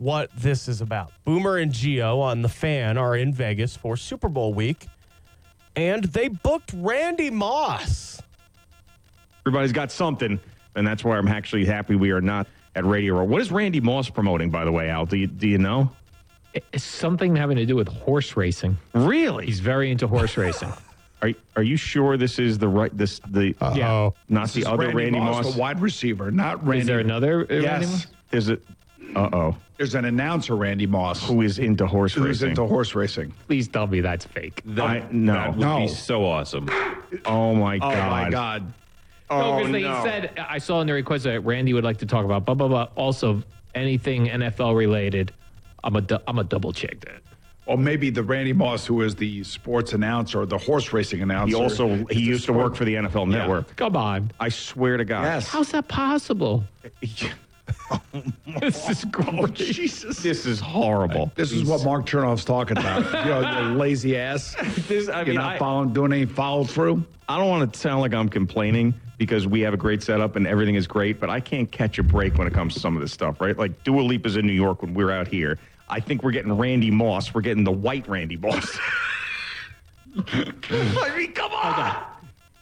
what 0.03 0.30
this 0.36 0.66
is 0.68 0.80
about. 0.80 1.12
Boomer 1.24 1.59
and 1.59 1.70
Gio 1.72 2.18
on 2.20 2.42
the 2.42 2.48
fan 2.48 2.98
are 2.98 3.16
in 3.16 3.32
Vegas 3.32 3.76
for 3.76 3.96
Super 3.96 4.28
Bowl 4.28 4.53
week, 4.53 4.86
and 5.76 6.05
they 6.05 6.28
booked 6.28 6.72
Randy 6.74 7.30
Moss. 7.30 8.20
Everybody's 9.46 9.72
got 9.72 9.92
something, 9.92 10.40
and 10.74 10.86
that's 10.86 11.05
why 11.05 11.16
I'm 11.16 11.28
actually 11.28 11.64
happy 11.64 11.94
we 11.94 12.11
are 12.11 12.20
not 12.20 12.46
at 12.74 12.84
Radio 12.84 13.14
Row. 13.18 13.24
What 13.24 13.40
is 13.40 13.53
Randy 13.53 13.80
Moss 13.80 14.11
promoting, 14.11 14.50
by 14.50 14.64
the 14.64 14.72
way, 14.72 14.88
Al? 14.90 15.07
Do 15.07 15.16
you, 15.16 15.26
do 15.28 15.46
you 15.46 15.59
know? 15.59 15.90
It's 16.72 16.84
something 16.84 17.34
having 17.36 17.57
to 17.57 17.64
do 17.64 17.76
with 17.76 17.88
horse 17.88 18.36
racing. 18.36 18.76
Really? 18.94 19.46
He's 19.46 19.61
very 19.61 19.90
into 19.90 20.07
horse 20.07 20.36
racing. 20.36 20.72
Are 21.22 21.30
are 21.55 21.62
you 21.62 21.76
sure 21.76 22.16
this 22.16 22.40
is 22.40 22.59
the 22.59 22.66
right 22.66 22.90
this 22.98 23.20
the 23.30 23.55
Yeah. 23.76 24.11
not 24.28 24.48
This 24.48 24.55
the 24.64 24.64
other 24.68 24.92
Randy, 24.92 25.20
Moss? 25.20 25.55
the 25.55 25.61
wide 25.61 25.80
receiver, 25.80 26.32
not 26.32 26.66
Randy. 26.66 26.80
Is 26.80 26.86
there 26.88 26.98
another 26.98 27.42
uh, 27.42 27.46
Randy 27.48 27.62
Yes. 27.62 27.90
Moss? 27.92 28.07
Is 28.32 28.48
it? 28.48 28.61
Uh 29.14 29.28
oh. 29.32 29.57
There's 29.76 29.94
an 29.94 30.05
announcer, 30.05 30.55
Randy 30.57 30.86
Moss, 30.86 31.26
Who 31.26 31.42
is 31.42 31.59
into 31.59 31.86
horse 31.86 32.14
who's 32.14 32.26
racing? 32.26 32.50
into 32.50 32.66
horse 32.66 32.94
racing. 32.94 33.32
Please 33.46 33.68
tell 33.68 33.86
me 33.86 34.00
that's 34.00 34.24
fake. 34.24 34.62
I, 34.78 35.03
no. 35.11 35.32
That 35.32 35.50
would 35.50 35.59
No. 35.59 35.78
be 35.80 35.88
so 35.88 36.24
awesome. 36.24 36.68
Oh 37.24 37.55
my 37.55 37.78
god. 37.78 37.94
Oh 37.94 38.11
my 38.11 38.30
God! 38.30 38.72
No, 39.30 39.42
Oh 39.42 39.57
because 39.59 39.72
they 39.72 39.82
no. 39.82 40.03
said 40.05 40.30
I 40.48 40.59
saw 40.59 40.80
in 40.80 40.86
the 40.86 40.92
request 40.92 41.24
that 41.24 41.40
Randy 41.40 41.72
would 41.74 41.84
like 41.84 41.98
to 41.98 42.07
talk 42.07 42.24
about 42.24 42.44
blah 42.46 42.55
blah 42.55 42.68
blah. 42.68 42.88
Also, 42.96 43.42
anything 43.74 44.26
NFL 44.26 44.76
related. 44.76 45.32
I'm 45.84 45.96
a 45.96 46.00
du- 46.00 46.22
I'm 46.28 46.38
a 46.38 46.44
double 46.44 46.72
check 46.72 47.00
that. 47.00 47.20
Or 47.66 47.76
maybe 47.78 48.11
the 48.11 48.22
Randy 48.22 48.53
Moss, 48.53 48.86
who 48.86 49.03
is 49.03 49.14
the 49.14 49.42
sports 49.44 49.92
announcer, 49.92 50.44
the 50.46 50.59
horse 50.59 50.92
racing 50.92 51.22
announcer. 51.22 51.57
He 51.57 51.62
also 51.62 51.88
he 51.88 52.05
the 52.14 52.20
used 52.20 52.44
to 52.46 52.53
work 52.53 52.74
for 52.76 52.84
the 52.84 52.94
NFL 52.94 53.30
Yeah. 53.32 53.38
Network. 53.38 53.74
Come 53.76 53.96
on, 53.96 54.30
I 54.40 54.48
swear 54.48 54.96
to 54.96 55.05
God. 55.05 55.22
Yes. 55.24 55.48
how's 55.48 55.70
that 55.72 55.88
possible? 55.88 56.64
this 58.61 58.89
is 58.89 59.05
Oh. 59.27 59.47
Jesus. 59.47 60.18
This 60.18 60.47
is 60.47 60.61
horrible. 60.61 61.33
This 61.35 61.53
is 61.53 61.64
what 61.64 61.85
Mark 61.85 62.07
Chernoff's 62.07 62.45
talking 62.45 62.77
about. 62.77 63.05
you 63.25 63.31
know, 63.31 63.68
you 63.70 63.75
lazy 63.77 64.16
ass. 64.16 64.55
This, 64.89 65.09
I 65.09 65.18
You're 65.18 65.27
mean, 65.27 65.35
not 65.37 65.57
I, 65.57 65.59
following, 65.59 65.93
doing 65.93 66.12
any 66.12 66.27
follow 66.27 66.64
through. 66.64 67.05
I 67.29 67.39
don't 67.39 67.49
want 67.49 67.73
to 67.73 67.79
sound 67.79 68.01
like 68.01 68.14
I'm 68.14 68.29
complaining 68.29 68.95
because 69.18 69.47
we 69.47 69.61
have 69.61 69.75
a 69.75 69.77
great 69.77 70.03
setup 70.03 70.37
and 70.37 70.47
everything 70.47 70.75
is 70.75 70.87
great, 70.87 71.20
but 71.20 71.31
I 71.31 71.41
can't 71.41 71.70
catch 71.70 71.99
a 71.99 72.03
break 72.03 72.37
when 72.39 72.47
it 72.47 72.53
comes 72.53 72.75
to 72.75 72.81
some 72.81 72.97
of 72.97 73.03
this 73.03 73.12
stuff, 73.12 73.41
right? 73.41 73.57
Like 73.57 73.85
Dua 73.85 74.03
Lipa's 74.03 74.37
in 74.37 74.47
New 74.47 74.53
York 74.53 74.83
when 74.83 74.95
we're 74.95 75.11
out 75.11 75.29
here. 75.29 75.59
I 75.89 76.01
think 76.01 76.23
we're 76.23 76.33
getting 76.33 76.53
Randy 76.57 76.91
Moss. 76.91 77.33
We're 77.35 77.43
getting 77.43 77.64
the 77.64 77.73
white 77.73 78.09
Randy 78.09 78.37
Moss. 78.37 78.79
I 80.27 81.14
mean, 81.16 81.33
come 81.33 81.53
on. 81.53 82.05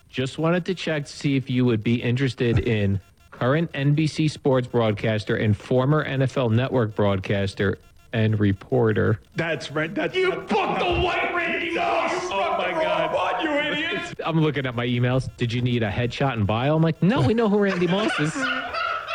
Just 0.08 0.38
wanted 0.38 0.64
to 0.66 0.74
check 0.74 1.06
to 1.06 1.12
see 1.12 1.36
if 1.36 1.48
you 1.48 1.64
would 1.64 1.82
be 1.82 2.02
interested 2.02 2.58
in 2.60 3.00
current 3.40 3.72
NBC 3.72 4.30
sports 4.30 4.68
broadcaster 4.68 5.34
and 5.36 5.56
former 5.56 6.04
NFL 6.04 6.52
Network 6.52 6.94
broadcaster 6.94 7.78
and 8.12 8.38
reporter. 8.38 9.20
That's 9.34 9.70
right. 9.70 9.94
That's 9.94 10.14
You 10.14 10.30
booked 10.32 10.48
the 10.48 11.00
white 11.02 11.32
Randy 11.34 11.74
Moss. 11.74 12.12
Oh 12.24 12.56
my 12.58 12.70
God. 12.70 13.14
What, 13.14 13.42
you 13.42 13.50
idiot? 13.50 14.20
I'm 14.24 14.40
looking 14.40 14.66
at 14.66 14.74
my 14.74 14.86
emails. 14.86 15.34
Did 15.38 15.52
you 15.52 15.62
need 15.62 15.82
a 15.82 15.90
headshot 15.90 16.34
and 16.34 16.46
bio? 16.46 16.76
I'm 16.76 16.82
like, 16.82 17.02
no, 17.02 17.22
we 17.22 17.32
know 17.32 17.48
who 17.48 17.58
Randy 17.58 17.86
Moss 17.86 18.18
is. 18.20 18.36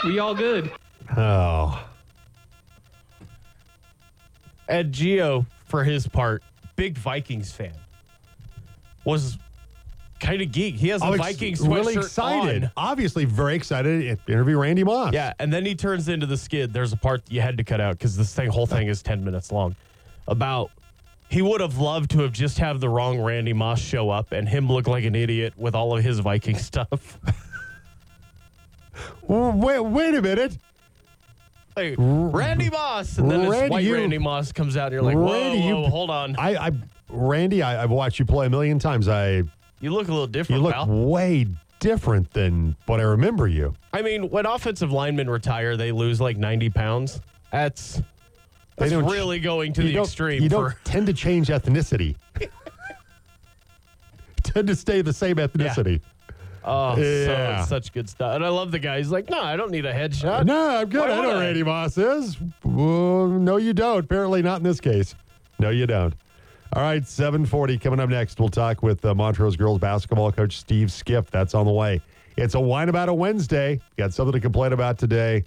We 0.03 0.17
all 0.19 0.33
good. 0.33 0.71
Oh, 1.15 1.87
Ed 4.67 4.91
Gio, 4.91 5.45
for 5.65 5.83
his 5.83 6.07
part, 6.07 6.41
big 6.75 6.97
Vikings 6.97 7.51
fan, 7.51 7.73
was 9.03 9.37
kind 10.25 10.41
of 10.41 10.51
geek. 10.51 10.75
He 10.75 10.89
has 10.89 11.01
a 11.01 11.05
ex- 11.05 11.17
Vikings 11.17 11.61
really 11.67 11.95
sweatshirt 11.95 12.03
excited. 12.03 12.63
on. 12.65 12.71
Obviously, 12.77 13.25
very 13.25 13.55
excited 13.55 14.17
to 14.25 14.31
interview 14.33 14.57
Randy 14.57 14.83
Moss. 14.83 15.13
Yeah, 15.13 15.33
and 15.39 15.51
then 15.53 15.65
he 15.65 15.75
turns 15.75 16.09
into 16.09 16.25
the 16.25 16.37
skid. 16.37 16.73
There's 16.73 16.93
a 16.93 16.97
part 16.97 17.21
you 17.29 17.41
had 17.41 17.57
to 17.57 17.63
cut 17.63 17.79
out 17.81 17.97
because 17.97 18.15
this 18.17 18.33
thing, 18.33 18.49
whole 18.49 18.65
thing 18.65 18.87
is 18.87 19.01
10 19.01 19.23
minutes 19.23 19.51
long. 19.51 19.75
About 20.27 20.71
he 21.29 21.41
would 21.41 21.61
have 21.61 21.77
loved 21.77 22.11
to 22.11 22.19
have 22.21 22.31
just 22.31 22.57
have 22.59 22.79
the 22.79 22.89
wrong 22.89 23.19
Randy 23.19 23.53
Moss 23.53 23.79
show 23.81 24.09
up 24.09 24.31
and 24.31 24.47
him 24.47 24.67
look 24.67 24.87
like 24.87 25.03
an 25.05 25.15
idiot 25.15 25.53
with 25.57 25.73
all 25.75 25.97
of 25.97 26.03
his 26.03 26.19
Viking 26.19 26.57
stuff. 26.59 27.19
Wait, 29.27 29.79
wait 29.79 30.15
a 30.15 30.21
minute. 30.21 30.57
like, 31.75 31.95
Randy 31.97 32.69
Moss, 32.69 33.17
and 33.17 33.29
then 33.29 33.41
this 33.41 33.49
Randy, 33.51 33.69
white 33.69 33.83
you- 33.83 33.95
Randy 33.95 34.17
Moss 34.17 34.51
comes 34.51 34.77
out, 34.77 34.85
and 34.87 34.93
you're 34.93 35.01
like, 35.01 35.15
whoa, 35.17 35.31
Randy, 35.33 35.63
you- 35.63 35.75
hold 35.89 36.09
on. 36.09 36.35
I, 36.37 36.67
I 36.67 36.71
Randy, 37.09 37.61
I, 37.61 37.83
I've 37.83 37.91
watched 37.91 38.19
you 38.19 38.25
play 38.25 38.47
a 38.47 38.49
million 38.49 38.79
times. 38.79 39.07
I 39.07 39.43
You 39.85 39.91
look 39.91 40.07
a 40.07 40.11
little 40.11 40.25
different, 40.25 40.61
you 40.61 40.63
look 40.63 40.73
pal. 40.73 40.87
way 40.87 41.45
different 41.79 42.33
than 42.33 42.75
what 42.87 42.99
I 42.99 43.03
remember 43.03 43.47
you. 43.47 43.75
I 43.93 44.01
mean, 44.01 44.31
when 44.31 44.47
offensive 44.47 44.91
linemen 44.91 45.29
retire, 45.29 45.77
they 45.77 45.91
lose 45.91 46.19
like 46.19 46.37
90 46.37 46.71
pounds. 46.71 47.21
That's 47.51 47.97
They 47.97 48.03
that's 48.77 48.91
don't- 48.93 49.05
really 49.05 49.39
going 49.39 49.73
to 49.73 49.83
the 49.83 49.95
extreme. 49.99 50.41
You 50.41 50.49
for, 50.49 50.55
don't 50.55 50.75
tend 50.85 51.05
to 51.05 51.13
change 51.13 51.49
ethnicity. 51.49 52.15
tend 54.43 54.67
to 54.69 54.75
stay 54.75 55.03
the 55.03 55.13
same 55.13 55.35
ethnicity. 55.35 56.01
oh, 56.63 56.97
Yeah. 56.97 57.61
so, 57.63 57.69
such 57.69 57.93
good 57.93 58.09
stuff. 58.09 58.35
And 58.35 58.43
I 58.43 58.49
love 58.49 58.71
the 58.71 58.79
guy. 58.79 58.97
He's 58.97 59.11
like, 59.11 59.29
no, 59.29 59.39
I 59.39 59.55
don't 59.55 59.69
need 59.69 59.85
a 59.85 59.93
headshot. 59.93 60.47
No, 60.47 60.77
I'm 60.77 60.89
good. 60.89 61.07
Why 61.09 61.15
I 61.15 61.21
know 61.21 61.37
I? 61.37 61.41
Randy 61.41 61.61
Moss 61.61 61.95
is. 61.99 62.37
Well, 62.63 63.27
no, 63.27 63.57
you 63.57 63.73
don't. 63.73 63.99
Apparently 64.05 64.41
not 64.41 64.57
in 64.57 64.63
this 64.63 64.81
case. 64.81 65.13
No, 65.59 65.69
you 65.69 65.85
don't. 65.85 66.15
All 66.73 66.81
right, 66.81 67.07
740 67.07 67.77
coming 67.77 67.99
up 67.99 68.09
next. 68.09 68.39
We'll 68.39 68.49
talk 68.49 68.83
with 68.83 69.05
uh, 69.05 69.15
Montrose 69.15 69.55
girls 69.55 69.79
basketball 69.79 70.31
coach 70.31 70.57
Steve 70.57 70.91
Skiff. 70.91 71.31
That's 71.31 71.53
on 71.53 71.65
the 71.65 71.71
way. 71.71 72.01
It's 72.37 72.55
a 72.55 72.59
wine 72.59 72.89
about 72.89 73.07
a 73.07 73.13
Wednesday. 73.13 73.79
Got 73.97 74.13
something 74.13 74.33
to 74.33 74.39
complain 74.41 74.73
about 74.73 74.97
today. 74.97 75.45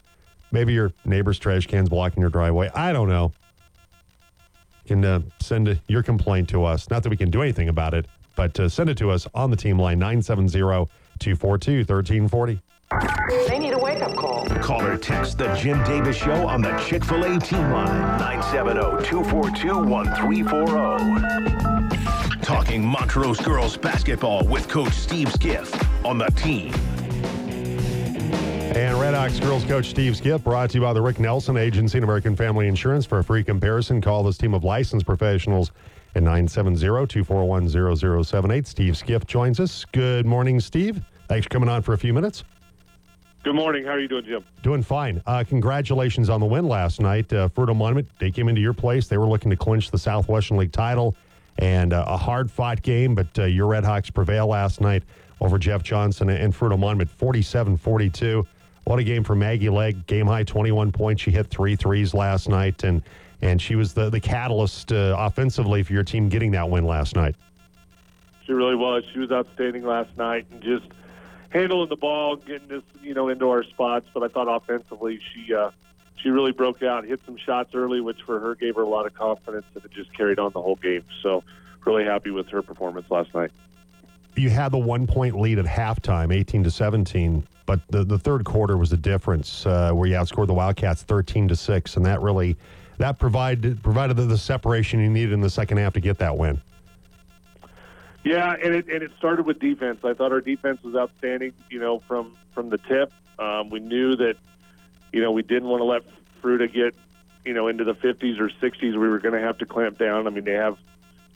Maybe 0.52 0.72
your 0.72 0.92
neighbor's 1.04 1.38
trash 1.38 1.66
can's 1.66 1.90
blocking 1.90 2.22
your 2.22 2.30
driveway. 2.30 2.70
I 2.74 2.92
don't 2.92 3.08
know. 3.08 3.32
Can 4.86 5.04
uh, 5.04 5.20
send 5.40 5.68
uh 5.68 5.74
your 5.88 6.02
complaint 6.02 6.48
to 6.50 6.64
us. 6.64 6.88
Not 6.88 7.02
that 7.02 7.10
we 7.10 7.16
can 7.16 7.30
do 7.30 7.42
anything 7.42 7.68
about 7.68 7.92
it, 7.92 8.06
but 8.34 8.58
uh, 8.58 8.68
send 8.70 8.88
it 8.88 8.96
to 8.98 9.10
us 9.10 9.26
on 9.34 9.50
the 9.50 9.56
team 9.56 9.78
line 9.78 9.98
970 9.98 10.50
242 11.18 11.78
1340. 11.80 12.60
They 13.48 13.58
need 13.58 13.74
a 13.74 13.78
wake 13.78 14.00
up 14.02 14.16
call. 14.16 14.46
Call 14.46 14.82
or 14.82 14.96
text 14.96 15.36
the 15.38 15.52
Jim 15.54 15.82
Davis 15.84 16.16
Show 16.16 16.46
on 16.46 16.62
the 16.62 16.74
Chick 16.78 17.04
fil 17.04 17.22
A 17.24 17.38
team 17.38 17.70
line 17.70 18.18
970 18.18 19.06
242 19.06 19.84
1340. 19.84 22.42
Talking 22.42 22.82
Montrose 22.82 23.40
girls 23.40 23.76
basketball 23.76 24.46
with 24.46 24.68
Coach 24.68 24.94
Steve 24.94 25.30
Skiff 25.32 25.70
on 26.04 26.16
the 26.16 26.28
team. 26.28 26.72
And 28.74 28.98
Red 28.98 29.12
Hawks 29.14 29.38
girls 29.38 29.64
coach 29.64 29.90
Steve 29.90 30.16
Skiff 30.16 30.42
brought 30.44 30.70
to 30.70 30.78
you 30.78 30.82
by 30.82 30.94
the 30.94 31.02
Rick 31.02 31.20
Nelson 31.20 31.58
Agency 31.58 31.98
and 31.98 32.04
American 32.04 32.34
Family 32.36 32.68
Insurance. 32.68 33.04
For 33.04 33.18
a 33.18 33.24
free 33.24 33.44
comparison, 33.44 34.00
call 34.00 34.22
this 34.22 34.38
team 34.38 34.54
of 34.54 34.64
licensed 34.64 35.04
professionals 35.04 35.72
at 36.14 36.22
970-241-0078. 36.22 38.66
Steve 38.66 38.96
Skiff 38.96 39.26
joins 39.26 39.60
us. 39.60 39.84
Good 39.92 40.24
morning, 40.24 40.58
Steve. 40.58 41.02
Thanks 41.28 41.44
for 41.44 41.50
coming 41.50 41.68
on 41.68 41.82
for 41.82 41.92
a 41.92 41.98
few 41.98 42.14
minutes. 42.14 42.44
Good 43.48 43.54
morning. 43.54 43.86
How 43.86 43.92
are 43.92 43.98
you 43.98 44.08
doing, 44.08 44.26
Jim? 44.26 44.44
Doing 44.62 44.82
fine. 44.82 45.22
Uh, 45.24 45.42
congratulations 45.42 46.28
on 46.28 46.38
the 46.38 46.44
win 46.44 46.68
last 46.68 47.00
night. 47.00 47.32
Uh, 47.32 47.48
Fruita 47.48 47.74
Monument, 47.74 48.06
they 48.18 48.30
came 48.30 48.46
into 48.46 48.60
your 48.60 48.74
place. 48.74 49.08
They 49.08 49.16
were 49.16 49.24
looking 49.24 49.48
to 49.48 49.56
clinch 49.56 49.90
the 49.90 49.96
Southwestern 49.96 50.58
League 50.58 50.70
title 50.70 51.16
and 51.56 51.94
uh, 51.94 52.04
a 52.06 52.18
hard 52.18 52.50
fought 52.50 52.82
game, 52.82 53.14
but 53.14 53.26
uh, 53.38 53.44
your 53.44 53.66
Red 53.66 53.84
Hawks 53.84 54.10
prevail 54.10 54.48
last 54.48 54.82
night 54.82 55.02
over 55.40 55.56
Jeff 55.56 55.82
Johnson 55.82 56.28
and 56.28 56.52
Fruita 56.52 56.78
Monument 56.78 57.08
47 57.08 57.78
42. 57.78 58.46
What 58.84 58.98
a 58.98 59.02
game 59.02 59.24
for 59.24 59.34
Maggie 59.34 59.70
Legg. 59.70 60.06
Game 60.06 60.26
high 60.26 60.44
21 60.44 60.92
points. 60.92 61.22
She 61.22 61.30
hit 61.30 61.46
three 61.46 61.74
threes 61.74 62.12
last 62.12 62.50
night, 62.50 62.84
and 62.84 63.00
and 63.40 63.62
she 63.62 63.76
was 63.76 63.94
the, 63.94 64.10
the 64.10 64.20
catalyst 64.20 64.92
uh, 64.92 65.16
offensively 65.18 65.82
for 65.82 65.94
your 65.94 66.04
team 66.04 66.28
getting 66.28 66.50
that 66.50 66.68
win 66.68 66.84
last 66.84 67.16
night. 67.16 67.34
She 68.44 68.52
really 68.52 68.76
was. 68.76 69.04
She 69.14 69.20
was 69.20 69.32
outstanding 69.32 69.86
last 69.86 70.14
night 70.18 70.44
and 70.50 70.60
just 70.60 70.84
handling 71.50 71.88
the 71.88 71.96
ball, 71.96 72.36
getting 72.36 72.70
us, 72.72 72.82
you 73.02 73.14
know, 73.14 73.28
into 73.28 73.48
our 73.48 73.64
spots. 73.64 74.06
But 74.12 74.22
I 74.22 74.28
thought 74.28 74.48
offensively, 74.48 75.20
she 75.32 75.54
uh, 75.54 75.70
she 76.16 76.30
really 76.30 76.52
broke 76.52 76.82
out, 76.82 77.04
hit 77.04 77.20
some 77.24 77.36
shots 77.36 77.74
early, 77.74 78.00
which 78.00 78.20
for 78.22 78.40
her 78.40 78.54
gave 78.54 78.76
her 78.76 78.82
a 78.82 78.88
lot 78.88 79.06
of 79.06 79.14
confidence, 79.14 79.66
and 79.74 79.84
it 79.84 79.90
just 79.92 80.12
carried 80.14 80.38
on 80.38 80.52
the 80.52 80.62
whole 80.62 80.76
game. 80.76 81.04
So, 81.22 81.44
really 81.84 82.04
happy 82.04 82.30
with 82.30 82.48
her 82.48 82.62
performance 82.62 83.10
last 83.10 83.34
night. 83.34 83.50
You 84.36 84.50
had 84.50 84.70
the 84.70 84.78
one 84.78 85.06
point 85.06 85.38
lead 85.40 85.58
at 85.58 85.64
halftime, 85.64 86.32
18 86.32 86.64
to 86.64 86.70
17, 86.70 87.46
but 87.66 87.80
the, 87.88 88.04
the 88.04 88.18
third 88.18 88.44
quarter 88.44 88.76
was 88.76 88.90
the 88.90 88.96
difference 88.96 89.66
uh, 89.66 89.90
where 89.92 90.08
you 90.08 90.14
outscored 90.14 90.46
the 90.46 90.54
Wildcats 90.54 91.02
13 91.02 91.48
to 91.48 91.56
6, 91.56 91.96
and 91.96 92.06
that 92.06 92.20
really 92.20 92.56
that 92.98 93.18
provided 93.18 93.82
provided 93.82 94.16
the, 94.16 94.24
the 94.24 94.38
separation 94.38 95.00
you 95.00 95.08
needed 95.08 95.32
in 95.32 95.40
the 95.40 95.50
second 95.50 95.78
half 95.78 95.92
to 95.94 96.00
get 96.00 96.18
that 96.18 96.36
win. 96.36 96.60
Yeah, 98.24 98.52
and 98.52 98.74
it 98.74 98.88
and 98.88 99.02
it 99.02 99.12
started 99.16 99.46
with 99.46 99.58
defense. 99.58 100.00
I 100.04 100.12
thought 100.14 100.32
our 100.32 100.40
defense 100.40 100.82
was 100.82 100.94
outstanding. 100.94 101.52
You 101.70 101.80
know, 101.80 102.00
from 102.00 102.36
from 102.52 102.68
the 102.68 102.78
tip, 102.78 103.12
um, 103.38 103.70
we 103.70 103.80
knew 103.80 104.16
that 104.16 104.36
you 105.12 105.20
know 105.22 105.32
we 105.32 105.42
didn't 105.42 105.68
want 105.68 105.80
to 105.80 105.84
let 105.84 106.02
Fruita 106.42 106.72
get 106.72 106.94
you 107.44 107.54
know 107.54 107.68
into 107.68 107.84
the 107.84 107.94
50s 107.94 108.38
or 108.40 108.50
60s. 108.50 108.80
We 108.80 108.96
were 108.98 109.18
going 109.18 109.34
to 109.34 109.40
have 109.40 109.58
to 109.58 109.66
clamp 109.66 109.98
down. 109.98 110.26
I 110.26 110.30
mean, 110.30 110.44
they 110.44 110.54
have 110.54 110.76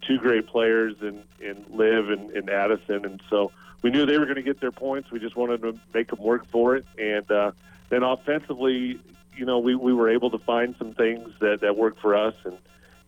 two 0.06 0.18
great 0.18 0.46
players 0.46 0.96
in 1.00 1.22
in 1.40 1.64
Liv 1.70 2.10
and, 2.10 2.30
and 2.32 2.50
Addison, 2.50 3.04
and 3.04 3.22
so 3.30 3.52
we 3.82 3.90
knew 3.90 4.04
they 4.04 4.18
were 4.18 4.26
going 4.26 4.36
to 4.36 4.42
get 4.42 4.60
their 4.60 4.72
points. 4.72 5.10
We 5.10 5.18
just 5.18 5.36
wanted 5.36 5.62
to 5.62 5.78
make 5.94 6.08
them 6.08 6.20
work 6.20 6.46
for 6.48 6.76
it, 6.76 6.84
and 6.98 7.30
uh, 7.30 7.52
then 7.88 8.02
offensively, 8.02 9.00
you 9.36 9.44
know, 9.44 9.58
we, 9.58 9.74
we 9.74 9.92
were 9.92 10.08
able 10.08 10.30
to 10.30 10.38
find 10.38 10.74
some 10.78 10.94
things 10.94 11.30
that 11.40 11.60
that 11.60 11.76
worked 11.76 12.00
for 12.00 12.14
us 12.14 12.34
and 12.44 12.58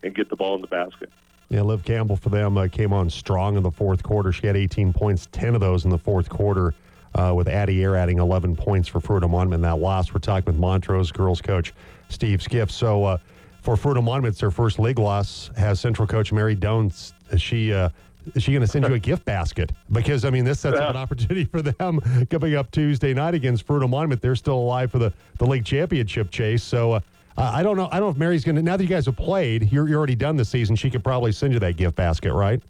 and 0.03 0.15
get 0.15 0.29
the 0.29 0.35
ball 0.35 0.55
in 0.55 0.61
the 0.61 0.67
basket. 0.67 1.11
Yeah, 1.49 1.61
Liv 1.61 1.83
Campbell 1.83 2.15
for 2.15 2.29
them 2.29 2.57
uh, 2.57 2.67
came 2.67 2.91
on 2.91 3.09
strong 3.09 3.55
in 3.55 3.63
the 3.63 3.71
fourth 3.71 4.01
quarter. 4.01 4.31
She 4.31 4.47
had 4.47 4.57
18 4.57 4.93
points, 4.93 5.27
10 5.31 5.55
of 5.55 5.61
those 5.61 5.85
in 5.85 5.91
the 5.91 5.97
fourth 5.97 6.29
quarter, 6.29 6.73
uh, 7.13 7.33
with 7.35 7.47
Addie 7.47 7.83
Air 7.83 7.95
adding 7.95 8.19
11 8.19 8.55
points 8.55 8.87
for 8.87 8.99
Fruita 8.99 9.29
Monument 9.29 9.61
that 9.61 9.79
loss. 9.79 10.13
We're 10.13 10.19
talking 10.19 10.45
with 10.45 10.59
Montrose 10.59 11.11
girls 11.11 11.41
coach 11.41 11.73
Steve 12.09 12.41
Skiff. 12.41 12.71
So 12.71 13.03
uh, 13.03 13.17
for 13.61 13.75
Fruita 13.75 14.03
Monument, 14.03 14.33
it's 14.33 14.39
their 14.41 14.51
first 14.51 14.79
league 14.79 14.99
loss. 14.99 15.51
Has 15.55 15.79
Central 15.79 16.07
coach 16.07 16.31
Mary 16.33 16.55
Dones? 16.55 17.13
Is 17.31 17.41
she 17.41 17.73
uh, 17.73 17.89
is 18.33 18.41
she 18.41 18.51
going 18.51 18.61
to 18.61 18.67
send 18.67 18.85
you 18.85 18.93
a 18.95 18.99
gift 18.99 19.23
basket? 19.23 19.71
Because 19.91 20.25
I 20.25 20.31
mean, 20.31 20.45
this 20.45 20.59
sets 20.59 20.79
up 20.79 20.89
an 20.89 20.97
opportunity 20.97 21.45
for 21.45 21.61
them 21.61 22.01
coming 22.29 22.55
up 22.55 22.71
Tuesday 22.71 23.13
night 23.13 23.35
against 23.35 23.67
Fruita 23.67 23.87
Monument. 23.87 24.19
They're 24.19 24.35
still 24.35 24.57
alive 24.57 24.91
for 24.91 24.97
the 24.97 25.13
the 25.37 25.45
league 25.45 25.65
championship 25.65 26.31
chase. 26.31 26.63
So. 26.63 26.93
Uh, 26.93 26.99
uh, 27.37 27.51
I 27.53 27.63
don't 27.63 27.77
know. 27.77 27.87
I 27.91 27.99
don't 27.99 28.07
know 28.07 28.11
if 28.11 28.17
Mary's 28.17 28.43
going 28.43 28.55
to. 28.55 28.61
Now 28.61 28.77
that 28.77 28.83
you 28.83 28.89
guys 28.89 29.05
have 29.05 29.17
played, 29.17 29.71
you're, 29.71 29.87
you're 29.87 29.97
already 29.97 30.15
done 30.15 30.37
the 30.37 30.45
season. 30.45 30.75
She 30.75 30.89
could 30.89 31.03
probably 31.03 31.31
send 31.31 31.53
you 31.53 31.59
that 31.59 31.77
gift 31.77 31.95
basket, 31.95 32.33
right? 32.33 32.61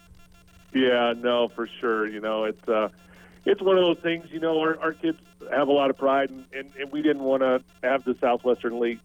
Yeah, 0.74 1.14
no, 1.18 1.48
for 1.50 1.68
sure. 1.80 2.08
You 2.08 2.20
know, 2.20 2.46
it's 2.46 2.68
uh, 2.68 2.90
it's 3.46 3.62
one 3.62 3.78
of 3.78 3.84
those 3.84 4.00
things. 4.00 4.28
You 4.32 4.40
know, 4.40 4.60
our, 4.60 4.80
our 4.80 4.94
kids 4.94 5.20
have 5.52 5.68
a 5.68 5.72
lot 5.72 5.90
of 5.90 5.98
pride, 5.98 6.30
and, 6.30 6.46
and, 6.54 6.72
and 6.80 6.92
we 6.92 7.02
didn't 7.02 7.24
want 7.24 7.42
to 7.42 7.64
have 7.84 8.04
the 8.04 8.16
Southwestern 8.20 8.80
League, 8.80 9.00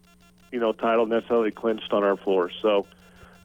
you 0.51 0.59
know, 0.59 0.73
title 0.73 1.05
necessarily 1.05 1.51
clinched 1.51 1.93
on 1.93 2.03
our 2.03 2.17
floor. 2.17 2.49
So 2.61 2.87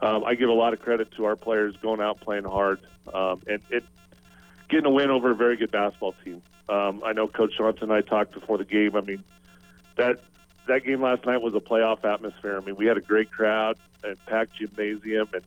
um, 0.00 0.24
I 0.24 0.34
give 0.34 0.48
a 0.48 0.54
lot 0.54 0.72
of 0.72 0.80
credit 0.80 1.12
to 1.16 1.26
our 1.26 1.36
players 1.36 1.76
going 1.76 2.00
out 2.00 2.20
playing 2.20 2.44
hard 2.44 2.80
um, 3.12 3.42
and 3.46 3.60
it 3.70 3.84
getting 4.68 4.86
a 4.86 4.90
win 4.90 5.10
over 5.10 5.30
a 5.30 5.34
very 5.34 5.56
good 5.56 5.70
basketball 5.70 6.14
team. 6.24 6.42
Um, 6.68 7.02
I 7.04 7.12
know 7.12 7.28
Coach 7.28 7.52
Johnson 7.56 7.84
and 7.84 7.92
I 7.92 8.00
talked 8.00 8.32
before 8.32 8.58
the 8.58 8.64
game. 8.64 8.96
I 8.96 9.00
mean, 9.00 9.22
that 9.96 10.20
that 10.66 10.84
game 10.84 11.02
last 11.02 11.24
night 11.26 11.40
was 11.40 11.54
a 11.54 11.60
playoff 11.60 12.04
atmosphere. 12.04 12.56
I 12.56 12.64
mean, 12.64 12.76
we 12.76 12.86
had 12.86 12.96
a 12.96 13.00
great 13.00 13.30
crowd 13.30 13.76
and 14.04 14.16
packed 14.26 14.56
gymnasium, 14.56 15.28
and 15.32 15.44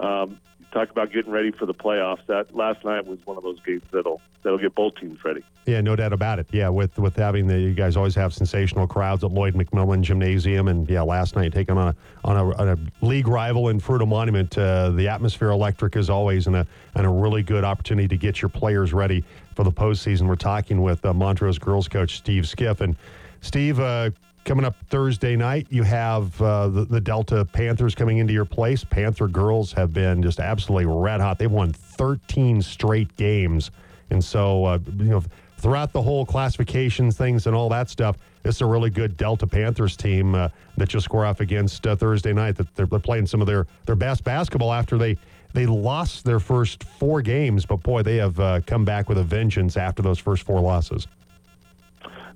um, 0.00 0.40
talk 0.72 0.90
about 0.90 1.12
getting 1.12 1.32
ready 1.32 1.50
for 1.50 1.66
the 1.66 1.74
playoffs. 1.74 2.24
That 2.26 2.54
last 2.54 2.84
night 2.84 3.06
was 3.06 3.18
one 3.24 3.36
of 3.36 3.42
those 3.42 3.60
games 3.60 3.82
that'll 3.92 4.20
that'll 4.42 4.58
get 4.58 4.74
both 4.74 4.94
teams 4.96 5.22
ready. 5.24 5.44
Yeah, 5.66 5.80
no 5.80 5.96
doubt 5.96 6.12
about 6.12 6.38
it. 6.38 6.46
Yeah, 6.50 6.68
with 6.68 6.98
with 6.98 7.16
having 7.16 7.46
the 7.46 7.58
you 7.58 7.74
guys 7.74 7.96
always 7.96 8.14
have 8.14 8.32
sensational 8.32 8.86
crowds 8.86 9.24
at 9.24 9.32
Lloyd 9.32 9.54
McMillan 9.54 10.02
Gymnasium, 10.02 10.68
and 10.68 10.88
yeah, 10.88 11.02
last 11.02 11.36
night 11.36 11.52
taking 11.52 11.76
on 11.76 11.88
a 11.88 11.96
on 12.24 12.36
a, 12.36 12.56
on 12.56 12.68
a 12.68 13.04
league 13.04 13.28
rival 13.28 13.68
in 13.68 13.80
Fruita 13.80 14.06
Monument, 14.06 14.56
uh, 14.56 14.90
the 14.90 15.08
atmosphere 15.08 15.50
electric 15.50 15.96
as 15.96 16.10
always, 16.10 16.46
and 16.46 16.56
a 16.56 16.66
and 16.94 17.06
a 17.06 17.10
really 17.10 17.42
good 17.42 17.64
opportunity 17.64 18.08
to 18.08 18.16
get 18.16 18.40
your 18.42 18.48
players 18.48 18.92
ready 18.92 19.24
for 19.54 19.64
the 19.64 19.72
postseason. 19.72 20.28
We're 20.28 20.36
talking 20.36 20.82
with 20.82 21.04
uh, 21.04 21.12
Montrose 21.12 21.58
girls 21.58 21.88
coach 21.88 22.16
Steve 22.16 22.46
Skiff 22.48 22.80
and 22.80 22.96
Steve. 23.40 23.80
Uh, 23.80 24.10
Coming 24.48 24.64
up 24.64 24.76
Thursday 24.88 25.36
night, 25.36 25.66
you 25.68 25.82
have 25.82 26.40
uh, 26.40 26.68
the, 26.68 26.86
the, 26.86 27.02
Delta 27.02 27.44
Panthers 27.44 27.94
coming 27.94 28.16
into 28.16 28.32
your 28.32 28.46
place. 28.46 28.82
Panther 28.82 29.28
girls 29.28 29.72
have 29.74 29.92
been 29.92 30.22
just 30.22 30.40
absolutely 30.40 30.86
red 30.86 31.20
hot. 31.20 31.38
They've 31.38 31.50
won 31.50 31.70
13 31.74 32.62
straight 32.62 33.14
games. 33.16 33.70
And 34.08 34.24
so, 34.24 34.64
uh, 34.64 34.78
you 34.96 35.04
know, 35.04 35.22
throughout 35.58 35.92
the 35.92 36.00
whole 36.00 36.24
classifications 36.24 37.14
things 37.14 37.46
and 37.46 37.54
all 37.54 37.68
that 37.68 37.90
stuff, 37.90 38.16
is 38.44 38.62
a 38.62 38.64
really 38.64 38.88
good 38.88 39.18
Delta 39.18 39.46
Panthers 39.46 39.98
team 39.98 40.34
uh, 40.34 40.48
that 40.78 40.94
you'll 40.94 41.02
score 41.02 41.26
off 41.26 41.40
against 41.40 41.86
uh, 41.86 41.94
Thursday 41.94 42.32
night. 42.32 42.56
That 42.56 42.74
they're, 42.74 42.86
they're 42.86 42.98
playing 42.98 43.26
some 43.26 43.42
of 43.42 43.46
their, 43.46 43.66
their 43.84 43.96
best 43.96 44.24
basketball 44.24 44.72
after 44.72 44.96
they 44.96 45.18
they 45.52 45.66
lost 45.66 46.24
their 46.24 46.40
first 46.40 46.84
four 46.84 47.20
games, 47.20 47.66
but 47.66 47.82
boy, 47.82 48.02
they 48.02 48.16
have 48.16 48.40
uh, 48.40 48.60
come 48.66 48.86
back 48.86 49.10
with 49.10 49.18
a 49.18 49.24
vengeance 49.24 49.76
after 49.76 50.00
those 50.00 50.18
first 50.18 50.44
four 50.44 50.60
losses. 50.60 51.06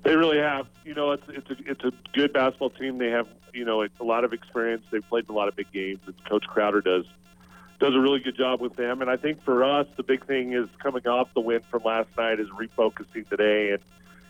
They 0.03 0.15
really 0.15 0.37
have. 0.37 0.67
You 0.83 0.93
know, 0.93 1.11
it's 1.11 1.23
it's 1.29 1.49
a 1.49 1.55
it's 1.65 1.83
a 1.83 1.91
good 2.13 2.33
basketball 2.33 2.69
team. 2.71 2.97
They 2.97 3.09
have 3.09 3.27
you 3.53 3.65
know 3.65 3.83
a 3.83 4.03
lot 4.03 4.23
of 4.23 4.33
experience. 4.33 4.83
They've 4.91 5.07
played 5.07 5.25
in 5.25 5.31
a 5.31 5.37
lot 5.37 5.47
of 5.47 5.55
big 5.55 5.71
games. 5.71 6.01
And 6.05 6.15
Coach 6.25 6.45
Crowder 6.45 6.81
does 6.81 7.05
does 7.79 7.95
a 7.95 7.99
really 7.99 8.19
good 8.19 8.37
job 8.37 8.61
with 8.61 8.75
them. 8.75 9.01
And 9.01 9.09
I 9.09 9.17
think 9.17 9.43
for 9.43 9.63
us, 9.63 9.87
the 9.95 10.03
big 10.03 10.25
thing 10.25 10.53
is 10.53 10.67
coming 10.79 11.07
off 11.07 11.33
the 11.33 11.41
win 11.41 11.61
from 11.69 11.83
last 11.83 12.09
night 12.17 12.39
is 12.39 12.49
refocusing 12.49 13.27
today 13.29 13.71
and 13.71 13.79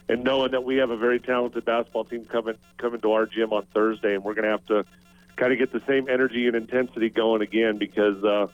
and 0.10 0.24
knowing 0.24 0.52
that 0.52 0.64
we 0.64 0.78
have 0.78 0.90
a 0.90 0.98
very 0.98 1.20
talented 1.20 1.66
basketball 1.66 2.04
team 2.04 2.26
coming 2.26 2.56
coming 2.78 3.02
to 3.02 3.12
our 3.14 3.26
gym 3.26 3.54
on 3.54 3.66
Thursday, 3.74 4.16
and 4.16 4.24
we're 4.24 4.34
going 4.34 4.46
to 4.46 4.52
have 4.52 4.66
to 4.68 4.86
kind 5.36 5.54
of 5.54 5.60
get 5.60 5.72
the 5.72 5.82
same 5.88 6.10
energy 6.10 6.48
and 6.48 6.56
intensity 6.56 7.10
going 7.10 7.42
again 7.42 7.78
because 7.78 8.24
uh, 8.24 8.48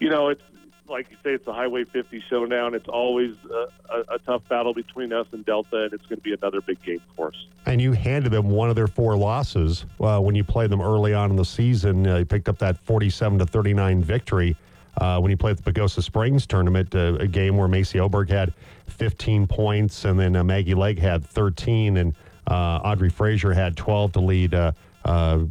you 0.00 0.08
know 0.08 0.28
it's 0.28 0.42
like 0.88 1.10
you 1.10 1.16
say, 1.22 1.34
it's 1.34 1.46
a 1.46 1.52
Highway 1.52 1.84
50 1.84 2.22
showdown. 2.28 2.74
It's 2.74 2.88
always 2.88 3.34
a, 3.50 3.68
a, 3.90 4.14
a, 4.14 4.18
tough 4.20 4.42
battle 4.48 4.74
between 4.74 5.12
us 5.12 5.26
and 5.32 5.44
Delta, 5.44 5.84
and 5.84 5.92
it's 5.92 6.04
going 6.06 6.18
to 6.18 6.22
be 6.22 6.32
another 6.32 6.60
big 6.60 6.82
game 6.82 7.00
for 7.14 7.28
us. 7.28 7.46
And 7.66 7.80
you 7.80 7.92
handed 7.92 8.32
them 8.32 8.50
one 8.50 8.70
of 8.70 8.76
their 8.76 8.86
four 8.86 9.16
losses 9.16 9.84
uh, 10.00 10.20
when 10.20 10.34
you 10.34 10.44
played 10.44 10.70
them 10.70 10.80
early 10.80 11.14
on 11.14 11.30
in 11.30 11.36
the 11.36 11.44
season. 11.44 12.06
Uh, 12.06 12.18
you 12.18 12.24
picked 12.24 12.48
up 12.48 12.58
that 12.58 12.78
47 12.78 13.38
to 13.38 13.46
39 13.46 14.02
victory 14.02 14.56
uh, 14.98 15.18
when 15.20 15.30
you 15.30 15.36
played 15.36 15.56
the 15.58 15.72
Pagosa 15.72 16.02
Springs 16.02 16.46
tournament, 16.46 16.94
uh, 16.94 17.16
a 17.20 17.26
game 17.26 17.56
where 17.56 17.68
Macy 17.68 18.00
Oberg 18.00 18.30
had 18.30 18.52
15 18.86 19.46
points, 19.46 20.04
and 20.04 20.18
then 20.18 20.36
uh, 20.36 20.44
Maggie 20.44 20.74
Legg 20.74 20.98
had 20.98 21.24
13, 21.24 21.98
and 21.98 22.14
uh, 22.46 22.80
Audrey 22.84 23.10
Frazier 23.10 23.52
had 23.52 23.76
12 23.76 24.12
to 24.12 24.20
lead 24.20 24.54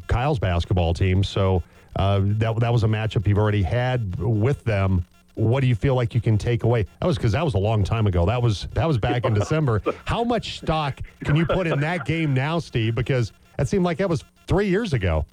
Kyle's 0.08 0.40
basketball 0.40 0.94
team. 0.94 1.24
So. 1.24 1.62
that 1.98 2.56
that 2.60 2.74
was 2.74 2.84
a 2.84 2.88
matchup 2.88 3.26
you've 3.28 3.38
already 3.38 3.64
had 3.64 4.16
with 4.20 4.64
them 4.66 5.06
what 5.36 5.62
do 5.62 5.68
you 5.68 5.76
feel 5.76 5.96
like 5.96 6.16
you 6.16 6.22
can 6.22 6.38
take 6.38 6.64
away? 6.64 6.86
That 7.00 7.08
was 7.08 7.18
because 7.18 7.34
that 7.34 7.44
was 7.44 7.54
a 7.54 7.60
long 7.60 7.84
time 7.84 8.08
ago. 8.08 8.26
That 8.26 8.42
was 8.42 8.68
that 8.74 8.88
was 8.88 8.98
back 8.98 9.26
in 9.26 9.34
December. 9.34 9.82
How 10.06 10.24
much 10.24 10.58
stock 10.58 11.00
can 11.24 11.36
you 11.36 11.46
put 11.46 11.68
in 11.68 11.80
that 11.82 12.06
game 12.06 12.34
now, 12.34 12.60
Steve? 12.60 12.96
Because 12.96 13.32
it 13.60 13.68
seemed 13.68 13.86
like 13.86 13.98
that 14.00 14.10
was 14.10 14.24
three 14.48 14.68
years 14.68 14.94
ago. 14.94 15.26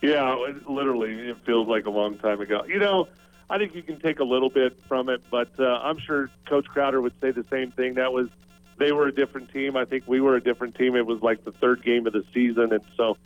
Yeah, 0.00 0.36
literally, 0.68 1.28
it 1.28 1.38
feels 1.44 1.68
like 1.68 1.86
a 1.86 1.90
long 1.90 2.18
time 2.18 2.40
ago. 2.40 2.64
You 2.66 2.78
know, 2.78 3.08
I 3.50 3.58
think 3.58 3.74
you 3.74 3.82
can 3.82 3.98
take 3.98 4.20
a 4.20 4.24
little 4.24 4.50
bit 4.50 4.78
from 4.86 5.08
it, 5.08 5.22
but 5.30 5.48
uh, 5.58 5.80
I'm 5.82 5.98
sure 5.98 6.30
Coach 6.46 6.66
Crowder 6.66 7.00
would 7.00 7.14
say 7.20 7.30
the 7.32 7.44
same 7.50 7.72
thing. 7.72 7.94
That 7.94 8.12
was 8.12 8.28
they 8.78 8.92
were 8.92 9.08
a 9.08 9.12
different 9.12 9.52
team. 9.52 9.76
I 9.76 9.84
think 9.84 10.04
we 10.06 10.20
were 10.20 10.36
a 10.36 10.40
different 10.40 10.76
team. 10.76 10.94
It 10.94 11.06
was 11.06 11.20
like 11.22 11.44
the 11.44 11.52
third 11.52 11.82
game 11.82 12.06
of 12.06 12.12
the 12.12 12.24
season, 12.32 12.72
and 12.72 12.84
so 12.96 13.16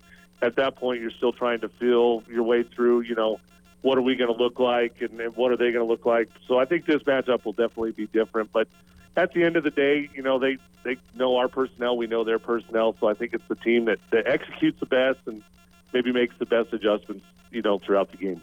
at 0.40 0.56
that 0.56 0.76
point, 0.76 1.02
you're 1.02 1.10
still 1.10 1.32
trying 1.32 1.60
to 1.60 1.68
feel 1.68 2.22
your 2.28 2.44
way 2.44 2.62
through. 2.62 3.02
You 3.02 3.16
know 3.16 3.40
what 3.82 3.96
are 3.96 4.02
we 4.02 4.16
going 4.16 4.34
to 4.34 4.42
look 4.42 4.58
like 4.58 5.00
and, 5.00 5.18
and 5.20 5.34
what 5.36 5.50
are 5.52 5.56
they 5.56 5.72
going 5.72 5.84
to 5.84 5.90
look 5.90 6.04
like. 6.04 6.28
So 6.46 6.58
I 6.58 6.64
think 6.64 6.86
this 6.86 7.02
matchup 7.02 7.44
will 7.44 7.52
definitely 7.52 7.92
be 7.92 8.06
different. 8.06 8.52
But 8.52 8.68
at 9.16 9.32
the 9.32 9.42
end 9.42 9.56
of 9.56 9.64
the 9.64 9.70
day, 9.70 10.08
you 10.14 10.22
know, 10.22 10.38
they, 10.38 10.58
they 10.84 10.96
know 11.14 11.36
our 11.36 11.48
personnel, 11.48 11.96
we 11.96 12.06
know 12.06 12.24
their 12.24 12.38
personnel. 12.38 12.94
So 13.00 13.08
I 13.08 13.14
think 13.14 13.32
it's 13.32 13.46
the 13.48 13.56
team 13.56 13.86
that, 13.86 13.98
that 14.10 14.26
executes 14.26 14.78
the 14.80 14.86
best 14.86 15.20
and 15.26 15.42
maybe 15.92 16.12
makes 16.12 16.34
the 16.38 16.46
best 16.46 16.72
adjustments, 16.72 17.24
you 17.50 17.62
know, 17.62 17.78
throughout 17.78 18.10
the 18.10 18.16
game. 18.16 18.42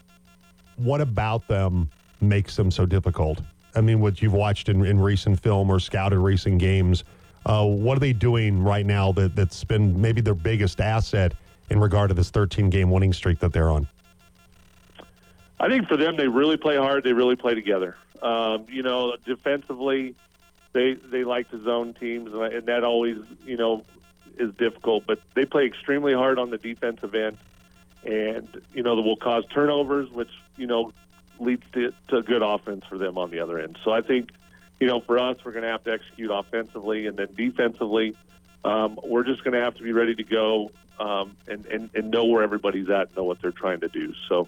What 0.78 1.02
about 1.02 1.48
them 1.48 1.90
makes 2.20 2.56
them 2.56 2.72
so 2.72 2.86
difficult? 2.86 3.42
I 3.76 3.82
mean, 3.82 4.00
what 4.00 4.22
you've 4.22 4.34
watched 4.34 4.70
in, 4.70 4.84
in 4.86 5.00
recent 5.00 5.40
film 5.40 5.70
or 5.70 5.80
scouted 5.80 6.20
recent 6.20 6.60
games, 6.60 7.04
uh, 7.46 7.66
what 7.66 7.96
are 7.96 8.00
they 8.00 8.14
doing 8.14 8.64
right 8.64 8.86
now 8.86 9.12
that, 9.14 9.36
that's 9.36 9.64
been 9.64 10.00
maybe 10.00 10.20
their 10.20 10.34
biggest 10.34 10.82
asset 10.82 11.34
in 11.70 11.80
regard 11.80 12.10
to 12.10 12.14
this 12.14 12.30
13 12.32 12.70
game 12.70 12.90
winning 12.90 13.14
streak 13.14 13.40
that 13.40 13.54
they're 13.54 13.70
on? 13.70 13.88
I 15.60 15.70
think 15.70 15.88
for 15.88 15.98
them, 15.98 16.18
they 16.18 16.28
really 16.28 16.58
play 16.58 16.78
hard. 16.78 17.04
They 17.04 17.14
really 17.14 17.36
play 17.36 17.56
together. 17.56 17.96
Um, 18.22 18.66
you 18.70 18.84
know, 18.84 19.16
defensively, 19.26 20.16
they 20.74 20.94
they 20.94 21.24
like 21.24 21.50
to 21.52 21.64
zone 21.64 21.94
teams, 21.94 22.32
and 22.34 22.66
that 22.68 22.84
always 22.84 23.18
you 23.46 23.58
know 23.58 23.84
is 24.38 24.54
difficult. 24.56 25.06
But 25.08 25.20
they 25.34 25.46
play 25.46 25.66
extremely 25.66 26.14
hard 26.14 26.38
on 26.40 26.50
the 26.50 26.58
defensive 26.58 27.16
end, 27.16 27.38
and 28.04 28.48
you 28.74 28.84
know 28.84 28.96
that 28.96 29.02
will 29.02 29.18
cause 29.18 29.46
turnovers, 29.54 30.10
which 30.12 30.32
you 30.58 30.68
know 30.68 30.94
leads 31.40 31.64
to, 31.74 31.94
to 32.10 32.22
good 32.22 32.42
offense 32.42 32.84
for 32.90 32.98
them 32.98 33.18
on 33.18 33.30
the 33.32 33.40
other 33.40 33.60
end. 33.60 33.78
So 33.84 33.92
I 33.92 34.02
think 34.02 34.32
you 34.80 34.88
know 34.88 35.00
for 35.00 35.18
us, 35.20 35.38
we're 35.44 35.52
going 35.54 35.64
to 35.64 35.70
have 35.70 35.84
to 35.86 35.92
execute 35.92 36.32
offensively, 36.32 37.08
and 37.08 37.18
then 37.18 37.30
defensively. 37.36 38.16
um, 38.64 39.00
we're 39.04 39.24
just 39.24 39.44
going 39.44 39.54
to 39.54 39.62
have 39.62 39.76
to 39.76 39.84
be 39.84 39.92
ready 39.94 40.16
to 40.16 40.24
go 40.24 40.72
um, 41.00 41.38
and, 41.48 41.66
and 41.68 41.90
and 41.94 42.12
know 42.12 42.26
where 42.26 42.44
everybody's 42.44 42.90
at, 42.90 43.16
know 43.16 43.24
what 43.24 43.42
they're 43.42 43.52
trying 43.52 43.80
to 43.82 43.88
do. 43.88 44.14
So, 44.28 44.48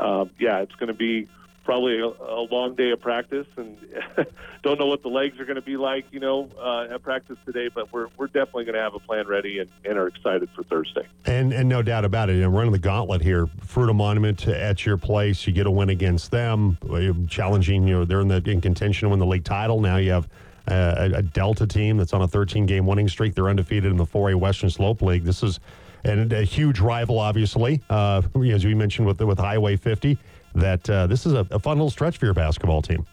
um, 0.00 0.30
yeah, 0.38 0.58
it's 0.60 0.74
going 0.74 0.88
to 0.88 0.94
be 0.94 1.28
probably 1.64 2.00
a, 2.00 2.06
a 2.06 2.42
long 2.50 2.74
day 2.74 2.90
of 2.90 3.00
practice, 3.00 3.46
and 3.56 3.76
don't 4.62 4.78
know 4.78 4.86
what 4.86 5.02
the 5.02 5.08
legs 5.08 5.38
are 5.38 5.44
going 5.44 5.56
to 5.56 5.62
be 5.62 5.76
like, 5.76 6.04
you 6.10 6.18
know, 6.18 6.48
uh, 6.58 6.94
at 6.94 7.02
practice 7.02 7.36
today. 7.46 7.68
But 7.72 7.92
we're 7.92 8.08
we're 8.16 8.26
definitely 8.26 8.64
going 8.64 8.74
to 8.74 8.80
have 8.80 8.94
a 8.94 8.98
plan 8.98 9.26
ready 9.28 9.58
and, 9.58 9.70
and 9.84 9.98
are 9.98 10.08
excited 10.08 10.48
for 10.50 10.62
Thursday. 10.64 11.06
And 11.26 11.52
and 11.52 11.68
no 11.68 11.82
doubt 11.82 12.04
about 12.04 12.30
it. 12.30 12.42
And 12.42 12.54
running 12.54 12.72
the 12.72 12.78
gauntlet 12.78 13.22
here, 13.22 13.46
Fruita 13.46 13.94
Monument 13.94 14.48
at 14.48 14.84
your 14.84 14.96
place. 14.96 15.46
You 15.46 15.52
get 15.52 15.66
a 15.66 15.70
win 15.70 15.90
against 15.90 16.30
them, 16.30 16.78
uh, 16.90 17.12
challenging. 17.28 17.86
You 17.86 18.00
know, 18.00 18.04
they're 18.04 18.20
in 18.20 18.28
the 18.28 18.42
in 18.46 18.60
contention 18.60 19.06
to 19.06 19.10
win 19.10 19.18
the 19.18 19.26
league 19.26 19.44
title. 19.44 19.80
Now 19.80 19.96
you 19.96 20.12
have 20.12 20.28
uh, 20.68 20.94
a, 21.12 21.18
a 21.18 21.22
Delta 21.22 21.66
team 21.66 21.96
that's 21.96 22.12
on 22.12 22.22
a 22.22 22.28
13 22.28 22.66
game 22.66 22.86
winning 22.86 23.08
streak. 23.08 23.34
They're 23.34 23.48
undefeated 23.48 23.90
in 23.90 23.96
the 23.96 24.06
4A 24.06 24.36
Western 24.36 24.70
Slope 24.70 25.02
League. 25.02 25.24
This 25.24 25.42
is 25.42 25.60
and 26.04 26.32
a 26.32 26.42
huge 26.42 26.80
rival, 26.80 27.18
obviously, 27.18 27.80
uh, 27.90 28.22
as 28.52 28.64
we 28.64 28.74
mentioned 28.74 29.06
with 29.06 29.20
with 29.20 29.38
Highway 29.38 29.76
50. 29.76 30.18
That 30.54 30.90
uh, 30.90 31.06
this 31.06 31.26
is 31.26 31.32
a, 31.32 31.46
a 31.50 31.58
fun 31.58 31.78
little 31.78 31.90
stretch 31.90 32.18
for 32.18 32.24
your 32.24 32.34
basketball 32.34 32.82
team. 32.82 33.06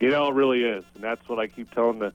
You 0.00 0.10
know, 0.10 0.28
it 0.28 0.34
really 0.34 0.64
is, 0.64 0.84
and 0.94 1.02
that's 1.02 1.26
what 1.28 1.38
I 1.38 1.46
keep 1.46 1.70
telling 1.72 1.98
the 1.98 2.12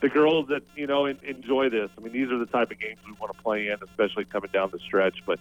the 0.00 0.08
girls 0.08 0.48
that 0.48 0.62
you 0.76 0.86
know 0.86 1.06
en- 1.06 1.18
enjoy 1.22 1.68
this. 1.68 1.90
I 1.98 2.00
mean, 2.00 2.12
these 2.12 2.30
are 2.30 2.38
the 2.38 2.46
type 2.46 2.70
of 2.70 2.78
games 2.78 2.98
we 3.04 3.12
want 3.12 3.36
to 3.36 3.42
play 3.42 3.68
in, 3.68 3.76
especially 3.82 4.24
coming 4.24 4.50
down 4.52 4.70
the 4.70 4.78
stretch. 4.78 5.22
But 5.26 5.40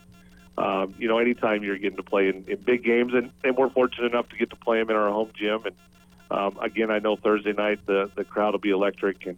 um, 0.57 0.95
you 0.97 1.07
know, 1.07 1.19
anytime 1.19 1.63
you're 1.63 1.77
getting 1.77 1.97
to 1.97 2.03
play 2.03 2.29
in, 2.29 2.43
in 2.47 2.57
big 2.57 2.83
games, 2.83 3.13
and, 3.13 3.31
and 3.43 3.55
we're 3.55 3.69
fortunate 3.69 4.11
enough 4.11 4.27
to 4.29 4.37
get 4.37 4.49
to 4.49 4.55
play 4.55 4.79
them 4.79 4.89
in 4.89 4.95
our 4.95 5.09
home 5.09 5.31
gym. 5.35 5.65
And 5.65 5.75
um, 6.31 6.57
again, 6.59 6.89
I 6.89 6.99
know 6.99 7.15
Thursday 7.15 7.53
night 7.53 7.85
the 7.85 8.11
the 8.15 8.23
crowd 8.23 8.53
will 8.53 8.59
be 8.59 8.71
electric, 8.71 9.25
and 9.25 9.37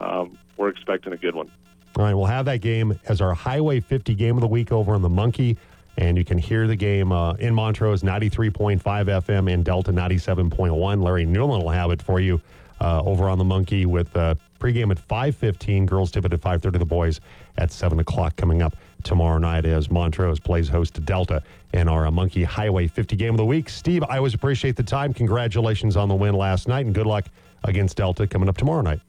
um, 0.00 0.38
we're 0.56 0.68
expecting 0.68 1.12
a 1.12 1.16
good 1.16 1.34
one. 1.34 1.50
All 1.96 2.04
right, 2.04 2.14
we'll 2.14 2.24
have 2.26 2.46
that 2.46 2.62
game 2.62 2.98
as 3.08 3.20
our 3.20 3.34
Highway 3.34 3.80
50 3.80 4.14
game 4.14 4.36
of 4.36 4.40
the 4.40 4.48
week 4.48 4.72
over 4.72 4.94
on 4.94 5.02
the 5.02 5.10
Monkey. 5.10 5.58
And 5.98 6.16
you 6.16 6.24
can 6.24 6.38
hear 6.38 6.66
the 6.66 6.76
game 6.76 7.12
uh, 7.12 7.34
in 7.34 7.54
Montrose, 7.54 8.02
93.5 8.02 8.80
FM 8.80 9.52
and 9.52 9.62
Delta 9.62 9.92
97.1. 9.92 11.02
Larry 11.02 11.26
Newman 11.26 11.60
will 11.60 11.68
have 11.68 11.90
it 11.90 12.00
for 12.00 12.18
you 12.18 12.40
uh, 12.80 13.02
over 13.04 13.28
on 13.28 13.36
the 13.36 13.44
Monkey 13.44 13.84
with 13.84 14.14
uh, 14.16 14.34
pregame 14.58 14.90
at 14.90 15.06
5.15. 15.06 15.84
Girls 15.84 16.10
tip 16.10 16.24
it 16.24 16.32
at 16.32 16.40
5.30. 16.40 16.78
The 16.78 16.86
boys 16.86 17.20
at 17.58 17.70
7 17.70 18.00
o'clock 18.00 18.36
coming 18.36 18.62
up 18.62 18.74
tomorrow 19.02 19.36
night 19.36 19.66
as 19.66 19.90
Montrose 19.90 20.40
plays 20.40 20.68
host 20.68 20.94
to 20.94 21.02
Delta 21.02 21.42
in 21.74 21.88
our 21.88 22.06
uh, 22.06 22.10
Monkey 22.10 22.42
Highway 22.42 22.86
50 22.86 23.16
game 23.16 23.34
of 23.34 23.38
the 23.38 23.44
week. 23.44 23.68
Steve, 23.68 24.02
I 24.08 24.16
always 24.16 24.32
appreciate 24.32 24.76
the 24.76 24.82
time. 24.82 25.12
Congratulations 25.12 25.98
on 25.98 26.08
the 26.08 26.14
win 26.14 26.34
last 26.34 26.68
night 26.68 26.86
and 26.86 26.94
good 26.94 27.06
luck 27.06 27.26
against 27.64 27.98
Delta 27.98 28.26
coming 28.26 28.48
up 28.48 28.56
tomorrow 28.56 28.80
night. 28.80 29.00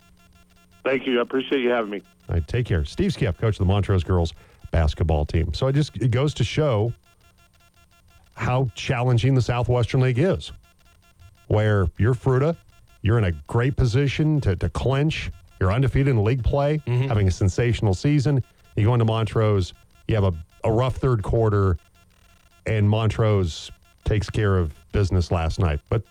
Thank 0.83 1.07
you. 1.07 1.19
I 1.19 1.21
appreciate 1.21 1.61
you 1.61 1.69
having 1.69 1.91
me. 1.91 2.01
All 2.29 2.35
right, 2.35 2.47
take 2.47 2.65
care. 2.65 2.85
Steve 2.85 3.13
Skiff, 3.13 3.37
coach 3.37 3.55
of 3.55 3.59
the 3.59 3.65
Montrose 3.65 4.03
girls 4.03 4.33
basketball 4.71 5.25
team. 5.25 5.53
So 5.53 5.67
it 5.67 5.73
just 5.73 5.95
it 5.97 6.11
goes 6.11 6.33
to 6.35 6.43
show 6.43 6.93
how 8.35 8.69
challenging 8.75 9.35
the 9.35 9.41
Southwestern 9.41 10.01
League 10.01 10.19
is. 10.19 10.51
Where 11.47 11.87
you're 11.97 12.15
Fruita, 12.15 12.55
you're 13.01 13.17
in 13.17 13.25
a 13.25 13.31
great 13.47 13.75
position 13.75 14.41
to, 14.41 14.55
to 14.55 14.69
clinch. 14.69 15.29
You're 15.59 15.71
undefeated 15.71 16.07
in 16.09 16.23
league 16.23 16.43
play, 16.43 16.81
having 17.07 17.27
a 17.27 17.31
sensational 17.31 17.93
season. 17.93 18.43
You 18.75 18.85
go 18.85 18.93
into 18.93 19.05
Montrose, 19.05 19.73
you 20.07 20.15
have 20.15 20.23
a, 20.23 20.33
a 20.63 20.71
rough 20.71 20.95
third 20.95 21.21
quarter, 21.21 21.77
and 22.65 22.89
Montrose 22.89 23.71
takes 24.03 24.29
care 24.29 24.57
of 24.57 24.73
business 24.91 25.31
last 25.31 25.59
night. 25.59 25.79
But 25.89 26.03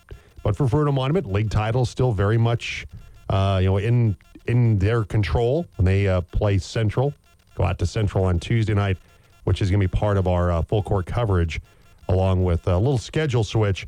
but 0.42 0.56
for 0.56 0.66
Fruita 0.66 0.92
Monument, 0.94 1.30
league 1.30 1.50
title 1.50 1.84
still 1.84 2.12
very 2.12 2.38
much 2.38 2.86
uh, 3.30 3.58
you 3.60 3.68
know 3.68 3.78
in 3.78 4.16
in 4.46 4.78
their 4.78 5.04
control 5.04 5.66
when 5.76 5.84
they 5.84 6.08
uh, 6.08 6.20
play 6.20 6.58
Central. 6.58 7.12
Go 7.54 7.64
out 7.64 7.78
to 7.78 7.86
Central 7.86 8.24
on 8.24 8.38
Tuesday 8.40 8.74
night, 8.74 8.96
which 9.44 9.60
is 9.62 9.70
going 9.70 9.80
to 9.80 9.86
be 9.88 9.90
part 9.90 10.16
of 10.16 10.26
our 10.26 10.50
uh, 10.50 10.62
full 10.62 10.82
court 10.82 11.06
coverage, 11.06 11.60
along 12.08 12.44
with 12.44 12.66
a 12.68 12.76
little 12.76 12.98
schedule 12.98 13.44
switch. 13.44 13.86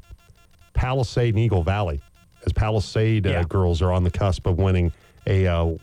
Palisade 0.75 1.35
and 1.35 1.39
Eagle 1.39 1.63
Valley, 1.63 2.01
as 2.45 2.53
Palisade 2.53 3.27
uh, 3.27 3.31
Yeah. 3.31 3.43
girls 3.45 3.81
are 3.81 3.93
on 3.93 4.03
the 4.05 4.11
cusp 4.11 4.47
of 4.47 4.59
winning 4.59 4.93
a 5.27 5.47
uh, 5.47 5.75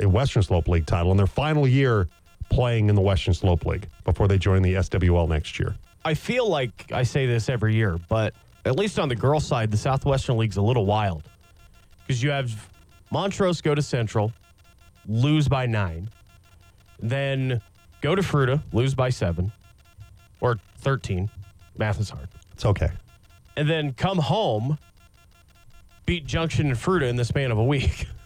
a 0.00 0.08
Western 0.08 0.42
Slope 0.42 0.68
League 0.68 0.86
title 0.86 1.10
in 1.10 1.16
their 1.16 1.26
final 1.26 1.66
year 1.66 2.08
playing 2.50 2.88
in 2.88 2.94
the 2.94 3.00
Western 3.00 3.34
Slope 3.34 3.66
League 3.66 3.86
before 4.04 4.26
they 4.26 4.38
join 4.38 4.62
the 4.62 4.74
SWL 4.74 5.28
next 5.28 5.58
year. 5.58 5.74
I 6.04 6.14
feel 6.14 6.48
like 6.48 6.90
I 6.92 7.02
say 7.02 7.26
this 7.26 7.48
every 7.50 7.74
year, 7.74 7.98
but 8.08 8.32
at 8.64 8.76
least 8.76 8.98
on 8.98 9.08
the 9.08 9.16
girls' 9.16 9.46
side, 9.46 9.70
the 9.70 9.76
Southwestern 9.76 10.38
League's 10.38 10.56
a 10.56 10.62
little 10.62 10.86
wild 10.86 11.24
because 12.06 12.22
you 12.22 12.30
have 12.30 12.68
Montrose 13.10 13.60
go 13.60 13.74
to 13.74 13.82
Central, 13.82 14.32
lose 15.06 15.48
by 15.48 15.66
nine, 15.66 16.10
then 17.00 17.60
go 18.00 18.14
to 18.14 18.22
Fruita, 18.22 18.62
lose 18.72 18.94
by 18.94 19.10
seven 19.10 19.52
or 20.40 20.58
13. 20.78 21.30
Math 21.76 22.00
is 22.00 22.10
hard. 22.10 22.28
It's 22.52 22.64
okay. 22.64 22.90
And 23.56 23.68
then 23.68 23.92
come 23.92 24.18
home, 24.18 24.78
beat 26.06 26.26
Junction 26.26 26.68
and 26.68 26.76
Fruita 26.76 27.08
in 27.08 27.16
the 27.16 27.24
span 27.24 27.50
of 27.50 27.58
a 27.58 27.64
week. 27.64 28.06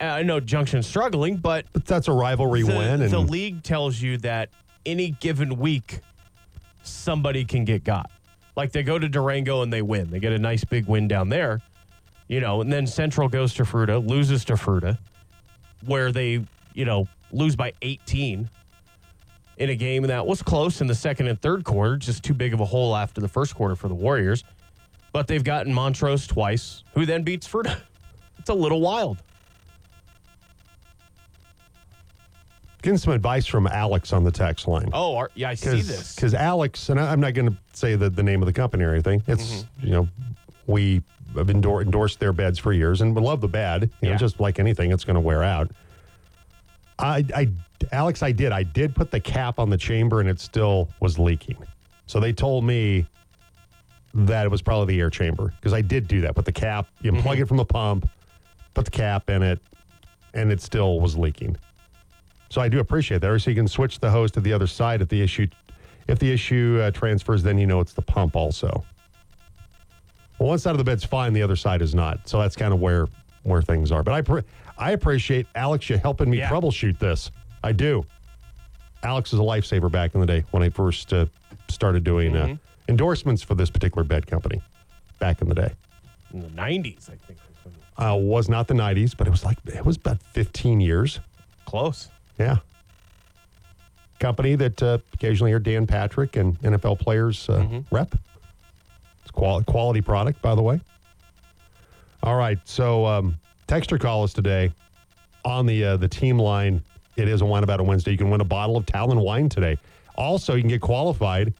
Uh, 0.00 0.06
I 0.06 0.22
know 0.24 0.40
Junction's 0.40 0.88
struggling, 0.88 1.36
but 1.36 1.64
But 1.72 1.86
that's 1.86 2.08
a 2.08 2.12
rivalry 2.12 2.62
the, 2.62 2.76
win, 2.76 3.02
and 3.02 3.12
the 3.12 3.20
league 3.20 3.62
tells 3.62 4.02
you 4.02 4.18
that 4.18 4.48
any 4.84 5.10
given 5.10 5.58
week, 5.58 6.00
somebody 6.82 7.44
can 7.44 7.64
get 7.64 7.84
got. 7.84 8.10
Like 8.56 8.72
they 8.72 8.82
go 8.82 8.98
to 8.98 9.08
Durango 9.08 9.62
and 9.62 9.72
they 9.72 9.80
win. 9.80 10.10
They 10.10 10.18
get 10.18 10.32
a 10.32 10.40
nice 10.40 10.64
big 10.64 10.86
win 10.86 11.06
down 11.06 11.28
there, 11.28 11.60
you 12.32 12.40
know, 12.40 12.62
and 12.62 12.72
then 12.72 12.86
Central 12.86 13.28
goes 13.28 13.52
to 13.52 13.62
Fruita, 13.62 14.08
loses 14.08 14.42
to 14.46 14.54
Fruita, 14.54 14.96
where 15.84 16.10
they, 16.12 16.42
you 16.72 16.86
know, 16.86 17.06
lose 17.30 17.54
by 17.54 17.74
18 17.82 18.48
in 19.58 19.68
a 19.70 19.74
game 19.74 20.04
that 20.04 20.26
was 20.26 20.40
close 20.40 20.80
in 20.80 20.86
the 20.86 20.94
second 20.94 21.26
and 21.28 21.38
third 21.42 21.62
quarter, 21.62 21.98
just 21.98 22.24
too 22.24 22.32
big 22.32 22.54
of 22.54 22.60
a 22.60 22.64
hole 22.64 22.96
after 22.96 23.20
the 23.20 23.28
first 23.28 23.54
quarter 23.54 23.76
for 23.76 23.88
the 23.88 23.94
Warriors. 23.94 24.44
But 25.12 25.26
they've 25.26 25.44
gotten 25.44 25.74
Montrose 25.74 26.26
twice, 26.26 26.84
who 26.94 27.04
then 27.04 27.22
beats 27.22 27.46
Fruita. 27.46 27.78
It's 28.38 28.48
a 28.48 28.54
little 28.54 28.80
wild. 28.80 29.18
getting 32.82 32.98
some 32.98 33.12
advice 33.12 33.46
from 33.46 33.68
Alex 33.68 34.12
on 34.12 34.24
the 34.24 34.32
tax 34.32 34.66
line. 34.66 34.88
Oh, 34.92 35.14
are- 35.16 35.30
yeah, 35.36 35.50
I 35.50 35.54
see 35.54 35.80
this. 35.82 36.16
Because 36.16 36.34
Alex, 36.34 36.88
and 36.88 36.98
I- 36.98 37.12
I'm 37.12 37.20
not 37.20 37.34
going 37.34 37.48
to 37.50 37.56
say 37.74 37.94
the, 37.94 38.10
the 38.10 38.22
name 38.24 38.42
of 38.42 38.46
the 38.46 38.52
company 38.52 38.82
or 38.82 38.90
anything. 38.92 39.22
It's, 39.28 39.44
Mm-hmm. 39.62 39.86
you 39.86 39.92
know, 39.92 40.08
we 40.66 41.02
have 41.36 41.50
endor- 41.50 41.82
endorsed 41.82 42.20
their 42.20 42.32
beds 42.32 42.58
for 42.58 42.72
years 42.72 43.00
and 43.00 43.14
we 43.14 43.22
love 43.22 43.40
the 43.40 43.48
bed. 43.48 43.90
You 44.00 44.08
know, 44.08 44.12
Yeah. 44.12 44.18
just 44.18 44.40
like 44.40 44.58
anything, 44.58 44.92
it's 44.92 45.04
going 45.04 45.14
to 45.14 45.20
wear 45.20 45.42
out. 45.42 45.70
I, 46.98 47.24
I, 47.34 47.48
Alex, 47.90 48.22
I 48.22 48.32
did. 48.32 48.52
I 48.52 48.62
did 48.62 48.94
put 48.94 49.10
the 49.10 49.20
cap 49.20 49.58
on 49.58 49.70
the 49.70 49.76
chamber 49.78 50.20
and 50.20 50.28
it 50.28 50.40
still 50.40 50.88
was 51.00 51.18
leaking. 51.18 51.56
So 52.06 52.20
they 52.20 52.32
told 52.32 52.64
me 52.64 53.06
that 54.14 54.44
it 54.44 54.50
was 54.50 54.60
probably 54.62 54.94
the 54.94 55.00
air 55.00 55.10
chamber 55.10 55.52
because 55.58 55.72
I 55.72 55.80
did 55.80 56.06
do 56.06 56.20
that. 56.20 56.34
Put 56.34 56.44
the 56.44 56.52
cap, 56.52 56.86
you 57.00 57.10
Mm-hmm. 57.12 57.22
plug 57.22 57.38
it 57.40 57.46
from 57.48 57.56
the 57.56 57.64
pump, 57.64 58.08
put 58.74 58.84
the 58.84 58.90
cap 58.90 59.30
in 59.30 59.42
it, 59.42 59.58
and 60.34 60.52
it 60.52 60.60
still 60.60 61.00
was 61.00 61.16
leaking. 61.16 61.56
So 62.50 62.60
I 62.60 62.68
do 62.68 62.78
appreciate 62.80 63.22
that. 63.22 63.30
Or 63.30 63.38
so 63.38 63.50
you 63.50 63.56
can 63.56 63.66
switch 63.68 63.98
the 63.98 64.10
hose 64.10 64.30
to 64.32 64.40
the 64.40 64.52
other 64.52 64.66
side 64.66 65.00
if 65.00 65.08
the 65.08 65.20
issue, 65.22 65.46
if 66.08 66.18
the 66.18 66.30
issue 66.30 66.78
uh, 66.82 66.90
transfers, 66.90 67.42
then 67.42 67.56
you 67.58 67.66
know 67.66 67.80
it's 67.80 67.94
the 67.94 68.02
pump 68.02 68.36
also. 68.36 68.84
Well, 70.38 70.48
one 70.48 70.58
side 70.58 70.70
of 70.72 70.78
the 70.78 70.84
bed's 70.84 71.04
fine, 71.04 71.32
the 71.32 71.42
other 71.42 71.56
side 71.56 71.82
is 71.82 71.94
not. 71.94 72.28
So 72.28 72.38
that's 72.40 72.56
kind 72.56 72.72
of 72.74 72.80
where 72.80 73.06
where 73.44 73.62
things 73.62 73.90
are. 73.92 74.02
But 74.02 74.14
I 74.14 74.22
pre- 74.22 74.42
I 74.78 74.92
appreciate 74.92 75.46
Alex 75.54 75.88
you 75.90 75.98
helping 75.98 76.30
me 76.30 76.38
Yeah. 76.38 76.48
troubleshoot 76.48 76.98
this. 76.98 77.30
I 77.64 77.72
do. 77.72 78.04
Alex 79.02 79.32
is 79.32 79.38
a 79.40 79.42
lifesaver 79.42 79.90
back 79.90 80.14
in 80.14 80.20
the 80.20 80.26
day 80.26 80.44
when 80.52 80.62
I 80.62 80.68
first 80.70 81.12
uh, 81.12 81.26
started 81.68 82.04
doing 82.04 82.36
uh, 82.36 82.56
endorsements 82.88 83.42
for 83.42 83.54
this 83.56 83.68
particular 83.70 84.04
bed 84.04 84.26
company 84.28 84.62
back 85.18 85.42
in 85.42 85.48
the 85.48 85.54
day. 85.56 85.72
in 86.32 86.40
the 86.40 86.48
90s, 86.48 87.10
I 87.10 87.16
think. 87.26 87.38
Uh, 87.98 88.16
was 88.16 88.48
not 88.48 88.68
the 88.68 88.74
90s, 88.74 89.14
but 89.16 89.26
it 89.26 89.30
was 89.30 89.44
like 89.44 89.58
it 89.66 89.84
was 89.84 89.96
about 89.96 90.20
15 90.32 90.80
years. 90.80 91.20
Close. 91.66 92.08
Yeah. 92.38 92.56
Company 94.18 94.54
that 94.54 94.80
uh, 94.82 94.98
occasionally 95.14 95.50
hear 95.50 95.58
Dan 95.58 95.86
Patrick 95.86 96.36
and 96.36 96.58
NFL 96.60 97.00
players 97.00 97.48
uh, 97.48 97.80
rep. 97.90 98.14
Qual- 99.32 99.62
quality 99.64 100.00
product, 100.00 100.40
by 100.42 100.54
the 100.54 100.62
way. 100.62 100.80
All 102.22 102.36
right. 102.36 102.58
So, 102.64 103.06
um, 103.06 103.38
text 103.66 103.90
call 103.98 104.22
us 104.22 104.32
today 104.32 104.72
on 105.44 105.66
the 105.66 105.84
uh, 105.84 105.96
the 105.96 106.08
team 106.08 106.38
line. 106.38 106.82
It 107.16 107.28
is 107.28 107.40
a 107.42 107.44
wine 107.44 107.62
about 107.62 107.80
a 107.80 107.82
Wednesday. 107.82 108.12
You 108.12 108.18
can 108.18 108.30
win 108.30 108.40
a 108.40 108.44
bottle 108.44 108.76
of 108.76 108.86
Talon 108.86 109.20
wine 109.20 109.48
today. 109.48 109.76
Also, 110.16 110.54
you 110.54 110.62
can 110.62 110.68
get 110.70 110.80
qualified 110.80 111.52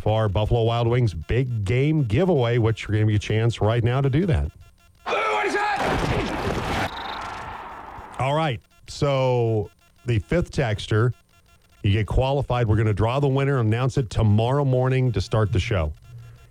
for 0.00 0.28
Buffalo 0.28 0.62
Wild 0.62 0.86
Wings 0.86 1.14
big 1.14 1.64
game 1.64 2.04
giveaway, 2.04 2.58
which 2.58 2.82
you're 2.82 2.96
going 2.96 3.06
to 3.06 3.12
get 3.12 3.16
a 3.16 3.26
chance 3.26 3.60
right 3.60 3.82
now 3.82 4.00
to 4.00 4.10
do 4.10 4.26
that. 4.26 4.50
All 8.18 8.34
right. 8.34 8.60
So 8.88 9.70
the 10.06 10.18
fifth 10.18 10.50
texter, 10.50 11.12
you 11.82 11.92
get 11.92 12.06
qualified. 12.06 12.66
We're 12.66 12.76
going 12.76 12.86
to 12.86 12.94
draw 12.94 13.20
the 13.20 13.28
winner 13.28 13.58
announce 13.58 13.98
it 13.98 14.10
tomorrow 14.10 14.64
morning 14.64 15.12
to 15.12 15.20
start 15.20 15.52
the 15.52 15.60
show. 15.60 15.92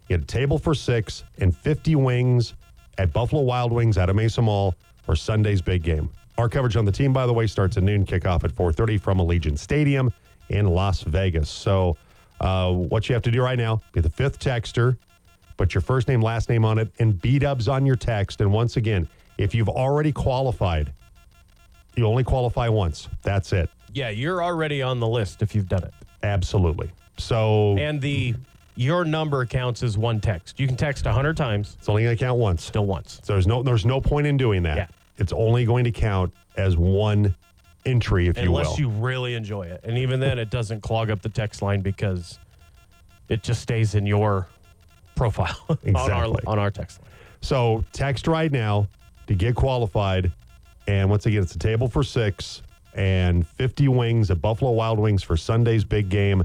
You 0.08 0.18
get 0.18 0.24
a 0.24 0.28
table 0.28 0.58
for 0.58 0.76
six 0.76 1.24
and 1.40 1.56
50 1.56 1.96
wings 1.96 2.54
at 2.98 3.12
Buffalo 3.12 3.42
Wild 3.42 3.72
Wings 3.72 3.98
out 3.98 4.10
of 4.10 4.16
Mesa 4.16 4.42
Mall 4.42 4.76
for 5.04 5.16
Sunday's 5.16 5.62
big 5.62 5.84
game. 5.84 6.10
Our 6.38 6.50
coverage 6.50 6.76
on 6.76 6.86
the 6.86 6.92
team, 6.92 7.14
by 7.14 7.26
the 7.26 7.34
way, 7.34 7.48
starts 7.48 7.78
at 7.78 7.84
noon, 7.84 8.06
kickoff 8.06 8.44
at 8.44 8.52
4.30 8.52 9.00
from 9.00 9.18
Allegiant 9.20 9.58
Stadium 9.58 10.14
in 10.50 10.68
Las 10.68 11.02
Vegas. 11.02 11.50
So 11.50 11.98
uh, 12.40 12.72
what 12.72 13.08
you 13.10 13.14
have 13.14 13.24
to 13.24 13.32
do 13.32 13.42
right 13.42 13.58
now, 13.58 13.82
be 13.94 14.02
the 14.02 14.10
fifth 14.10 14.40
texter, 14.40 14.98
put 15.58 15.74
your 15.74 15.82
first 15.82 16.08
name, 16.08 16.22
last 16.22 16.50
name 16.50 16.66
on 16.66 16.78
it, 16.78 16.92
and 17.00 17.20
B-dubs 17.22 17.68
on 17.68 17.86
your 17.86 17.96
text. 17.96 18.42
And 18.42 18.52
once 18.52 18.78
again, 18.78 19.08
if 19.38 19.56
you've 19.56 19.70
already 19.70 20.12
qualified, 20.12 20.92
you 21.96 22.06
only 22.06 22.24
qualify 22.24 22.68
once. 22.70 23.08
That's 23.24 23.54
it. 23.54 23.70
Yeah, 23.94 24.10
you're 24.10 24.44
already 24.44 24.82
on 24.82 25.00
the 25.00 25.08
list 25.08 25.42
if 25.42 25.56
you've 25.56 25.70
done 25.70 25.84
it. 25.84 25.94
Absolutely. 26.22 26.92
So 27.18 27.78
And 27.78 28.02
the 28.02 28.36
your 28.76 29.06
number 29.06 29.46
counts 29.46 29.84
as 29.84 29.98
one 29.98 30.20
text. 30.20 30.60
You 30.60 30.68
can 30.68 30.76
text 30.76 31.06
100 31.06 31.36
times, 31.38 31.76
it's 31.80 31.90
only 31.90 32.04
going 32.04 32.18
to 32.18 32.24
count 32.24 32.38
once. 32.40 32.64
still 32.64 32.86
once. 32.86 33.22
So 33.24 33.34
there's 33.34 33.48
no 33.48 33.64
there's 33.64 33.86
no 33.86 34.02
point 34.02 34.28
in 34.28 34.38
doing 34.38 34.64
that. 34.64 34.78
Yeah. 34.78 34.88
It's 35.18 35.32
only 35.34 35.66
going 35.66 35.86
to 35.86 35.92
count 35.92 36.34
as 36.58 36.76
one 36.76 37.36
entry, 37.86 38.28
if 38.28 38.38
you 38.38 38.52
will. 38.52 38.60
Unless 38.60 38.80
you 38.80 38.90
really 38.90 39.36
enjoy 39.36 39.64
it. 39.64 39.82
And 39.84 39.98
even 39.98 40.20
then, 40.20 40.40
it 40.40 40.50
doesn't 40.50 40.82
clog 40.82 41.10
up 41.10 41.22
the 41.22 41.30
text 41.30 41.62
line 41.62 41.82
because 41.82 42.38
it 43.30 43.44
just 43.44 43.62
stays 43.62 43.96
in 43.96 44.06
your 44.06 44.48
profile 45.16 45.56
on, 45.70 45.78
our, 45.96 46.26
Exactly. 46.26 46.44
on 46.48 46.60
our 46.60 46.72
text 46.72 47.02
line. 47.02 47.12
So 47.42 47.84
text 47.94 48.28
right 48.28 48.52
now 48.52 48.88
to 49.28 49.36
get 49.36 49.56
qualified. 49.56 50.32
And 50.88 51.10
once 51.10 51.26
again, 51.26 51.42
it's 51.44 51.56
a 51.56 51.60
table 51.60 51.88
for 51.88 52.04
six 52.04 52.62
and 52.94 53.48
50 53.48 53.88
wings 53.88 54.32
at 54.32 54.42
Buffalo 54.42 54.72
Wild 54.72 55.00
Wings 55.00 55.24
for 55.24 55.38
Sunday's 55.38 55.84
big 55.84 56.10
game. 56.10 56.44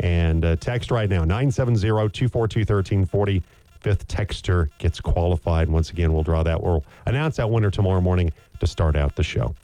And 0.00 0.44
uh, 0.44 0.56
text 0.56 0.90
right 0.90 1.08
now 1.08 1.20
970 1.20 1.80
242 1.80 2.60
1340. 2.60 3.42
Fifth 3.80 4.08
texter 4.08 4.68
gets 4.78 5.00
qualified. 5.00 5.68
Once 5.68 5.90
again, 5.90 6.12
we'll 6.12 6.22
draw 6.22 6.42
that. 6.42 6.62
We'll 6.62 6.84
announce 7.06 7.36
that 7.36 7.48
winner 7.48 7.70
tomorrow 7.70 8.00
morning 8.00 8.32
to 8.60 8.66
start 8.66 8.96
out 8.96 9.16
the 9.16 9.22
show. 9.22 9.54